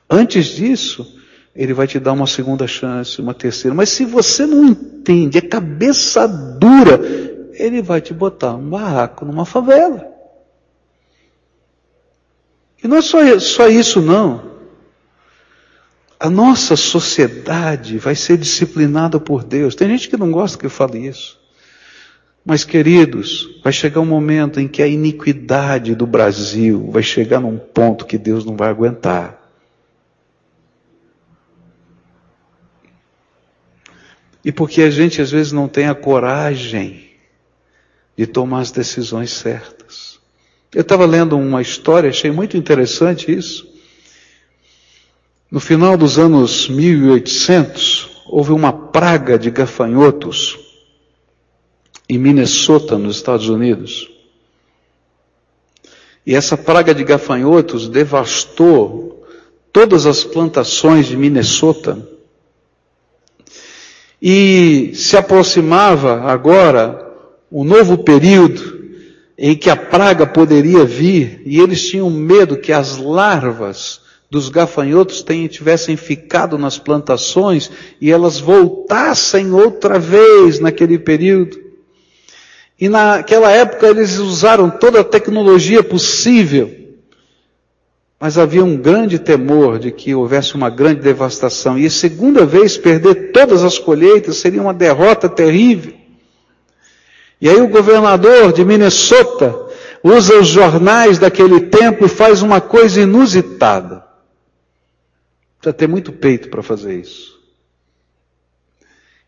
Antes 0.09 0.47
disso, 0.47 1.17
ele 1.57 1.73
vai 1.73 1.87
te 1.87 1.99
dar 1.99 2.13
uma 2.13 2.27
segunda 2.27 2.67
chance, 2.67 3.19
uma 3.19 3.33
terceira. 3.33 3.73
Mas 3.73 3.89
se 3.89 4.05
você 4.05 4.45
não 4.45 4.63
entende, 4.63 5.39
é 5.39 5.41
cabeça 5.41 6.27
dura, 6.27 7.01
ele 7.53 7.81
vai 7.81 7.99
te 7.99 8.13
botar 8.13 8.53
um 8.53 8.69
barraco 8.69 9.25
numa 9.25 9.43
favela. 9.43 10.05
E 12.81 12.87
não 12.87 12.97
é 12.97 13.01
só, 13.01 13.39
só 13.39 13.67
isso, 13.67 13.99
não. 13.99 14.51
A 16.19 16.29
nossa 16.29 16.75
sociedade 16.75 17.97
vai 17.97 18.13
ser 18.13 18.37
disciplinada 18.37 19.19
por 19.19 19.43
Deus. 19.43 19.73
Tem 19.73 19.89
gente 19.89 20.09
que 20.09 20.17
não 20.17 20.31
gosta 20.31 20.59
que 20.59 20.65
eu 20.67 20.69
fale 20.69 21.07
isso. 21.07 21.39
Mas, 22.45 22.63
queridos, 22.63 23.59
vai 23.63 23.73
chegar 23.73 23.99
um 23.99 24.05
momento 24.05 24.59
em 24.59 24.67
que 24.67 24.83
a 24.83 24.87
iniquidade 24.87 25.95
do 25.95 26.05
Brasil 26.05 26.89
vai 26.91 27.01
chegar 27.01 27.39
num 27.39 27.57
ponto 27.57 28.05
que 28.05 28.17
Deus 28.17 28.45
não 28.45 28.55
vai 28.55 28.69
aguentar. 28.69 29.36
E 34.47 34.51
porque 34.53 34.81
a 34.81 34.89
gente 34.89 35.21
às 35.21 35.29
vezes 35.29 35.51
não 35.51 35.67
tem 35.67 35.87
a 35.87 35.93
coragem 35.93 37.09
de 38.17 38.25
tomar 38.25 38.61
as 38.61 38.71
decisões 38.71 39.29
certas. 39.31 40.21
Eu 40.73 40.83
estava 40.83 41.05
lendo 41.05 41.37
uma 41.37 41.61
história, 41.61 42.09
achei 42.09 42.31
muito 42.31 42.55
interessante 42.55 43.29
isso. 43.29 43.67
No 45.51 45.59
final 45.59 45.97
dos 45.97 46.17
anos 46.17 46.69
1800, 46.69 48.21
houve 48.25 48.53
uma 48.53 48.71
praga 48.71 49.37
de 49.37 49.51
gafanhotos 49.51 50.57
em 52.07 52.17
Minnesota, 52.17 52.97
nos 52.97 53.17
Estados 53.17 53.49
Unidos. 53.49 54.09
E 56.25 56.33
essa 56.33 56.55
praga 56.55 56.95
de 56.95 57.03
gafanhotos 57.03 57.89
devastou 57.89 59.27
todas 59.73 60.05
as 60.05 60.23
plantações 60.23 61.05
de 61.05 61.17
Minnesota. 61.17 62.15
E 64.21 64.91
se 64.95 65.15
aproximava 65.15 66.21
agora 66.23 67.05
um 67.51 67.63
novo 67.63 67.99
período 67.99 68.77
em 69.37 69.55
que 69.55 69.69
a 69.69 69.75
praga 69.75 70.25
poderia 70.25 70.83
vir, 70.83 71.41
e 71.45 71.59
eles 71.59 71.87
tinham 71.87 72.09
medo 72.09 72.57
que 72.57 72.73
as 72.73 72.97
larvas 72.97 74.01
dos 74.29 74.49
gafanhotos 74.49 75.23
tivessem 75.49 75.95
ficado 75.95 76.57
nas 76.57 76.77
plantações 76.77 77.69
e 78.01 78.11
elas 78.11 78.39
voltassem 78.39 79.53
outra 79.53 79.99
vez 79.99 80.59
naquele 80.59 80.97
período. 80.97 81.57
E 82.79 82.89
naquela 82.89 83.51
época 83.51 83.87
eles 83.87 84.17
usaram 84.17 84.69
toda 84.69 85.01
a 85.01 85.03
tecnologia 85.03 85.83
possível, 85.83 86.86
mas 88.19 88.37
havia 88.37 88.65
um 88.65 88.75
grande 88.75 89.19
temor 89.19 89.77
de 89.77 89.91
que 89.91 90.15
houvesse 90.15 90.55
uma 90.55 90.69
grande 90.69 91.01
devastação. 91.01 91.77
E 91.77 91.85
a 91.85 91.89
segunda 91.89 92.45
vez 92.45 92.75
perder 92.75 93.31
todas 93.31 93.63
as 93.63 93.77
colheitas 93.77 94.37
seria 94.37 94.61
uma 94.61 94.73
derrota 94.73 95.29
terrível. 95.29 95.93
E 97.39 97.47
aí 97.47 97.61
o 97.61 97.67
governador 97.67 98.51
de 98.51 98.65
Minnesota 98.65 99.55
usa 100.03 100.39
os 100.39 100.47
jornais 100.47 101.19
daquele 101.19 101.61
tempo 101.61 102.05
e 102.05 102.09
faz 102.09 102.41
uma 102.41 102.59
coisa 102.59 103.01
inusitada. 103.01 104.03
Precisa 105.59 105.73
ter 105.73 105.87
muito 105.87 106.11
peito 106.11 106.49
para 106.49 106.63
fazer 106.63 106.99
isso. 106.99 107.37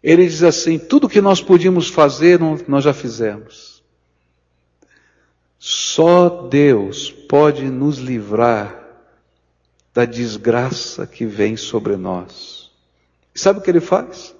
Ele 0.01 0.25
diz 0.25 0.41
assim: 0.41 0.79
tudo 0.79 1.09
que 1.09 1.21
nós 1.21 1.41
podíamos 1.41 1.89
fazer, 1.89 2.39
nós 2.67 2.83
já 2.83 2.93
fizemos. 2.93 3.68
Só 5.59 6.47
Deus 6.47 7.11
pode 7.11 7.65
nos 7.65 7.97
livrar 7.97 8.81
da 9.93 10.05
desgraça 10.05 11.05
que 11.05 11.25
vem 11.25 11.57
sobre 11.57 11.97
nós. 11.97 12.71
E 13.35 13.39
sabe 13.39 13.59
o 13.59 13.61
que 13.61 13.69
ele 13.69 13.81
faz? 13.81 14.33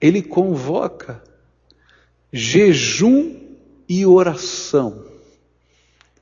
Ele 0.00 0.22
convoca 0.22 1.20
jejum 2.32 3.36
e 3.88 4.06
oração. 4.06 5.04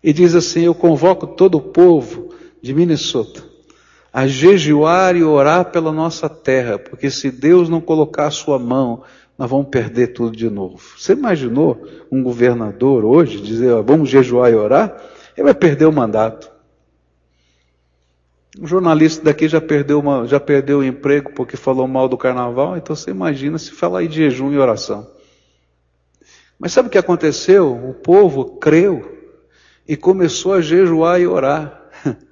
E 0.02 0.14
diz 0.14 0.34
assim: 0.34 0.62
Eu 0.62 0.74
convoco 0.74 1.26
todo 1.26 1.58
o 1.58 1.60
povo 1.60 2.34
de 2.62 2.72
Minnesota 2.72 3.44
a 4.10 4.26
jejuar 4.26 5.14
e 5.14 5.22
orar 5.22 5.66
pela 5.66 5.92
nossa 5.92 6.28
terra, 6.28 6.78
porque 6.78 7.10
se 7.10 7.30
Deus 7.30 7.68
não 7.68 7.80
colocar 7.80 8.26
a 8.26 8.30
sua 8.30 8.58
mão, 8.58 9.02
nós 9.38 9.48
vamos 9.48 9.68
perder 9.68 10.08
tudo 10.08 10.36
de 10.36 10.50
novo. 10.50 10.80
Você 10.98 11.12
imaginou 11.12 11.86
um 12.10 12.24
governador 12.24 13.04
hoje 13.04 13.40
dizer, 13.40 13.70
ó, 13.72 13.80
vamos 13.80 14.10
jejuar 14.10 14.50
e 14.50 14.56
orar? 14.56 15.00
Ele 15.36 15.44
vai 15.44 15.54
perder 15.54 15.84
o 15.84 15.92
mandato. 15.92 16.50
Um 18.58 18.66
jornalista 18.66 19.24
daqui 19.24 19.48
já 19.48 19.60
perdeu, 19.60 20.00
uma, 20.00 20.26
já 20.26 20.40
perdeu 20.40 20.78
o 20.78 20.84
emprego 20.84 21.32
porque 21.34 21.56
falou 21.56 21.86
mal 21.86 22.08
do 22.08 22.18
carnaval, 22.18 22.76
então 22.76 22.96
você 22.96 23.12
imagina 23.12 23.56
se 23.56 23.70
falar 23.70 24.04
de 24.08 24.16
jejum 24.16 24.52
e 24.52 24.58
oração. 24.58 25.08
Mas 26.58 26.72
sabe 26.72 26.88
o 26.88 26.90
que 26.90 26.98
aconteceu? 26.98 27.72
O 27.72 27.94
povo 27.94 28.56
creu 28.56 29.16
e 29.86 29.96
começou 29.96 30.54
a 30.54 30.60
jejuar 30.60 31.20
e 31.20 31.26
orar. 31.26 31.80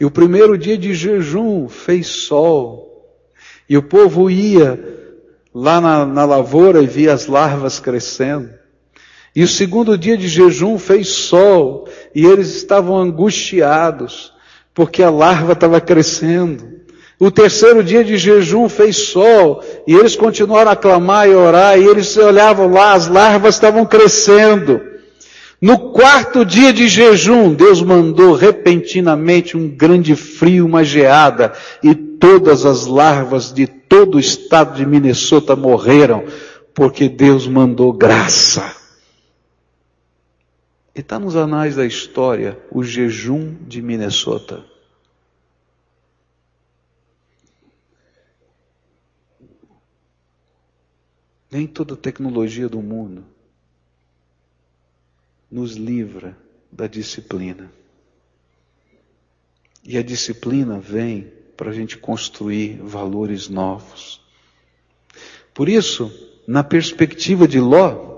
E 0.00 0.04
o 0.06 0.10
primeiro 0.10 0.56
dia 0.56 0.78
de 0.78 0.94
jejum 0.94 1.68
fez 1.68 2.06
sol. 2.06 3.20
E 3.68 3.76
o 3.76 3.82
povo 3.82 4.30
ia 4.30 4.99
lá 5.54 5.80
na, 5.80 6.06
na 6.06 6.24
lavoura 6.24 6.82
e 6.82 6.86
via 6.86 7.12
as 7.12 7.26
larvas 7.26 7.78
crescendo. 7.80 8.50
E 9.34 9.42
o 9.42 9.48
segundo 9.48 9.96
dia 9.96 10.16
de 10.16 10.28
jejum 10.28 10.78
fez 10.78 11.08
sol. 11.08 11.88
E 12.14 12.26
eles 12.26 12.54
estavam 12.54 12.96
angustiados, 12.96 14.32
porque 14.74 15.02
a 15.02 15.10
larva 15.10 15.52
estava 15.52 15.80
crescendo. 15.80 16.80
O 17.18 17.30
terceiro 17.30 17.84
dia 17.84 18.02
de 18.02 18.16
jejum 18.16 18.66
fez 18.66 18.96
sol, 18.96 19.62
e 19.86 19.94
eles 19.94 20.16
continuaram 20.16 20.70
a 20.70 20.76
clamar 20.76 21.28
e 21.28 21.34
orar, 21.34 21.78
e 21.78 21.86
eles 21.86 22.16
olhavam 22.16 22.72
lá, 22.72 22.94
as 22.94 23.08
larvas 23.08 23.56
estavam 23.56 23.84
crescendo. 23.84 24.80
No 25.60 25.92
quarto 25.92 26.42
dia 26.42 26.72
de 26.72 26.88
jejum, 26.88 27.52
Deus 27.52 27.82
mandou 27.82 28.34
repentinamente 28.34 29.58
um 29.58 29.68
grande 29.68 30.16
frio, 30.16 30.64
uma 30.64 30.82
geada, 30.82 31.52
e 31.82 31.94
todas 31.94 32.64
as 32.64 32.86
larvas 32.86 33.52
de 33.52 33.66
todo 33.66 34.14
o 34.14 34.20
estado 34.20 34.74
de 34.74 34.86
Minnesota 34.86 35.54
morreram, 35.54 36.24
porque 36.74 37.10
Deus 37.10 37.46
mandou 37.46 37.92
graça. 37.92 38.74
E 40.94 41.00
está 41.00 41.18
nos 41.18 41.36
anais 41.36 41.76
da 41.76 41.84
história 41.84 42.58
o 42.72 42.82
jejum 42.82 43.54
de 43.66 43.82
Minnesota. 43.82 44.64
Nem 51.50 51.66
toda 51.66 51.96
tecnologia 51.96 52.68
do 52.68 52.80
mundo 52.80 53.24
nos 55.50 55.72
livra 55.72 56.36
da 56.70 56.86
disciplina. 56.86 57.70
E 59.82 59.98
a 59.98 60.02
disciplina 60.02 60.78
vem 60.78 61.32
para 61.56 61.70
a 61.70 61.72
gente 61.72 61.98
construir 61.98 62.80
valores 62.82 63.48
novos. 63.48 64.20
Por 65.52 65.68
isso, 65.68 66.10
na 66.46 66.62
perspectiva 66.62 67.48
de 67.48 67.60
Ló, 67.60 68.10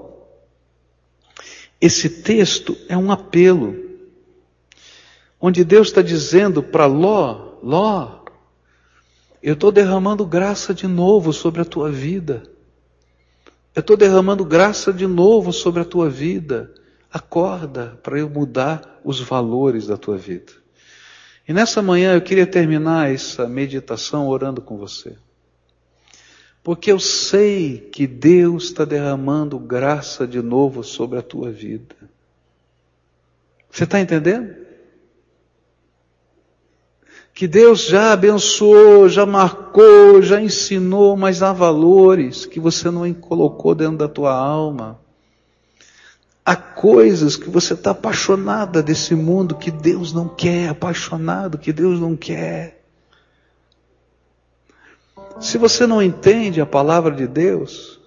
esse 1.81 2.09
texto 2.09 2.77
é 2.89 2.97
um 2.97 3.11
apelo, 3.11 3.77
onde 5.41 5.65
Deus 5.65 5.89
está 5.89 6.03
dizendo 6.03 6.63
para 6.63 6.87
Ló: 6.87 7.59
Ló, 7.63 8.23
eu 9.43 9.55
estou 9.55 9.73
derramando 9.73 10.25
graça 10.25 10.73
de 10.73 10.87
novo 10.87 11.33
sobre 11.33 11.63
a 11.63 11.65
tua 11.65 11.91
vida. 11.91 12.45
Eu 13.75 13.81
estou 13.81 13.97
derramando 13.97 14.45
graça 14.45 14.93
de 14.93 15.07
novo 15.07 15.53
sobre 15.53 15.81
a 15.81 15.85
tua 15.85 16.09
vida. 16.09 16.73
Acorda 17.13 17.99
para 18.03 18.19
eu 18.19 18.31
mudar 18.31 19.01
os 19.05 19.21
valores 19.21 19.87
da 19.87 19.99
tua 19.99 20.17
vida. 20.17 20.53
E 21.47 21.53
nessa 21.53 21.83
manhã 21.83 22.15
eu 22.15 22.23
queria 22.23 22.47
terminar 22.47 23.13
essa 23.13 23.47
meditação 23.47 24.29
orando 24.29 24.63
com 24.63 24.79
você. 24.79 25.17
Porque 26.63 26.91
eu 26.91 27.01
sei 27.01 27.79
que 27.79 28.07
Deus 28.07 28.65
está 28.65 28.85
derramando 28.85 29.59
graça 29.59 30.27
de 30.27 30.41
novo 30.41 30.85
sobre 30.85 31.19
a 31.19 31.23
tua 31.23 31.51
vida. 31.51 31.97
Você 33.69 33.85
está 33.85 34.01
entendendo? 34.01 34.63
Que 37.35 37.49
Deus 37.49 37.87
já 37.87 38.13
abençoou, 38.13 39.09
já 39.09 39.27
marcou, 39.27 40.23
já 40.23 40.41
ensinou, 40.41 41.17
mas 41.17 41.43
há 41.43 41.53
valores 41.53 42.47
que 42.47 42.61
você 42.61 42.91
não 42.91 43.13
colocou 43.13 43.75
dentro 43.75 43.97
da 43.97 44.09
tua 44.09 44.35
alma. 44.35 45.02
Há 46.45 46.57
coisas 46.57 47.37
que 47.37 47.49
você 47.49 47.75
está 47.75 47.93
apaixonada 47.93 48.83
desse 48.83 49.15
mundo 49.15 49.55
que 49.55 49.71
Deus 49.71 50.13
não 50.13 50.29
quer, 50.29 50.69
apaixonado 50.69 51.59
que 51.59 51.73
Deus 51.73 52.01
não 52.01 52.17
quer. 52.17 52.83
Se 55.41 55.57
você 55.57 55.87
não 55.87 56.03
entende 56.03 56.61
a 56.61 56.67
palavra 56.67 57.15
de 57.15 57.27
Deus, 57.27 58.01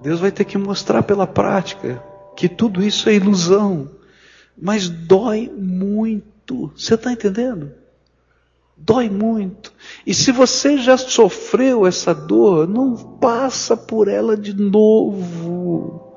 Deus 0.00 0.18
vai 0.18 0.32
ter 0.32 0.44
que 0.44 0.58
mostrar 0.58 1.02
pela 1.02 1.26
prática 1.26 2.02
que 2.36 2.48
tudo 2.48 2.82
isso 2.82 3.08
é 3.08 3.14
ilusão, 3.14 3.90
mas 4.56 4.88
dói 4.88 5.48
muito. 5.48 6.72
Você 6.76 6.94
está 6.94 7.12
entendendo? 7.12 7.72
Dói 8.82 9.10
muito. 9.10 9.72
E 10.06 10.14
se 10.14 10.32
você 10.32 10.78
já 10.78 10.96
sofreu 10.96 11.86
essa 11.86 12.14
dor, 12.14 12.66
não 12.66 12.96
passa 12.96 13.76
por 13.76 14.08
ela 14.08 14.34
de 14.36 14.54
novo. 14.54 16.16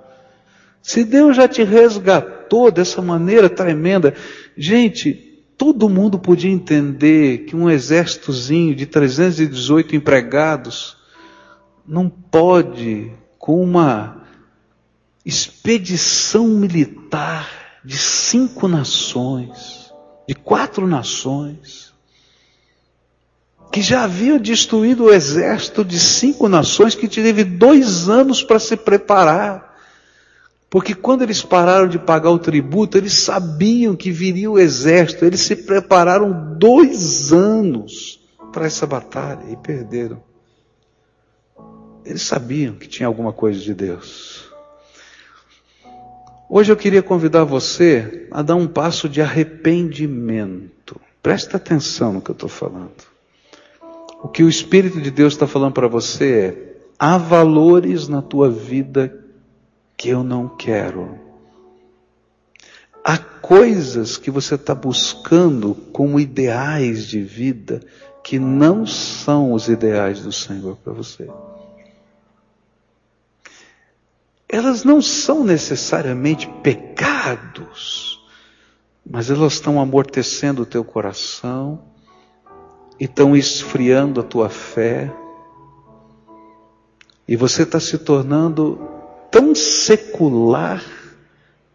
Se 0.82 1.04
Deus 1.04 1.36
já 1.36 1.46
te 1.46 1.62
resgatou 1.62 2.72
dessa 2.72 3.02
maneira 3.02 3.50
tremenda, 3.50 4.16
gente, 4.56 5.14
todo 5.58 5.90
mundo 5.90 6.18
podia 6.18 6.50
entender 6.50 7.40
que 7.40 7.56
um 7.56 7.70
exércitozinho 7.70 8.74
de 8.74 8.86
318 8.86 9.98
empregados 9.98 10.96
não 11.86 12.10
pode, 12.10 13.12
com 13.38 13.62
uma 13.62 14.24
expedição 15.26 16.48
militar 16.48 17.50
de 17.84 17.98
cinco 17.98 18.70
nações, 18.70 19.92
de 20.26 20.34
quatro 20.34 20.88
nações, 20.88 21.83
que 23.74 23.82
já 23.82 24.04
havia 24.04 24.40
destruído 24.40 25.06
o 25.06 25.12
exército 25.12 25.84
de 25.84 26.00
cinco 26.00 26.48
nações 26.48 26.94
que 26.94 27.08
teve 27.08 27.44
dois 27.44 28.08
anos 28.08 28.44
para 28.44 28.60
se 28.60 28.78
preparar. 28.78 29.76
Porque 30.70 30.94
quando 30.94 31.24
eles 31.24 31.42
pararam 31.42 31.88
de 31.88 31.98
pagar 31.98 32.30
o 32.30 32.38
tributo, 32.38 33.00
eles 33.00 33.16
sabiam 33.16 33.96
que 33.96 34.12
viria 34.12 34.52
o 34.52 34.60
exército, 34.60 35.26
eles 35.26 35.40
se 35.40 35.56
prepararam 35.56 36.56
dois 36.56 37.34
anos 37.34 38.20
para 38.52 38.68
essa 38.68 38.86
batalha 38.86 39.44
e 39.50 39.58
perderam. 39.58 40.22
Eles 42.06 42.22
sabiam 42.22 42.76
que 42.76 42.88
tinha 42.88 43.08
alguma 43.08 43.34
coisa 43.34 43.60
de 43.60 43.74
Deus. 43.74 44.52
Hoje 46.48 46.72
eu 46.72 46.78
queria 46.78 47.02
convidar 47.02 47.44
você 47.44 48.28
a 48.30 48.44
dar 48.44 48.54
um 48.54 48.68
passo 48.68 49.10
de 49.10 49.20
arrependimento. 49.20 51.02
Presta 51.24 51.58
atenção 51.58 52.14
no 52.14 52.22
que 52.22 52.30
eu 52.30 52.34
estou 52.34 52.50
falando. 52.50 53.13
O 54.24 54.30
que 54.30 54.42
o 54.42 54.48
Espírito 54.48 55.02
de 55.02 55.12
Deus 55.12 55.34
está 55.34 55.46
falando 55.46 55.74
para 55.74 55.90
você 55.90 56.32
é: 56.40 56.78
há 56.98 57.18
valores 57.18 58.08
na 58.08 58.22
tua 58.22 58.50
vida 58.50 59.22
que 59.98 60.08
eu 60.08 60.24
não 60.24 60.48
quero. 60.48 61.20
Há 63.04 63.18
coisas 63.18 64.16
que 64.16 64.32
você 64.32 64.56
está 64.56 64.74
buscando 64.74 65.76
como 65.92 66.22
ideais 66.22 67.06
de 67.06 67.22
vida 67.22 67.82
que 68.24 68.40
não 68.40 68.88
são 68.88 69.52
os 69.52 69.68
ideais 69.68 70.22
do 70.22 70.32
Senhor 70.32 70.78
para 70.78 70.94
você. 70.94 71.30
Elas 74.48 74.86
não 74.86 75.02
são 75.02 75.44
necessariamente 75.44 76.48
pecados, 76.64 78.24
mas 79.06 79.30
elas 79.30 79.54
estão 79.54 79.82
amortecendo 79.82 80.62
o 80.62 80.66
teu 80.66 80.86
coração 80.86 81.93
e 83.00 83.06
estão 83.06 83.36
esfriando 83.36 84.20
a 84.20 84.24
tua 84.24 84.50
fé. 84.50 85.12
E 87.28 87.36
você 87.36 87.64
está 87.64 87.80
se 87.80 87.98
tornando 87.98 88.80
tão 89.32 89.56
secular 89.56 90.84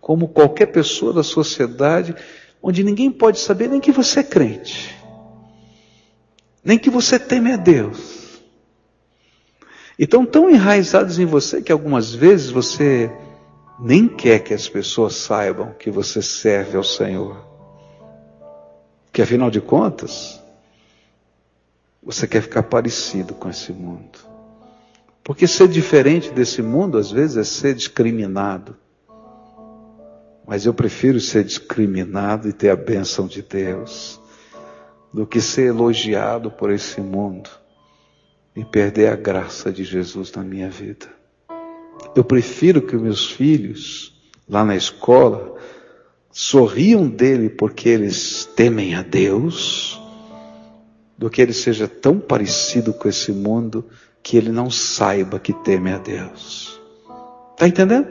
como 0.00 0.28
qualquer 0.28 0.66
pessoa 0.66 1.12
da 1.12 1.22
sociedade, 1.22 2.14
onde 2.62 2.82
ninguém 2.82 3.10
pode 3.10 3.38
saber 3.38 3.68
nem 3.68 3.80
que 3.80 3.92
você 3.92 4.20
é 4.20 4.22
crente, 4.22 4.96
nem 6.64 6.78
que 6.78 6.88
você 6.88 7.18
teme 7.18 7.52
a 7.52 7.56
Deus. 7.56 8.40
E 9.98 10.04
estão 10.04 10.24
tão 10.24 10.48
enraizados 10.48 11.18
em 11.18 11.26
você 11.26 11.60
que 11.60 11.72
algumas 11.72 12.14
vezes 12.14 12.50
você 12.50 13.10
nem 13.80 14.08
quer 14.08 14.38
que 14.40 14.54
as 14.54 14.68
pessoas 14.68 15.14
saibam 15.14 15.74
que 15.78 15.90
você 15.90 16.22
serve 16.22 16.76
ao 16.76 16.84
Senhor. 16.84 17.44
Que 19.12 19.22
afinal 19.22 19.50
de 19.50 19.60
contas, 19.60 20.40
você 22.08 22.26
quer 22.26 22.40
ficar 22.40 22.62
parecido 22.62 23.34
com 23.34 23.50
esse 23.50 23.70
mundo. 23.70 24.18
Porque 25.22 25.46
ser 25.46 25.68
diferente 25.68 26.30
desse 26.30 26.62
mundo, 26.62 26.96
às 26.96 27.10
vezes, 27.10 27.36
é 27.36 27.44
ser 27.44 27.74
discriminado. 27.74 28.74
Mas 30.46 30.64
eu 30.64 30.72
prefiro 30.72 31.20
ser 31.20 31.44
discriminado 31.44 32.48
e 32.48 32.52
ter 32.54 32.70
a 32.70 32.76
bênção 32.76 33.26
de 33.26 33.42
Deus, 33.42 34.18
do 35.12 35.26
que 35.26 35.38
ser 35.38 35.66
elogiado 35.66 36.50
por 36.50 36.70
esse 36.70 36.98
mundo 37.02 37.50
e 38.56 38.64
perder 38.64 39.12
a 39.12 39.14
graça 39.14 39.70
de 39.70 39.84
Jesus 39.84 40.32
na 40.32 40.42
minha 40.42 40.70
vida. 40.70 41.06
Eu 42.16 42.24
prefiro 42.24 42.80
que 42.80 42.96
meus 42.96 43.30
filhos, 43.30 44.18
lá 44.48 44.64
na 44.64 44.74
escola, 44.74 45.56
sorriam 46.32 47.06
dele 47.06 47.50
porque 47.50 47.90
eles 47.90 48.46
temem 48.56 48.94
a 48.94 49.02
Deus, 49.02 49.97
do 51.18 51.28
que 51.28 51.42
ele 51.42 51.52
seja 51.52 51.88
tão 51.88 52.20
parecido 52.20 52.94
com 52.94 53.08
esse 53.08 53.32
mundo 53.32 53.84
que 54.22 54.36
ele 54.36 54.52
não 54.52 54.70
saiba 54.70 55.40
que 55.40 55.52
teme 55.52 55.90
a 55.92 55.98
Deus. 55.98 56.80
Está 57.52 57.66
entendendo? 57.66 58.06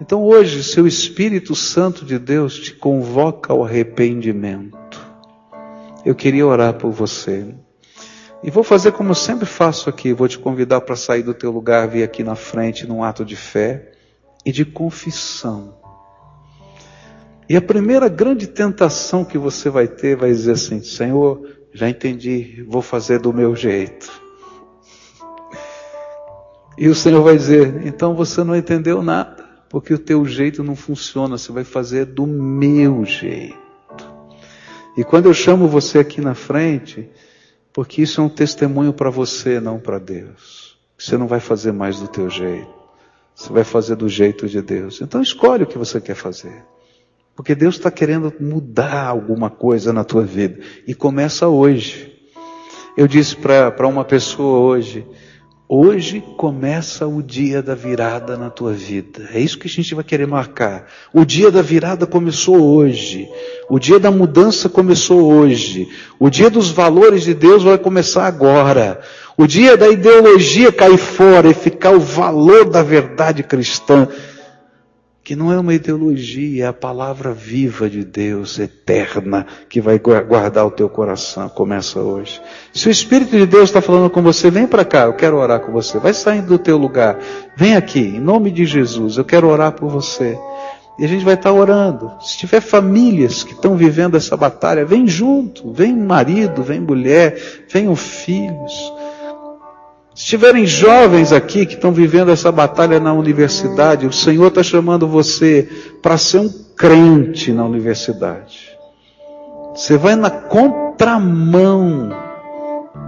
Então 0.00 0.22
hoje, 0.22 0.80
o 0.80 0.86
Espírito 0.86 1.56
Santo 1.56 2.04
de 2.04 2.18
Deus 2.18 2.58
te 2.58 2.72
convoca 2.74 3.52
ao 3.52 3.64
arrependimento, 3.64 5.00
eu 6.04 6.14
queria 6.14 6.46
orar 6.46 6.74
por 6.74 6.90
você. 6.90 7.54
E 8.42 8.50
vou 8.50 8.64
fazer 8.64 8.90
como 8.92 9.10
eu 9.10 9.14
sempre 9.14 9.46
faço 9.46 9.88
aqui, 9.88 10.12
vou 10.12 10.26
te 10.26 10.38
convidar 10.38 10.80
para 10.80 10.96
sair 10.96 11.22
do 11.22 11.32
teu 11.32 11.52
lugar, 11.52 11.86
vir 11.86 12.02
aqui 12.02 12.24
na 12.24 12.34
frente 12.34 12.86
num 12.86 13.04
ato 13.04 13.24
de 13.24 13.36
fé 13.36 13.92
e 14.44 14.50
de 14.50 14.64
confissão. 14.64 15.76
E 17.48 17.56
a 17.56 17.62
primeira 17.62 18.08
grande 18.08 18.48
tentação 18.48 19.24
que 19.24 19.38
você 19.38 19.70
vai 19.70 19.86
ter 19.86 20.16
vai 20.16 20.30
dizer 20.30 20.52
assim: 20.52 20.82
Senhor, 20.82 21.61
já 21.72 21.88
entendi, 21.88 22.64
vou 22.68 22.82
fazer 22.82 23.18
do 23.18 23.32
meu 23.32 23.56
jeito. 23.56 24.10
E 26.76 26.88
o 26.88 26.94
Senhor 26.94 27.22
vai 27.22 27.36
dizer: 27.36 27.86
então 27.86 28.14
você 28.14 28.42
não 28.44 28.56
entendeu 28.56 29.02
nada, 29.02 29.44
porque 29.68 29.94
o 29.94 29.98
teu 29.98 30.24
jeito 30.26 30.62
não 30.62 30.76
funciona, 30.76 31.38
você 31.38 31.52
vai 31.52 31.64
fazer 31.64 32.06
do 32.06 32.26
meu 32.26 33.04
jeito. 33.04 33.60
E 34.96 35.02
quando 35.02 35.26
eu 35.26 35.34
chamo 35.34 35.66
você 35.66 35.98
aqui 35.98 36.20
na 36.20 36.34
frente, 36.34 37.08
porque 37.72 38.02
isso 38.02 38.20
é 38.20 38.24
um 38.24 38.28
testemunho 38.28 38.92
para 38.92 39.08
você, 39.08 39.58
não 39.58 39.78
para 39.78 39.98
Deus. 39.98 40.78
Você 40.98 41.16
não 41.16 41.26
vai 41.26 41.40
fazer 41.40 41.72
mais 41.72 41.98
do 41.98 42.06
teu 42.06 42.28
jeito. 42.28 42.70
Você 43.34 43.50
vai 43.50 43.64
fazer 43.64 43.96
do 43.96 44.08
jeito 44.08 44.46
de 44.46 44.60
Deus. 44.60 45.00
Então 45.00 45.22
escolhe 45.22 45.64
o 45.64 45.66
que 45.66 45.78
você 45.78 46.00
quer 46.00 46.14
fazer. 46.14 46.62
Porque 47.34 47.54
Deus 47.54 47.76
está 47.76 47.90
querendo 47.90 48.32
mudar 48.38 49.06
alguma 49.06 49.48
coisa 49.50 49.92
na 49.92 50.04
tua 50.04 50.22
vida. 50.22 50.60
E 50.86 50.94
começa 50.94 51.48
hoje. 51.48 52.12
Eu 52.96 53.08
disse 53.08 53.36
para 53.36 53.88
uma 53.88 54.04
pessoa 54.04 54.58
hoje, 54.58 55.06
Hoje 55.74 56.22
começa 56.36 57.06
o 57.06 57.22
dia 57.22 57.62
da 57.62 57.74
virada 57.74 58.36
na 58.36 58.50
tua 58.50 58.74
vida. 58.74 59.30
É 59.32 59.40
isso 59.40 59.58
que 59.58 59.66
a 59.66 59.70
gente 59.70 59.94
vai 59.94 60.04
querer 60.04 60.26
marcar. 60.26 60.86
O 61.14 61.24
dia 61.24 61.50
da 61.50 61.62
virada 61.62 62.06
começou 62.06 62.60
hoje. 62.60 63.26
O 63.70 63.78
dia 63.78 63.98
da 63.98 64.10
mudança 64.10 64.68
começou 64.68 65.32
hoje. 65.32 65.88
O 66.18 66.28
dia 66.28 66.50
dos 66.50 66.68
valores 66.68 67.22
de 67.22 67.32
Deus 67.32 67.62
vai 67.62 67.78
começar 67.78 68.26
agora. 68.26 69.00
O 69.34 69.46
dia 69.46 69.74
da 69.74 69.88
ideologia 69.88 70.70
cair 70.70 70.98
fora 70.98 71.48
e 71.48 71.54
ficar 71.54 71.92
o 71.92 72.00
valor 72.00 72.68
da 72.68 72.82
verdade 72.82 73.42
cristã 73.42 74.06
que 75.24 75.36
não 75.36 75.52
é 75.52 75.58
uma 75.58 75.72
ideologia, 75.72 76.64
é 76.64 76.66
a 76.66 76.72
palavra 76.72 77.32
viva 77.32 77.88
de 77.88 78.04
Deus, 78.04 78.58
eterna, 78.58 79.46
que 79.68 79.80
vai 79.80 79.98
guardar 79.98 80.66
o 80.66 80.70
teu 80.70 80.88
coração. 80.88 81.48
Começa 81.48 82.00
hoje. 82.00 82.40
Se 82.72 82.88
o 82.88 82.90
Espírito 82.90 83.36
de 83.36 83.46
Deus 83.46 83.64
está 83.64 83.80
falando 83.80 84.10
com 84.10 84.20
você, 84.20 84.50
vem 84.50 84.66
para 84.66 84.84
cá, 84.84 85.04
eu 85.04 85.14
quero 85.14 85.36
orar 85.36 85.60
com 85.60 85.70
você. 85.70 85.98
Vai 85.98 86.12
saindo 86.12 86.48
do 86.48 86.58
teu 86.58 86.76
lugar. 86.76 87.18
Vem 87.56 87.76
aqui, 87.76 88.00
em 88.00 88.20
nome 88.20 88.50
de 88.50 88.66
Jesus, 88.66 89.16
eu 89.16 89.24
quero 89.24 89.48
orar 89.48 89.72
por 89.72 89.88
você. 89.88 90.36
E 90.98 91.04
a 91.04 91.08
gente 91.08 91.24
vai 91.24 91.34
estar 91.34 91.52
orando. 91.52 92.12
Se 92.20 92.36
tiver 92.36 92.60
famílias 92.60 93.44
que 93.44 93.52
estão 93.52 93.76
vivendo 93.76 94.16
essa 94.16 94.36
batalha, 94.36 94.84
vem 94.84 95.06
junto. 95.06 95.72
Vem 95.72 95.96
marido, 95.96 96.62
vem 96.62 96.80
mulher, 96.80 97.64
venham 97.68 97.94
filhos. 97.94 98.92
Se 100.14 100.26
tiverem 100.26 100.66
jovens 100.66 101.32
aqui 101.32 101.64
que 101.64 101.74
estão 101.74 101.90
vivendo 101.90 102.30
essa 102.30 102.52
batalha 102.52 103.00
na 103.00 103.14
universidade, 103.14 104.06
o 104.06 104.12
Senhor 104.12 104.48
está 104.48 104.62
chamando 104.62 105.08
você 105.08 105.66
para 106.02 106.18
ser 106.18 106.38
um 106.38 106.50
crente 106.76 107.50
na 107.50 107.64
universidade. 107.64 108.76
Você 109.74 109.96
vai 109.96 110.14
na 110.14 110.30
contramão 110.30 112.10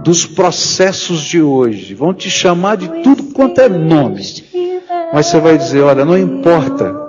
dos 0.03 0.25
processos 0.25 1.21
de 1.21 1.41
hoje. 1.41 1.93
Vão 1.93 2.11
te 2.11 2.29
chamar 2.29 2.77
de 2.77 2.89
tudo 3.03 3.25
quanto 3.33 3.61
é 3.61 3.69
nome. 3.69 4.23
Mas 5.13 5.27
você 5.27 5.39
vai 5.39 5.57
dizer: 5.57 5.81
olha, 5.81 6.03
não 6.03 6.17
importa. 6.17 7.05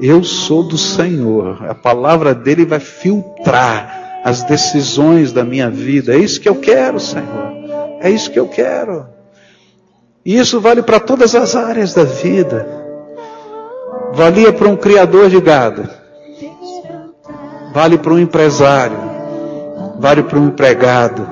Eu 0.00 0.22
sou 0.22 0.62
do 0.62 0.78
Senhor. 0.78 1.66
A 1.68 1.74
palavra 1.74 2.34
dele 2.34 2.64
vai 2.64 2.80
filtrar 2.80 4.20
as 4.24 4.44
decisões 4.44 5.32
da 5.32 5.44
minha 5.44 5.68
vida. 5.68 6.14
É 6.14 6.18
isso 6.18 6.40
que 6.40 6.48
eu 6.48 6.56
quero, 6.56 7.00
Senhor. 7.00 7.52
É 8.00 8.08
isso 8.08 8.30
que 8.30 8.38
eu 8.38 8.48
quero. 8.48 9.19
E 10.24 10.38
isso 10.38 10.60
vale 10.60 10.82
para 10.82 11.00
todas 11.00 11.34
as 11.34 11.56
áreas 11.56 11.94
da 11.94 12.04
vida. 12.04 12.66
Valia 14.12 14.52
para 14.52 14.68
um 14.68 14.76
criador 14.76 15.28
de 15.30 15.40
gado. 15.40 15.88
Vale 17.72 17.96
para 17.98 18.12
um 18.12 18.18
empresário. 18.18 19.10
vale 20.00 20.22
para 20.22 20.38
o 20.38 20.46
empregado, 20.46 21.28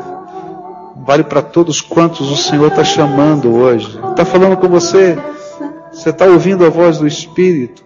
vale 1.07 1.25
para 1.25 1.41
todos 1.41 1.81
quantos 1.81 2.31
o 2.31 2.37
Senhor 2.37 2.69
está 2.69 2.85
chamando 2.85 3.55
hoje. 3.55 3.99
Está 4.11 4.27
falando 4.27 4.59
com 4.59 4.69
você, 4.69 5.19
você 5.91 6.11
está 6.11 6.27
ouvindo 6.27 6.67
a 6.67 6.69
voz 6.69 6.99
do 6.99 7.07
Espírito. 7.07 7.83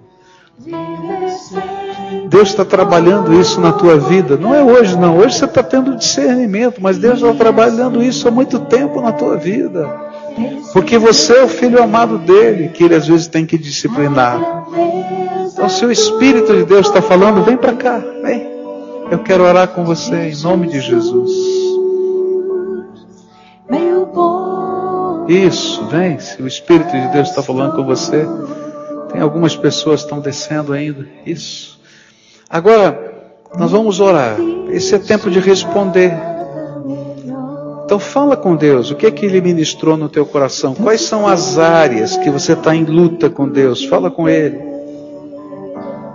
Deus 2.29 2.49
está 2.49 2.65
trabalhando 2.65 3.33
isso 3.39 3.61
na 3.61 3.73
tua 3.73 3.97
vida. 3.97 4.37
Não 4.37 4.55
é 4.55 4.63
hoje, 4.63 4.99
não. 4.99 5.19
Hoje 5.19 5.39
você 5.39 5.45
está 5.45 5.63
tendo 5.63 5.97
discernimento, 5.97 6.83
mas 6.83 6.99
Deus 6.99 7.21
está 7.21 7.33
trabalhando 7.33 8.03
isso 8.03 8.27
há 8.27 8.31
muito 8.31 8.59
tempo 8.59 9.01
na 9.01 9.13
tua 9.13 9.37
vida. 9.37 10.02
Porque 10.73 10.99
você 10.99 11.39
é 11.39 11.45
o 11.45 11.49
filho 11.49 11.83
amado 11.83 12.19
dele, 12.19 12.69
que 12.71 12.85
ele 12.85 12.95
às 12.95 13.07
vezes 13.07 13.27
tem 13.27 13.45
que 13.45 13.59
disciplinar. 13.59 14.41
Então, 15.53 15.69
se 15.69 15.85
o 15.85 15.93
Espírito 15.93 16.55
de 16.55 16.65
Deus 16.65 16.87
está 16.87 17.03
falando, 17.03 17.45
vem 17.45 17.57
para 17.57 17.75
cá, 17.75 17.99
vem. 18.23 18.51
Eu 19.11 19.19
quero 19.19 19.45
orar 19.45 19.69
com 19.69 19.85
você 19.85 20.31
em 20.31 20.43
nome 20.43 20.69
de 20.69 20.81
Jesus. 20.81 21.31
Isso, 25.29 25.85
vem. 25.87 26.19
Se 26.19 26.43
o 26.43 26.47
Espírito 26.47 26.91
de 26.91 27.09
Deus 27.09 27.29
está 27.29 27.43
falando 27.43 27.77
com 27.77 27.85
você, 27.85 28.27
tem 29.13 29.21
algumas 29.21 29.55
pessoas 29.55 30.01
que 30.01 30.07
estão 30.07 30.21
descendo 30.21 30.73
ainda. 30.73 31.07
Isso. 31.25 31.79
Agora, 32.49 33.13
nós 33.57 33.71
vamos 33.71 34.01
orar. 34.01 34.37
Esse 34.71 34.95
é 34.95 34.99
tempo 34.99 35.31
de 35.31 35.39
responder. 35.39 36.32
Então 37.85 37.99
fala 37.99 38.37
com 38.37 38.57
Deus, 38.57 38.91
o 38.91 38.95
que 38.95 39.07
é 39.07 39.11
que 39.11 39.27
Ele 39.27 39.41
ministrou 39.41 39.97
no 39.97 40.09
teu 40.09 40.25
coração? 40.25 40.75
Quais 40.75 41.03
são 41.03 41.27
as 41.27 41.59
áreas 41.59 42.17
que 42.17 42.31
você 42.31 42.53
está 42.53 42.75
em 42.75 42.85
luta 42.85 43.29
com 43.29 43.49
Deus? 43.49 43.85
Fala 43.85 44.11
com 44.11 44.29
Ele. 44.29 44.59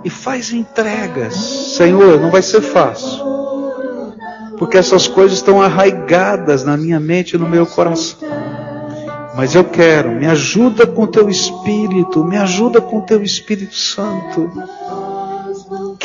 E 0.04 0.10
faz 0.10 0.52
entregas. 0.52 1.34
Senhor, 1.34 2.20
não 2.20 2.30
vai 2.30 2.42
ser 2.42 2.60
fácil. 2.60 3.24
Porque 4.58 4.76
essas 4.76 5.06
coisas 5.06 5.38
estão 5.38 5.62
arraigadas 5.62 6.64
na 6.64 6.76
minha 6.76 6.98
mente 6.98 7.34
e 7.34 7.38
no 7.38 7.48
meu 7.48 7.66
coração. 7.66 8.18
Mas 9.36 9.54
eu 9.54 9.62
quero, 9.62 10.10
me 10.10 10.26
ajuda 10.26 10.84
com 10.84 11.06
teu 11.06 11.28
Espírito, 11.28 12.24
me 12.24 12.36
ajuda 12.36 12.80
com 12.80 13.00
teu 13.00 13.22
Espírito 13.22 13.76
Santo 13.76 14.50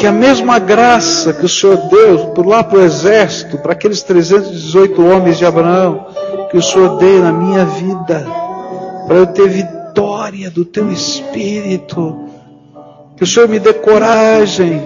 que 0.04 0.08
a 0.08 0.12
mesma 0.12 0.60
graça 0.60 1.32
que 1.32 1.46
o 1.46 1.48
Senhor 1.48 1.78
deu 1.88 2.32
por 2.32 2.46
lá 2.46 2.62
para 2.62 2.80
o 2.80 2.84
exército, 2.84 3.58
para 3.60 3.72
aqueles 3.72 4.04
318 4.04 5.02
homens 5.02 5.38
de 5.38 5.46
Abraão, 5.46 6.08
que 6.52 6.58
o 6.58 6.62
Senhor 6.62 6.98
deu 6.98 7.24
na 7.24 7.32
minha 7.32 7.64
vida, 7.64 8.28
para 9.08 9.16
eu 9.16 9.28
ter 9.28 9.48
vitória 9.48 10.52
do 10.52 10.66
teu 10.66 10.92
espírito, 10.92 12.28
que 13.16 13.24
o 13.24 13.26
Senhor 13.26 13.48
me 13.48 13.60
dê 13.60 13.72
coragem 13.72 14.84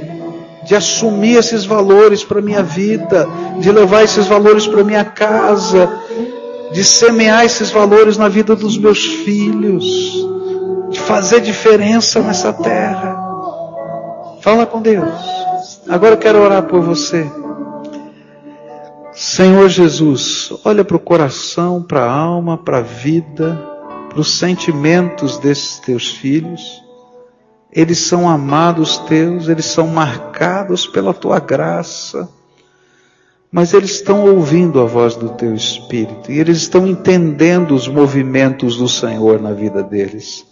de 0.63 0.75
assumir 0.75 1.37
esses 1.37 1.65
valores 1.65 2.23
para 2.23 2.39
minha 2.39 2.61
vida, 2.61 3.27
de 3.59 3.71
levar 3.71 4.03
esses 4.03 4.27
valores 4.27 4.67
para 4.67 4.83
minha 4.83 5.03
casa, 5.03 5.89
de 6.71 6.83
semear 6.83 7.43
esses 7.43 7.71
valores 7.71 8.19
na 8.19 8.29
vida 8.29 8.55
dos 8.55 8.77
meus 8.77 9.03
filhos, 9.03 9.83
de 10.91 10.99
fazer 10.99 11.41
diferença 11.41 12.19
nessa 12.19 12.53
terra. 12.53 13.16
Fala 14.41 14.65
com 14.65 14.81
Deus. 14.81 15.81
Agora 15.87 16.15
eu 16.15 16.19
quero 16.19 16.39
orar 16.39 16.63
por 16.63 16.81
você. 16.81 17.29
Senhor 19.13 19.67
Jesus, 19.67 20.53
olha 20.63 20.85
para 20.85 20.95
o 20.95 20.99
coração, 20.99 21.81
para 21.81 22.05
a 22.05 22.11
alma, 22.11 22.57
para 22.57 22.77
a 22.77 22.81
vida, 22.81 23.59
para 24.09 24.19
os 24.19 24.37
sentimentos 24.37 25.37
desses 25.37 25.79
teus 25.79 26.09
filhos. 26.09 26.83
Eles 27.71 27.99
são 27.99 28.29
amados 28.29 28.99
teus, 28.99 29.49
eles 29.49 29.65
são 29.65 29.87
marcados 29.87 30.85
pela 30.85 31.13
tua 31.13 31.39
graça, 31.39 32.29
mas 33.51 33.73
eles 33.73 33.91
estão 33.91 34.25
ouvindo 34.25 34.79
a 34.79 34.85
voz 34.85 35.15
do 35.15 35.29
teu 35.29 35.55
Espírito 35.55 36.31
e 36.31 36.39
eles 36.39 36.57
estão 36.57 36.85
entendendo 36.85 37.73
os 37.73 37.87
movimentos 37.87 38.77
do 38.77 38.87
Senhor 38.87 39.41
na 39.41 39.51
vida 39.51 39.81
deles. 39.81 40.45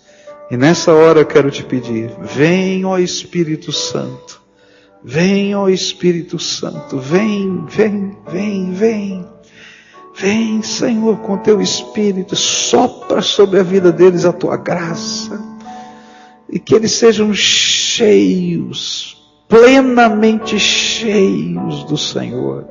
E 0.49 0.55
nessa 0.55 0.93
hora 0.93 1.21
eu 1.21 1.25
quero 1.25 1.49
te 1.49 1.63
pedir, 1.63 2.11
vem, 2.21 2.85
ó 2.85 2.99
Espírito 2.99 3.71
Santo, 3.71 4.41
vem, 5.03 5.55
ó 5.55 5.67
Espírito 5.67 6.37
Santo, 6.37 6.99
vem, 6.99 7.65
vem, 7.65 8.15
vem, 8.27 8.71
vem. 8.71 9.35
Vem, 10.17 10.61
Senhor, 10.61 11.17
com 11.17 11.37
teu 11.37 11.61
Espírito, 11.61 12.37
sopra 12.37 13.21
sobre 13.21 13.59
a 13.59 13.63
vida 13.63 13.91
deles 13.91 14.23
a 14.23 14.31
tua 14.31 14.55
graça, 14.55 15.43
e 16.49 16.57
que 16.57 16.73
eles 16.73 16.93
sejam 16.93 17.33
cheios, 17.33 19.17
plenamente 19.49 20.57
cheios 20.57 21.83
do 21.83 21.97
Senhor, 21.97 22.65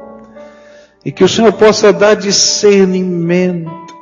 e 1.05 1.13
que 1.13 1.23
o 1.23 1.29
Senhor 1.29 1.53
possa 1.53 1.93
dar 1.93 2.15
discernimento, 2.15 3.94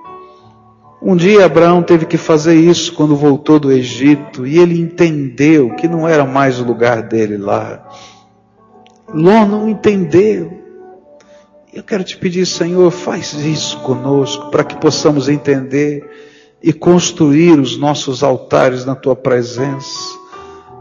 um 1.04 1.16
dia 1.16 1.44
Abraão 1.44 1.82
teve 1.82 2.06
que 2.06 2.16
fazer 2.16 2.54
isso 2.54 2.92
quando 2.92 3.16
voltou 3.16 3.58
do 3.58 3.72
Egito 3.72 4.46
e 4.46 4.56
ele 4.58 4.80
entendeu 4.80 5.74
que 5.74 5.88
não 5.88 6.06
era 6.06 6.24
mais 6.24 6.60
o 6.60 6.64
lugar 6.64 7.02
dele 7.02 7.36
lá. 7.36 7.84
Ló 9.12 9.44
não 9.44 9.68
entendeu. 9.68 10.62
Eu 11.74 11.82
quero 11.82 12.04
te 12.04 12.16
pedir, 12.16 12.46
Senhor, 12.46 12.88
faz 12.92 13.32
isso 13.32 13.80
conosco 13.80 14.48
para 14.50 14.62
que 14.62 14.76
possamos 14.76 15.28
entender 15.28 16.08
e 16.62 16.72
construir 16.72 17.58
os 17.58 17.76
nossos 17.76 18.22
altares 18.22 18.84
na 18.84 18.94
tua 18.94 19.16
presença 19.16 20.16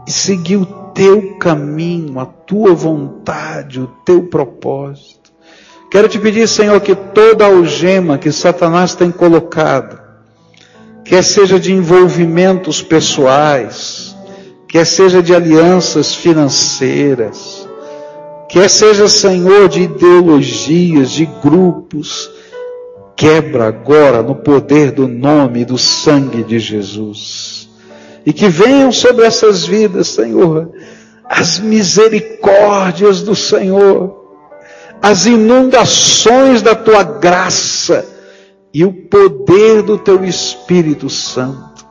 e 0.06 0.12
seguir 0.12 0.56
o 0.56 0.66
teu 0.94 1.36
caminho, 1.38 2.20
a 2.20 2.26
tua 2.26 2.74
vontade, 2.74 3.80
o 3.80 3.88
teu 4.04 4.28
propósito. 4.28 5.32
Quero 5.90 6.08
te 6.08 6.18
pedir, 6.18 6.46
Senhor, 6.46 6.80
que 6.80 6.94
toda 6.94 7.46
algema 7.46 8.18
que 8.18 8.30
Satanás 8.30 8.94
tem 8.94 9.10
colocado 9.10 10.01
quer 11.12 11.22
seja 11.22 11.60
de 11.60 11.74
envolvimentos 11.74 12.80
pessoais, 12.80 14.16
quer 14.66 14.86
seja 14.86 15.22
de 15.22 15.34
alianças 15.34 16.14
financeiras, 16.14 17.68
quer 18.48 18.70
seja, 18.70 19.06
Senhor, 19.06 19.68
de 19.68 19.82
ideologias, 19.82 21.10
de 21.10 21.26
grupos, 21.26 22.30
quebra 23.14 23.68
agora 23.68 24.22
no 24.22 24.36
poder 24.36 24.90
do 24.90 25.06
nome 25.06 25.60
e 25.60 25.64
do 25.66 25.76
sangue 25.76 26.42
de 26.42 26.58
Jesus. 26.58 27.68
E 28.24 28.32
que 28.32 28.48
venham 28.48 28.90
sobre 28.90 29.26
essas 29.26 29.66
vidas, 29.66 30.08
Senhor, 30.08 30.72
as 31.26 31.58
misericórdias 31.58 33.20
do 33.20 33.34
Senhor, 33.34 34.16
as 35.02 35.26
inundações 35.26 36.62
da 36.62 36.74
tua 36.74 37.02
graça, 37.02 38.02
e 38.72 38.84
o 38.84 38.92
poder 38.92 39.82
do 39.82 39.98
teu 39.98 40.24
Espírito 40.24 41.10
Santo. 41.10 41.84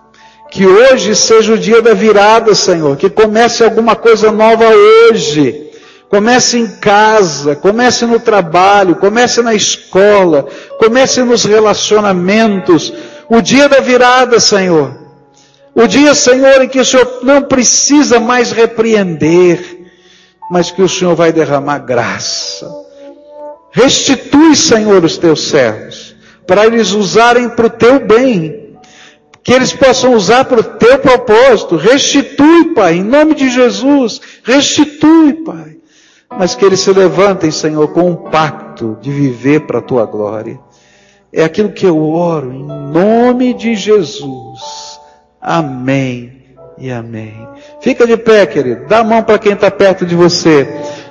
Que 0.50 0.66
hoje 0.66 1.16
seja 1.16 1.54
o 1.54 1.58
dia 1.58 1.82
da 1.82 1.94
virada, 1.94 2.54
Senhor. 2.56 2.98
Que 2.98 3.10
comece 3.10 3.64
alguma 3.64 3.96
coisa 3.96 4.32
nova 4.32 4.66
hoje. 4.68 5.70
Comece 6.10 6.58
em 6.58 6.68
casa, 6.68 7.56
comece 7.56 8.06
no 8.06 8.20
trabalho, 8.20 8.98
comece 8.98 9.42
na 9.42 9.54
escola, 9.54 10.46
comece 10.78 11.24
nos 11.24 11.46
relacionamentos. 11.46 12.92
O 13.30 13.40
dia 13.40 13.70
da 13.70 13.80
virada, 13.80 14.38
Senhor. 14.38 15.00
O 15.74 15.88
dia, 15.88 16.14
Senhor, 16.14 16.62
em 16.62 16.68
que 16.68 16.82
o 16.82 16.86
Senhor 16.86 17.20
não 17.24 17.44
precisa 17.44 18.20
mais 18.20 18.52
repreender, 18.52 19.88
mas 20.52 20.70
que 20.70 20.82
o 20.82 20.90
Senhor 20.90 21.16
vai 21.16 21.32
derramar 21.32 21.80
graça. 21.80 22.70
Restitui, 23.72 24.54
Senhor, 24.54 25.06
os 25.06 25.18
teus 25.18 25.48
servos 25.48 26.11
para 26.52 26.66
eles 26.66 26.92
usarem 26.92 27.48
para 27.48 27.68
o 27.68 27.70
teu 27.70 28.06
bem, 28.06 28.76
que 29.42 29.54
eles 29.54 29.72
possam 29.72 30.14
usar 30.14 30.44
para 30.44 30.60
o 30.60 30.64
teu 30.64 31.00
propósito. 31.00 31.78
Restitui, 31.78 32.74
Pai, 32.76 32.96
em 32.96 33.04
nome 33.04 33.34
de 33.36 33.50
Jesus, 33.50 34.20
restitui, 34.44 35.32
Pai. 35.46 35.78
Mas 36.30 36.54
que 36.54 36.66
eles 36.66 36.82
se 36.82 36.92
levantem, 36.92 37.52
Senhor, 37.52 37.88
com 37.94 38.02
um 38.02 38.18
pacto 38.18 38.98
de 39.00 39.10
viver 39.10 39.62
para 39.62 39.80
a 39.80 39.82
tua 39.82 40.06
glória. 40.06 40.60
É 41.32 41.42
aquilo 41.42 41.72
que 41.72 41.86
eu 41.86 42.04
oro 42.12 42.52
em 42.52 42.66
nome 42.66 43.54
de 43.54 43.74
Jesus. 43.74 44.60
Amém 45.40 46.54
e 46.78 46.92
amém. 46.92 47.48
Fica 47.80 48.06
de 48.06 48.18
pé, 48.18 48.46
querido. 48.46 48.88
Dá 48.90 49.00
a 49.00 49.04
mão 49.06 49.24
para 49.24 49.40
quem 49.40 49.54
está 49.54 49.72
perto 49.72 50.06
de 50.06 50.16
você. 50.16 50.68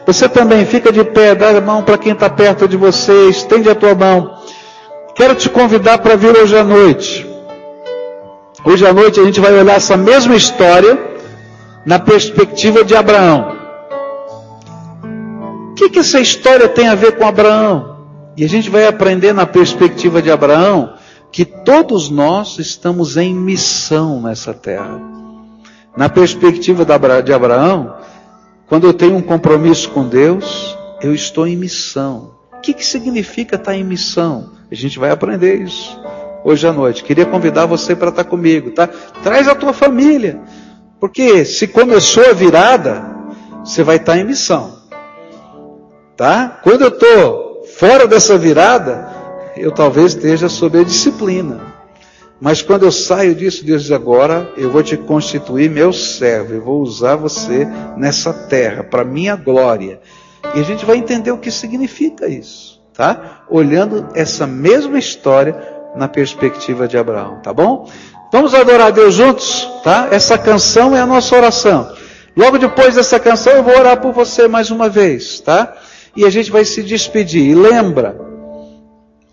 Você 0.07 0.29
também 0.29 0.67
fica 0.67 0.93
de 0.93 1.03
pé, 1.03 1.35
dá 1.35 1.49
a 1.49 1.61
mão 1.63 1.83
para 1.83 1.97
quem 1.97 2.13
está 2.13 2.29
perto 2.29 2.69
de 2.69 2.77
você, 2.77 3.31
estende 3.31 3.71
a 3.71 3.75
tua 3.75 3.95
mão. 3.95 4.40
Quero 5.21 5.35
te 5.35 5.51
convidar 5.51 5.99
para 5.99 6.17
vir 6.17 6.35
hoje 6.35 6.57
à 6.57 6.65
noite. 6.65 7.27
Hoje 8.65 8.87
à 8.87 8.93
noite 8.95 9.21
a 9.21 9.23
gente 9.23 9.39
vai 9.39 9.53
olhar 9.53 9.75
essa 9.75 9.95
mesma 9.95 10.35
história 10.35 10.99
na 11.85 11.99
perspectiva 11.99 12.83
de 12.83 12.97
Abraão. 12.97 13.55
O 15.73 15.75
que, 15.75 15.91
que 15.91 15.99
essa 15.99 16.19
história 16.19 16.67
tem 16.71 16.89
a 16.89 16.95
ver 16.95 17.19
com 17.19 17.27
Abraão? 17.27 17.99
E 18.35 18.47
a 18.47 18.49
gente 18.49 18.71
vai 18.71 18.87
aprender 18.87 19.35
na 19.35 19.45
perspectiva 19.45 20.23
de 20.23 20.31
Abraão 20.31 20.95
que 21.31 21.45
todos 21.45 22.09
nós 22.09 22.59
estamos 22.59 23.19
em 23.19 23.35
missão 23.35 24.23
nessa 24.23 24.55
terra. 24.55 24.99
Na 25.95 26.09
perspectiva 26.09 26.83
de 27.23 27.35
Abraão, 27.35 27.95
quando 28.67 28.87
eu 28.87 28.95
tenho 28.95 29.17
um 29.17 29.23
compromisso 29.23 29.91
com 29.91 30.09
Deus, 30.09 30.75
eu 31.03 31.13
estou 31.15 31.47
em 31.47 31.57
missão. 31.57 32.31
O 32.55 32.61
que, 32.63 32.73
que 32.73 32.87
significa 32.87 33.57
estar 33.57 33.77
em 33.77 33.85
missão? 33.85 34.59
A 34.71 34.75
gente 34.75 34.99
vai 34.99 35.11
aprender 35.11 35.57
isso 35.57 36.01
hoje 36.45 36.67
à 36.67 36.73
noite. 36.73 37.05
Queria 37.05 37.27
convidar 37.27 37.67
você 37.67 37.95
para 37.95 38.11
estar 38.11 38.25
comigo, 38.25 38.71
tá? 38.71 38.89
Traz 39.23 39.49
a 39.49 39.55
tua 39.55 39.73
família. 39.73 40.41
Porque 40.99 41.45
se 41.45 41.67
começou 41.67 42.29
a 42.29 42.33
virada, 42.33 43.05
você 43.65 43.83
vai 43.83 43.97
estar 43.97 44.19
em 44.19 44.25
missão. 44.25 44.79
Tá? 46.17 46.61
Quando 46.63 46.83
eu 46.83 46.89
estou 46.89 47.65
fora 47.79 48.07
dessa 48.07 48.37
virada, 48.37 49.09
eu 49.57 49.73
talvez 49.73 50.15
esteja 50.15 50.49
sob 50.49 50.79
a 50.79 50.85
disciplina. 50.85 51.71
Mas 52.41 52.63
quando 52.63 52.85
eu 52.85 52.93
saio 52.93 53.35
disso, 53.35 53.65
Deus 53.65 53.83
diz 53.83 53.93
agora, 53.93 54.51
eu 54.57 54.71
vou 54.71 54.83
te 54.83 54.97
constituir 54.97 55.71
meu 55.71 55.93
servo, 55.93 56.55
eu 56.55 56.63
vou 56.63 56.81
usar 56.81 57.17
você 57.17 57.67
nessa 57.97 58.33
terra, 58.33 58.83
para 58.83 59.05
minha 59.05 59.37
glória. 59.37 60.01
E 60.55 60.61
a 60.61 60.63
gente 60.63 60.87
vai 60.87 60.97
entender 60.97 61.31
o 61.31 61.39
que 61.39 61.51
significa 61.51 62.27
isso, 62.29 62.80
tá? 62.95 63.43
Olhando 63.49 64.09
essa 64.15 64.47
mesma 64.47 64.99
história 64.99 65.57
na 65.95 66.09
perspectiva 66.09 66.87
de 66.87 66.97
Abraão, 66.97 67.41
tá 67.43 67.53
bom? 67.53 67.89
Vamos 68.33 68.55
adorar 68.55 68.89
a 68.89 68.91
Deus 68.91 69.15
juntos, 69.15 69.69
tá? 69.83 70.09
Essa 70.11 70.39
canção 70.39 70.97
é 70.97 71.01
a 71.01 71.07
nossa 71.07 71.35
oração. 71.35 71.93
Logo 72.37 72.59
depois 72.59 72.95
dessa 72.95 73.19
canção 73.19 73.55
eu 73.55 73.63
vou 73.63 73.77
orar 73.77 74.01
por 74.01 74.13
você 74.13 74.47
mais 74.47 74.71
uma 74.71 74.89
vez, 74.89 75.41
tá? 75.41 75.75
E 76.17 76.25
a 76.25 76.31
gente 76.31 76.51
vai 76.51 76.65
se 76.65 76.83
despedir. 76.83 77.43
E 77.43 77.55
lembra, 77.55 78.17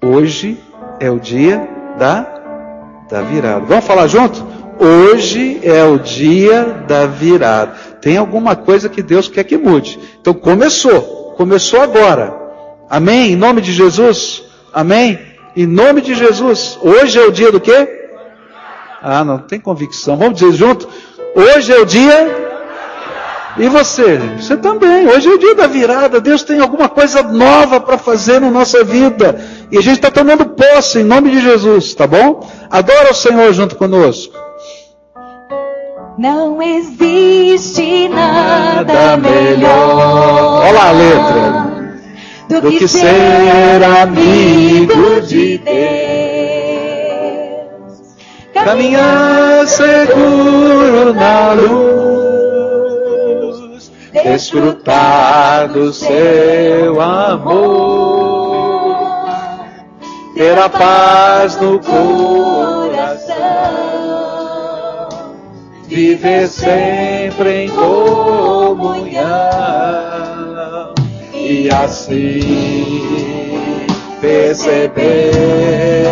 hoje 0.01 0.59
é 0.99 1.09
o 1.09 1.19
dia 1.19 1.67
da 1.97 2.37
da 3.09 3.21
virada. 3.21 3.65
Vamos 3.65 3.85
falar 3.85 4.07
junto? 4.07 4.45
Hoje 4.79 5.59
é 5.63 5.83
o 5.83 5.97
dia 5.97 6.83
da 6.87 7.05
virada. 7.05 7.73
Tem 8.01 8.17
alguma 8.17 8.55
coisa 8.55 8.89
que 8.89 9.01
Deus 9.01 9.27
quer 9.27 9.43
que 9.43 9.57
mude. 9.57 9.99
Então 10.19 10.33
começou. 10.33 11.33
Começou 11.37 11.81
agora. 11.81 12.46
Amém? 12.89 13.33
Em 13.33 13.35
nome 13.35 13.61
de 13.61 13.71
Jesus? 13.73 14.43
Amém? 14.73 15.19
Em 15.55 15.65
nome 15.65 16.01
de 16.01 16.15
Jesus. 16.15 16.77
Hoje 16.81 17.19
é 17.19 17.25
o 17.25 17.31
dia 17.31 17.51
do 17.51 17.59
quê? 17.59 18.09
Ah, 19.01 19.23
não 19.23 19.39
tem 19.39 19.59
convicção. 19.59 20.17
Vamos 20.17 20.39
dizer 20.39 20.53
junto? 20.53 20.87
Hoje 21.35 21.71
é 21.71 21.79
o 21.79 21.85
dia 21.85 22.47
e 23.57 23.67
você? 23.67 24.17
Você 24.39 24.55
também. 24.55 25.07
Hoje 25.07 25.27
é 25.27 25.33
o 25.33 25.37
dia 25.37 25.55
da 25.55 25.67
virada. 25.67 26.21
Deus 26.21 26.43
tem 26.43 26.59
alguma 26.59 26.87
coisa 26.87 27.23
nova 27.23 27.79
para 27.79 27.97
fazer 27.97 28.39
na 28.39 28.51
nossa 28.51 28.83
vida. 28.83 29.39
E 29.71 29.77
a 29.77 29.81
gente 29.81 29.95
está 29.95 30.11
tomando 30.11 30.45
posse 30.45 30.99
em 30.99 31.03
nome 31.03 31.31
de 31.31 31.41
Jesus, 31.41 31.93
tá 31.93 32.05
bom? 32.05 32.47
Adora 32.69 33.11
o 33.11 33.15
Senhor 33.15 33.51
junto 33.53 33.75
conosco. 33.75 34.33
Não 36.17 36.61
existe 36.61 38.09
nada 38.09 39.17
melhor. 39.17 40.63
Olha 40.63 40.71
lá 40.71 40.89
a 40.89 40.91
letra. 40.91 41.66
Do, 42.47 42.61
do 42.61 42.69
que, 42.71 42.79
que, 42.79 42.87
ser 42.87 43.83
amigo 44.01 45.19
de 45.21 45.57
Deus. 45.57 45.77
Caminhar 48.53 49.67
seguro 49.67 51.13
na 51.13 51.53
luz. 51.53 51.97
Desfrutar 54.13 55.67
do 55.67 55.91
seu 55.91 57.01
amor. 57.01 58.07
Ter 60.35 60.57
a 60.57 60.69
paz 60.69 61.59
no 61.59 61.79
coração. 61.79 63.37
Viver 65.87 66.47
sempre 66.47 67.65
em 67.65 67.69
comunhão 67.69 68.77
e 71.49 71.69
assim 71.69 72.41
perceber 74.19 76.03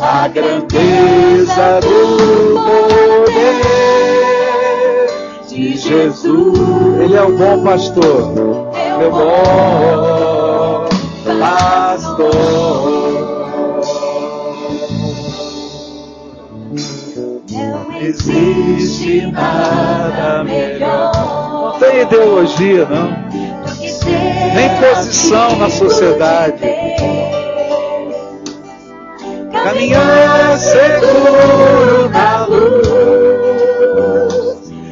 a 0.00 0.28
grandeza 0.28 1.80
do 1.80 2.54
poder 2.62 3.58
de 5.48 5.76
Jesus. 5.76 6.58
Ele 7.00 7.16
é 7.16 7.22
o 7.22 7.36
bom 7.36 7.64
pastor, 7.64 8.32
meu 8.98 9.10
bom 9.10 10.88
pastor. 11.40 12.78
Não 17.50 18.00
existe 18.00 19.26
nada 19.32 20.44
melhor. 20.44 21.10
Não 21.52 21.72
tem 21.80 22.02
ideologia, 22.02 22.86
não 22.86 23.27
nem 24.54 24.68
posição 24.80 25.56
na 25.56 25.70
sociedade. 25.70 26.62
Caminhar 29.52 30.58
seguro 30.58 32.08
na 32.10 32.46
luz, 32.46 33.52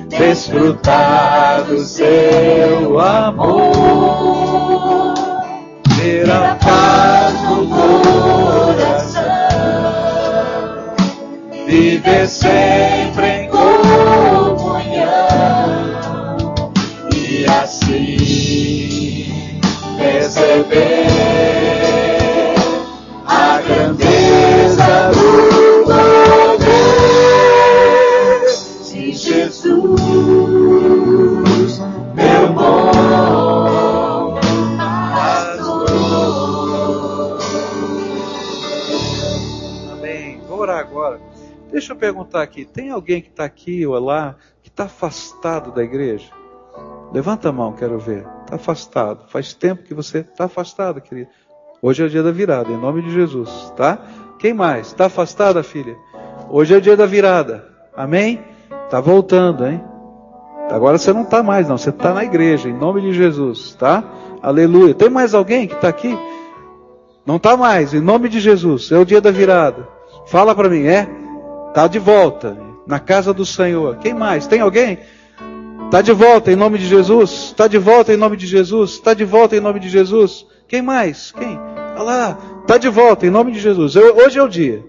desfrutar 0.09 1.64
do 1.64 1.79
seu 1.81 2.99
amor, 3.01 3.73
ter 5.97 6.31
a 6.31 6.57
paz 6.57 7.35
no 7.51 7.67
coração, 7.69 9.23
viver 11.67 12.27
sempre 12.29 13.27
em 13.27 13.46
a 23.27 23.61
grandeza 23.61 25.11
do 25.13 25.85
poder 25.85 26.67
de 28.85 29.13
Jesus, 29.13 30.01
meu 32.15 32.53
bom 32.55 32.91
pastor. 35.13 35.89
Amém. 39.93 40.41
Vou 40.49 40.61
orar 40.61 40.79
agora. 40.79 41.21
Deixa 41.71 41.93
eu 41.93 41.97
perguntar 41.97 42.41
aqui: 42.41 42.65
tem 42.65 42.91
alguém 42.91 43.21
que 43.21 43.29
está 43.29 43.45
aqui 43.45 43.87
ou 43.87 43.99
lá 43.99 44.37
que 44.63 44.71
está 44.71 44.85
afastado 44.85 45.71
da 45.71 45.85
igreja? 45.85 46.31
Levanta 47.13 47.51
a 47.51 47.53
mão, 47.53 47.75
quero 47.75 47.99
ver. 47.99 48.36
Está 48.47 48.55
afastado. 48.55 49.25
Faz 49.27 49.53
tempo 49.53 49.83
que 49.83 49.93
você 49.93 50.19
está 50.19 50.45
afastado, 50.45 51.01
querido. 51.01 51.29
Hoje 51.83 52.05
é 52.05 52.07
o 52.07 52.09
dia 52.09 52.23
da 52.23 52.31
virada, 52.31 52.73
em 52.73 52.77
nome 52.77 53.03
de 53.03 53.11
Jesus, 53.11 53.73
tá? 53.77 53.99
Quem 54.39 54.55
mais? 54.55 54.87
Está 54.87 55.07
afastada, 55.07 55.65
filha? 55.65 55.97
Hoje 56.49 56.73
é 56.73 56.77
o 56.79 56.81
dia 56.81 56.97
da 56.97 57.07
virada. 57.07 57.67
Amém? 57.95 58.41
Está 58.85 59.01
voltando, 59.01 59.67
hein? 59.67 59.83
Agora 60.71 60.97
você 60.97 61.13
não 61.13 61.23
está 61.23 61.43
mais, 61.43 61.69
não. 61.69 61.77
Você 61.77 61.91
está 61.91 62.15
na 62.15 62.23
igreja, 62.23 62.69
em 62.69 62.73
nome 62.73 63.01
de 63.01 63.13
Jesus, 63.13 63.75
tá? 63.75 64.05
Aleluia. 64.41 64.95
Tem 64.95 65.11
mais 65.11 65.35
alguém 65.35 65.67
que 65.67 65.75
está 65.75 65.89
aqui? 65.89 66.17
Não 67.27 67.37
está 67.37 67.57
mais, 67.57 67.95
em 67.95 68.01
nome 68.01 68.29
de 68.29 68.39
Jesus. 68.39 68.93
É 68.93 68.99
o 68.99 69.05
dia 69.05 69.21
da 69.21 69.33
virada. 69.33 69.89
Fala 70.27 70.55
para 70.55 70.69
mim, 70.69 70.87
é? 70.87 71.09
Está 71.69 71.89
de 71.89 71.99
volta, 71.99 72.57
na 72.87 73.01
casa 73.01 73.35
do 73.35 73.45
Senhor. 73.45 73.97
Quem 73.97 74.15
mais? 74.15 74.47
Tem 74.47 74.61
alguém? 74.61 75.01
Está 75.87 76.03
de 76.03 76.12
volta 76.12 76.53
em 76.53 76.57
nome 76.57 76.78
de 76.78 76.87
Jesus. 76.87 77.30
Está 77.30 77.68
de 77.68 77.78
volta 77.78 78.12
em 78.12 78.16
nome 78.16 78.37
de 78.37 78.47
Jesus. 78.47 78.91
Está 78.91 79.14
de 79.14 79.24
volta 79.24 79.57
em 79.57 79.61
nome 79.61 79.78
de 79.78 79.89
Jesus. 79.89 80.45
Quem 80.68 80.82
mais? 80.82 81.30
Quem? 81.30 81.59
Olha 81.95 82.03
lá. 82.03 82.39
Está 82.62 82.76
de 82.76 82.89
volta 82.89 83.24
em 83.24 83.30
nome 83.30 83.53
de 83.53 83.61
Jesus. 83.61 83.95
Eu, 83.95 84.16
hoje 84.16 84.37
é 84.37 84.43
o 84.43 84.49
dia. 84.49 84.84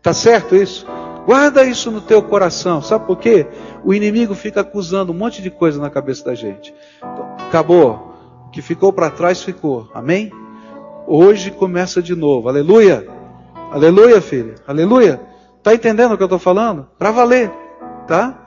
Tá 0.00 0.14
certo 0.14 0.54
isso? 0.54 0.86
Guarda 1.26 1.64
isso 1.64 1.90
no 1.90 2.00
teu 2.00 2.22
coração. 2.22 2.80
Sabe 2.80 3.04
por 3.04 3.18
quê? 3.18 3.46
O 3.84 3.92
inimigo 3.92 4.34
fica 4.34 4.60
acusando 4.60 5.12
um 5.12 5.14
monte 5.14 5.42
de 5.42 5.50
coisa 5.50 5.80
na 5.80 5.90
cabeça 5.90 6.24
da 6.24 6.34
gente. 6.36 6.72
Acabou. 7.48 8.14
O 8.46 8.50
que 8.50 8.62
ficou 8.62 8.92
para 8.92 9.10
trás 9.10 9.42
ficou. 9.42 9.88
Amém? 9.92 10.30
Hoje 11.06 11.50
começa 11.50 12.00
de 12.00 12.14
novo. 12.14 12.48
Aleluia. 12.48 13.06
Aleluia, 13.72 14.20
filha. 14.20 14.54
Aleluia. 14.66 15.20
Tá 15.62 15.74
entendendo 15.74 16.12
o 16.12 16.16
que 16.16 16.22
eu 16.22 16.26
estou 16.26 16.38
falando? 16.38 16.86
Para 16.96 17.10
valer. 17.10 17.50
Tá? 18.06 18.41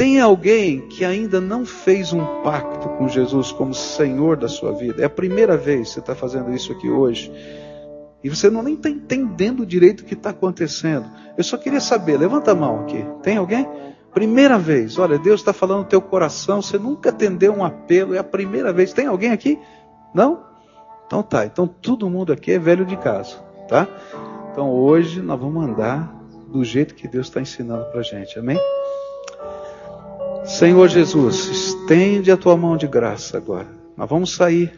Tem 0.00 0.18
alguém 0.18 0.80
que 0.88 1.04
ainda 1.04 1.42
não 1.42 1.66
fez 1.66 2.10
um 2.10 2.24
pacto 2.42 2.88
com 2.88 3.06
Jesus 3.06 3.52
como 3.52 3.74
Senhor 3.74 4.34
da 4.34 4.48
sua 4.48 4.72
vida? 4.72 5.02
É 5.02 5.04
a 5.04 5.10
primeira 5.10 5.58
vez 5.58 5.88
que 5.88 5.94
você 5.94 6.00
está 6.00 6.14
fazendo 6.14 6.50
isso 6.54 6.72
aqui 6.72 6.88
hoje. 6.88 7.30
E 8.24 8.30
você 8.30 8.48
não 8.48 8.62
nem 8.62 8.76
está 8.76 8.88
entendendo 8.88 9.66
direito 9.66 10.00
o 10.00 10.04
que 10.06 10.14
está 10.14 10.30
acontecendo. 10.30 11.04
Eu 11.36 11.44
só 11.44 11.58
queria 11.58 11.80
saber, 11.80 12.16
levanta 12.16 12.52
a 12.52 12.54
mão 12.54 12.80
aqui. 12.80 13.04
Tem 13.22 13.36
alguém? 13.36 13.68
Primeira 14.14 14.58
vez, 14.58 14.98
olha, 14.98 15.18
Deus 15.18 15.42
está 15.42 15.52
falando 15.52 15.80
no 15.80 15.84
teu 15.84 16.00
coração, 16.00 16.62
você 16.62 16.78
nunca 16.78 17.10
atendeu 17.10 17.52
um 17.52 17.62
apelo, 17.62 18.14
é 18.14 18.18
a 18.18 18.24
primeira 18.24 18.72
vez. 18.72 18.94
Tem 18.94 19.04
alguém 19.04 19.32
aqui? 19.32 19.58
Não? 20.14 20.42
Então 21.06 21.22
tá, 21.22 21.44
então 21.44 21.66
todo 21.66 22.08
mundo 22.08 22.32
aqui 22.32 22.52
é 22.52 22.58
velho 22.58 22.86
de 22.86 22.96
casa, 22.96 23.36
tá? 23.68 23.86
Então 24.50 24.70
hoje 24.70 25.20
nós 25.20 25.38
vamos 25.38 25.62
andar 25.62 26.10
do 26.48 26.64
jeito 26.64 26.94
que 26.94 27.06
Deus 27.06 27.26
está 27.26 27.42
ensinando 27.42 27.84
para 27.92 28.00
gente, 28.00 28.38
amém? 28.38 28.58
Senhor 30.44 30.88
Jesus, 30.88 31.48
estende 31.48 32.30
a 32.30 32.36
tua 32.36 32.56
mão 32.56 32.76
de 32.76 32.86
graça 32.86 33.36
agora. 33.36 33.68
Nós 33.96 34.08
vamos 34.08 34.34
sair 34.34 34.72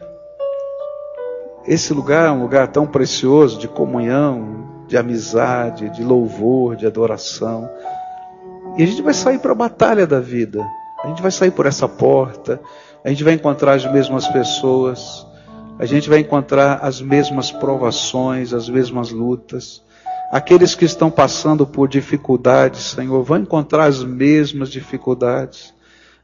esse 1.65 1.93
lugar 1.93 2.27
é 2.27 2.31
um 2.31 2.41
lugar 2.41 2.67
tão 2.67 2.85
precioso 2.85 3.57
de 3.57 3.69
comunhão, 3.69 4.83
de 4.87 4.97
amizade, 4.97 5.89
de 5.91 6.03
louvor, 6.03 6.75
de 6.75 6.85
adoração. 6.85 7.69
E 8.77 8.83
a 8.83 8.85
gente 8.85 9.01
vai 9.01 9.13
sair 9.13 9.39
para 9.39 9.53
a 9.53 9.55
batalha 9.55 10.05
da 10.05 10.19
vida. 10.19 10.61
A 11.03 11.07
gente 11.07 11.21
vai 11.21 11.31
sair 11.31 11.51
por 11.51 11.65
essa 11.65 11.87
porta, 11.87 12.59
a 13.03 13.09
gente 13.09 13.23
vai 13.23 13.33
encontrar 13.33 13.73
as 13.73 13.85
mesmas 13.85 14.27
pessoas, 14.27 15.25
a 15.79 15.85
gente 15.85 16.09
vai 16.09 16.19
encontrar 16.19 16.79
as 16.81 17.01
mesmas 17.01 17.49
provações, 17.49 18.53
as 18.53 18.67
mesmas 18.67 19.11
lutas. 19.11 19.81
Aqueles 20.31 20.73
que 20.73 20.85
estão 20.85 21.11
passando 21.11 21.65
por 21.65 21.87
dificuldades, 21.87 22.81
Senhor, 22.81 23.23
vão 23.23 23.37
encontrar 23.37 23.85
as 23.85 24.03
mesmas 24.03 24.69
dificuldades. 24.69 25.73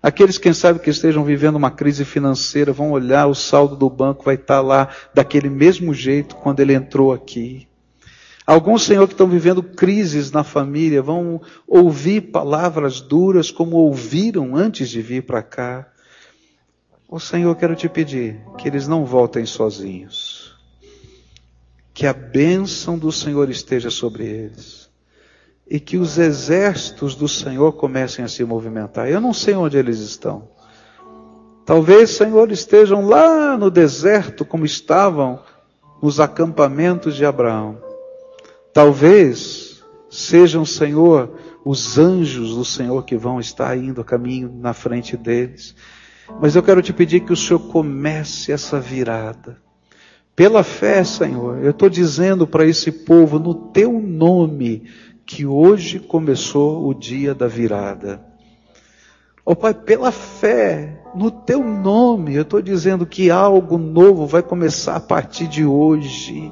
Aqueles, 0.01 0.37
quem 0.37 0.53
sabe, 0.53 0.79
que 0.79 0.89
estejam 0.89 1.23
vivendo 1.23 1.57
uma 1.57 1.69
crise 1.69 2.05
financeira, 2.05 2.71
vão 2.71 2.91
olhar, 2.91 3.27
o 3.27 3.35
saldo 3.35 3.75
do 3.75 3.89
banco 3.89 4.23
vai 4.23 4.35
estar 4.35 4.61
lá 4.61 4.87
daquele 5.13 5.49
mesmo 5.49 5.93
jeito 5.93 6.35
quando 6.37 6.61
ele 6.61 6.73
entrou 6.73 7.11
aqui. 7.11 7.67
Alguns, 8.47 8.83
Senhor, 8.83 9.05
que 9.05 9.13
estão 9.13 9.27
vivendo 9.27 9.61
crises 9.61 10.31
na 10.31 10.43
família, 10.43 11.03
vão 11.03 11.39
ouvir 11.67 12.31
palavras 12.31 12.99
duras 12.99 13.51
como 13.51 13.75
ouviram 13.75 14.55
antes 14.55 14.89
de 14.89 15.03
vir 15.03 15.21
para 15.21 15.43
cá. 15.43 15.87
Ô 17.07 17.19
Senhor, 17.19 17.53
quero 17.55 17.75
te 17.75 17.87
pedir 17.87 18.39
que 18.57 18.67
eles 18.67 18.87
não 18.87 19.05
voltem 19.05 19.45
sozinhos. 19.45 20.38
Que 21.99 22.07
a 22.07 22.13
bênção 22.13 22.97
do 22.97 23.11
Senhor 23.11 23.49
esteja 23.49 23.89
sobre 23.89 24.23
eles. 24.23 24.89
E 25.69 25.81
que 25.81 25.97
os 25.97 26.17
exércitos 26.17 27.13
do 27.13 27.27
Senhor 27.27 27.73
comecem 27.73 28.23
a 28.23 28.29
se 28.29 28.41
movimentar. 28.45 29.09
Eu 29.09 29.19
não 29.19 29.33
sei 29.33 29.53
onde 29.53 29.77
eles 29.77 29.99
estão. 29.99 30.47
Talvez, 31.65 32.11
Senhor, 32.11 32.53
estejam 32.53 33.05
lá 33.05 33.57
no 33.57 33.69
deserto, 33.69 34.45
como 34.45 34.65
estavam 34.65 35.41
nos 36.01 36.21
acampamentos 36.21 37.17
de 37.17 37.25
Abraão. 37.25 37.77
Talvez 38.73 39.83
sejam, 40.09 40.63
Senhor, 40.63 41.29
os 41.65 41.97
anjos 41.97 42.55
do 42.55 42.63
Senhor 42.63 43.03
que 43.03 43.17
vão 43.17 43.41
estar 43.41 43.77
indo 43.77 43.99
a 43.99 44.05
caminho 44.05 44.49
na 44.49 44.71
frente 44.71 45.17
deles. 45.17 45.75
Mas 46.39 46.55
eu 46.55 46.63
quero 46.63 46.81
te 46.81 46.93
pedir 46.93 47.25
que 47.25 47.33
o 47.33 47.35
Senhor 47.35 47.59
comece 47.59 48.53
essa 48.53 48.79
virada. 48.79 49.57
Pela 50.39 50.63
fé, 50.63 51.03
Senhor, 51.03 51.61
eu 51.61 51.71
estou 51.71 51.89
dizendo 51.89 52.47
para 52.47 52.65
esse 52.65 52.93
povo, 52.93 53.37
no 53.37 53.53
teu 53.53 53.99
nome, 53.99 54.83
que 55.25 55.45
hoje 55.45 55.99
começou 55.99 56.87
o 56.87 56.93
dia 56.93 57.35
da 57.35 57.45
virada. 57.45 58.21
Ó 59.45 59.51
oh, 59.51 59.55
Pai, 59.57 59.73
pela 59.73 60.13
fé, 60.13 61.03
no 61.13 61.29
teu 61.29 61.61
nome, 61.61 62.35
eu 62.35 62.43
estou 62.43 62.61
dizendo 62.61 63.05
que 63.05 63.29
algo 63.29 63.77
novo 63.77 64.25
vai 64.25 64.41
começar 64.41 64.95
a 64.95 65.01
partir 65.01 65.45
de 65.45 65.65
hoje. 65.65 66.49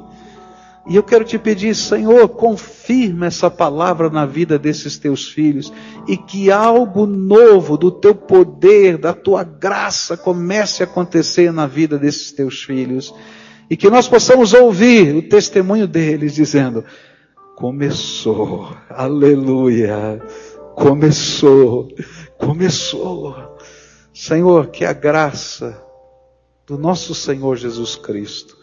E 0.85 0.93
eu 0.93 1.03
quero 1.03 1.23
te 1.23 1.39
pedir, 1.39 1.73
Senhor, 1.73 2.27
confirma 2.27 3.27
essa 3.27 3.49
palavra 3.49 4.09
na 4.09 4.25
vida 4.25 4.59
desses 4.59 4.97
teus 4.97 5.29
filhos 5.29 5.71
e 6.09 6.17
que 6.17 6.51
algo 6.51 7.05
novo 7.05 7.77
do 7.77 7.89
teu 7.89 8.13
poder, 8.13 8.97
da 8.97 9.13
tua 9.13 9.45
graça 9.45 10.17
comece 10.17 10.83
a 10.83 10.85
acontecer 10.85 11.53
na 11.53 11.65
vida 11.65 11.97
desses 11.97 12.33
teus 12.33 12.63
filhos 12.63 13.13
e 13.69 13.75
que 13.75 13.89
nós 13.89 14.07
possamos 14.07 14.53
ouvir 14.53 15.15
o 15.15 15.21
testemunho 15.21 15.87
deles 15.87 16.33
dizendo: 16.33 16.83
começou, 17.55 18.75
aleluia, 18.89 20.21
começou, 20.75 21.89
começou. 22.37 23.35
Senhor, 24.13 24.67
que 24.67 24.83
a 24.83 24.93
graça 24.93 25.83
do 26.65 26.77
nosso 26.77 27.13
Senhor 27.13 27.55
Jesus 27.55 27.95
Cristo 27.95 28.57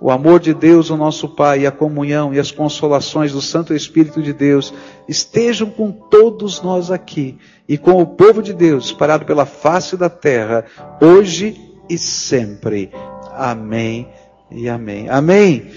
o 0.00 0.10
amor 0.10 0.40
de 0.40 0.54
Deus, 0.54 0.88
o 0.88 0.96
nosso 0.96 1.28
Pai, 1.28 1.60
e 1.60 1.66
a 1.66 1.70
comunhão 1.70 2.32
e 2.32 2.38
as 2.38 2.50
consolações 2.50 3.32
do 3.32 3.42
Santo 3.42 3.74
Espírito 3.74 4.22
de 4.22 4.32
Deus 4.32 4.72
estejam 5.06 5.68
com 5.68 5.92
todos 5.92 6.62
nós 6.62 6.90
aqui 6.90 7.36
e 7.68 7.76
com 7.76 8.00
o 8.00 8.06
povo 8.06 8.42
de 8.42 8.54
Deus 8.54 8.86
espalhado 8.86 9.26
pela 9.26 9.44
face 9.44 9.98
da 9.98 10.08
terra, 10.08 10.64
hoje 11.02 11.54
e 11.88 11.98
sempre. 11.98 12.90
Amém 13.34 14.08
e 14.50 14.68
amém. 14.68 15.08
Amém. 15.08 15.70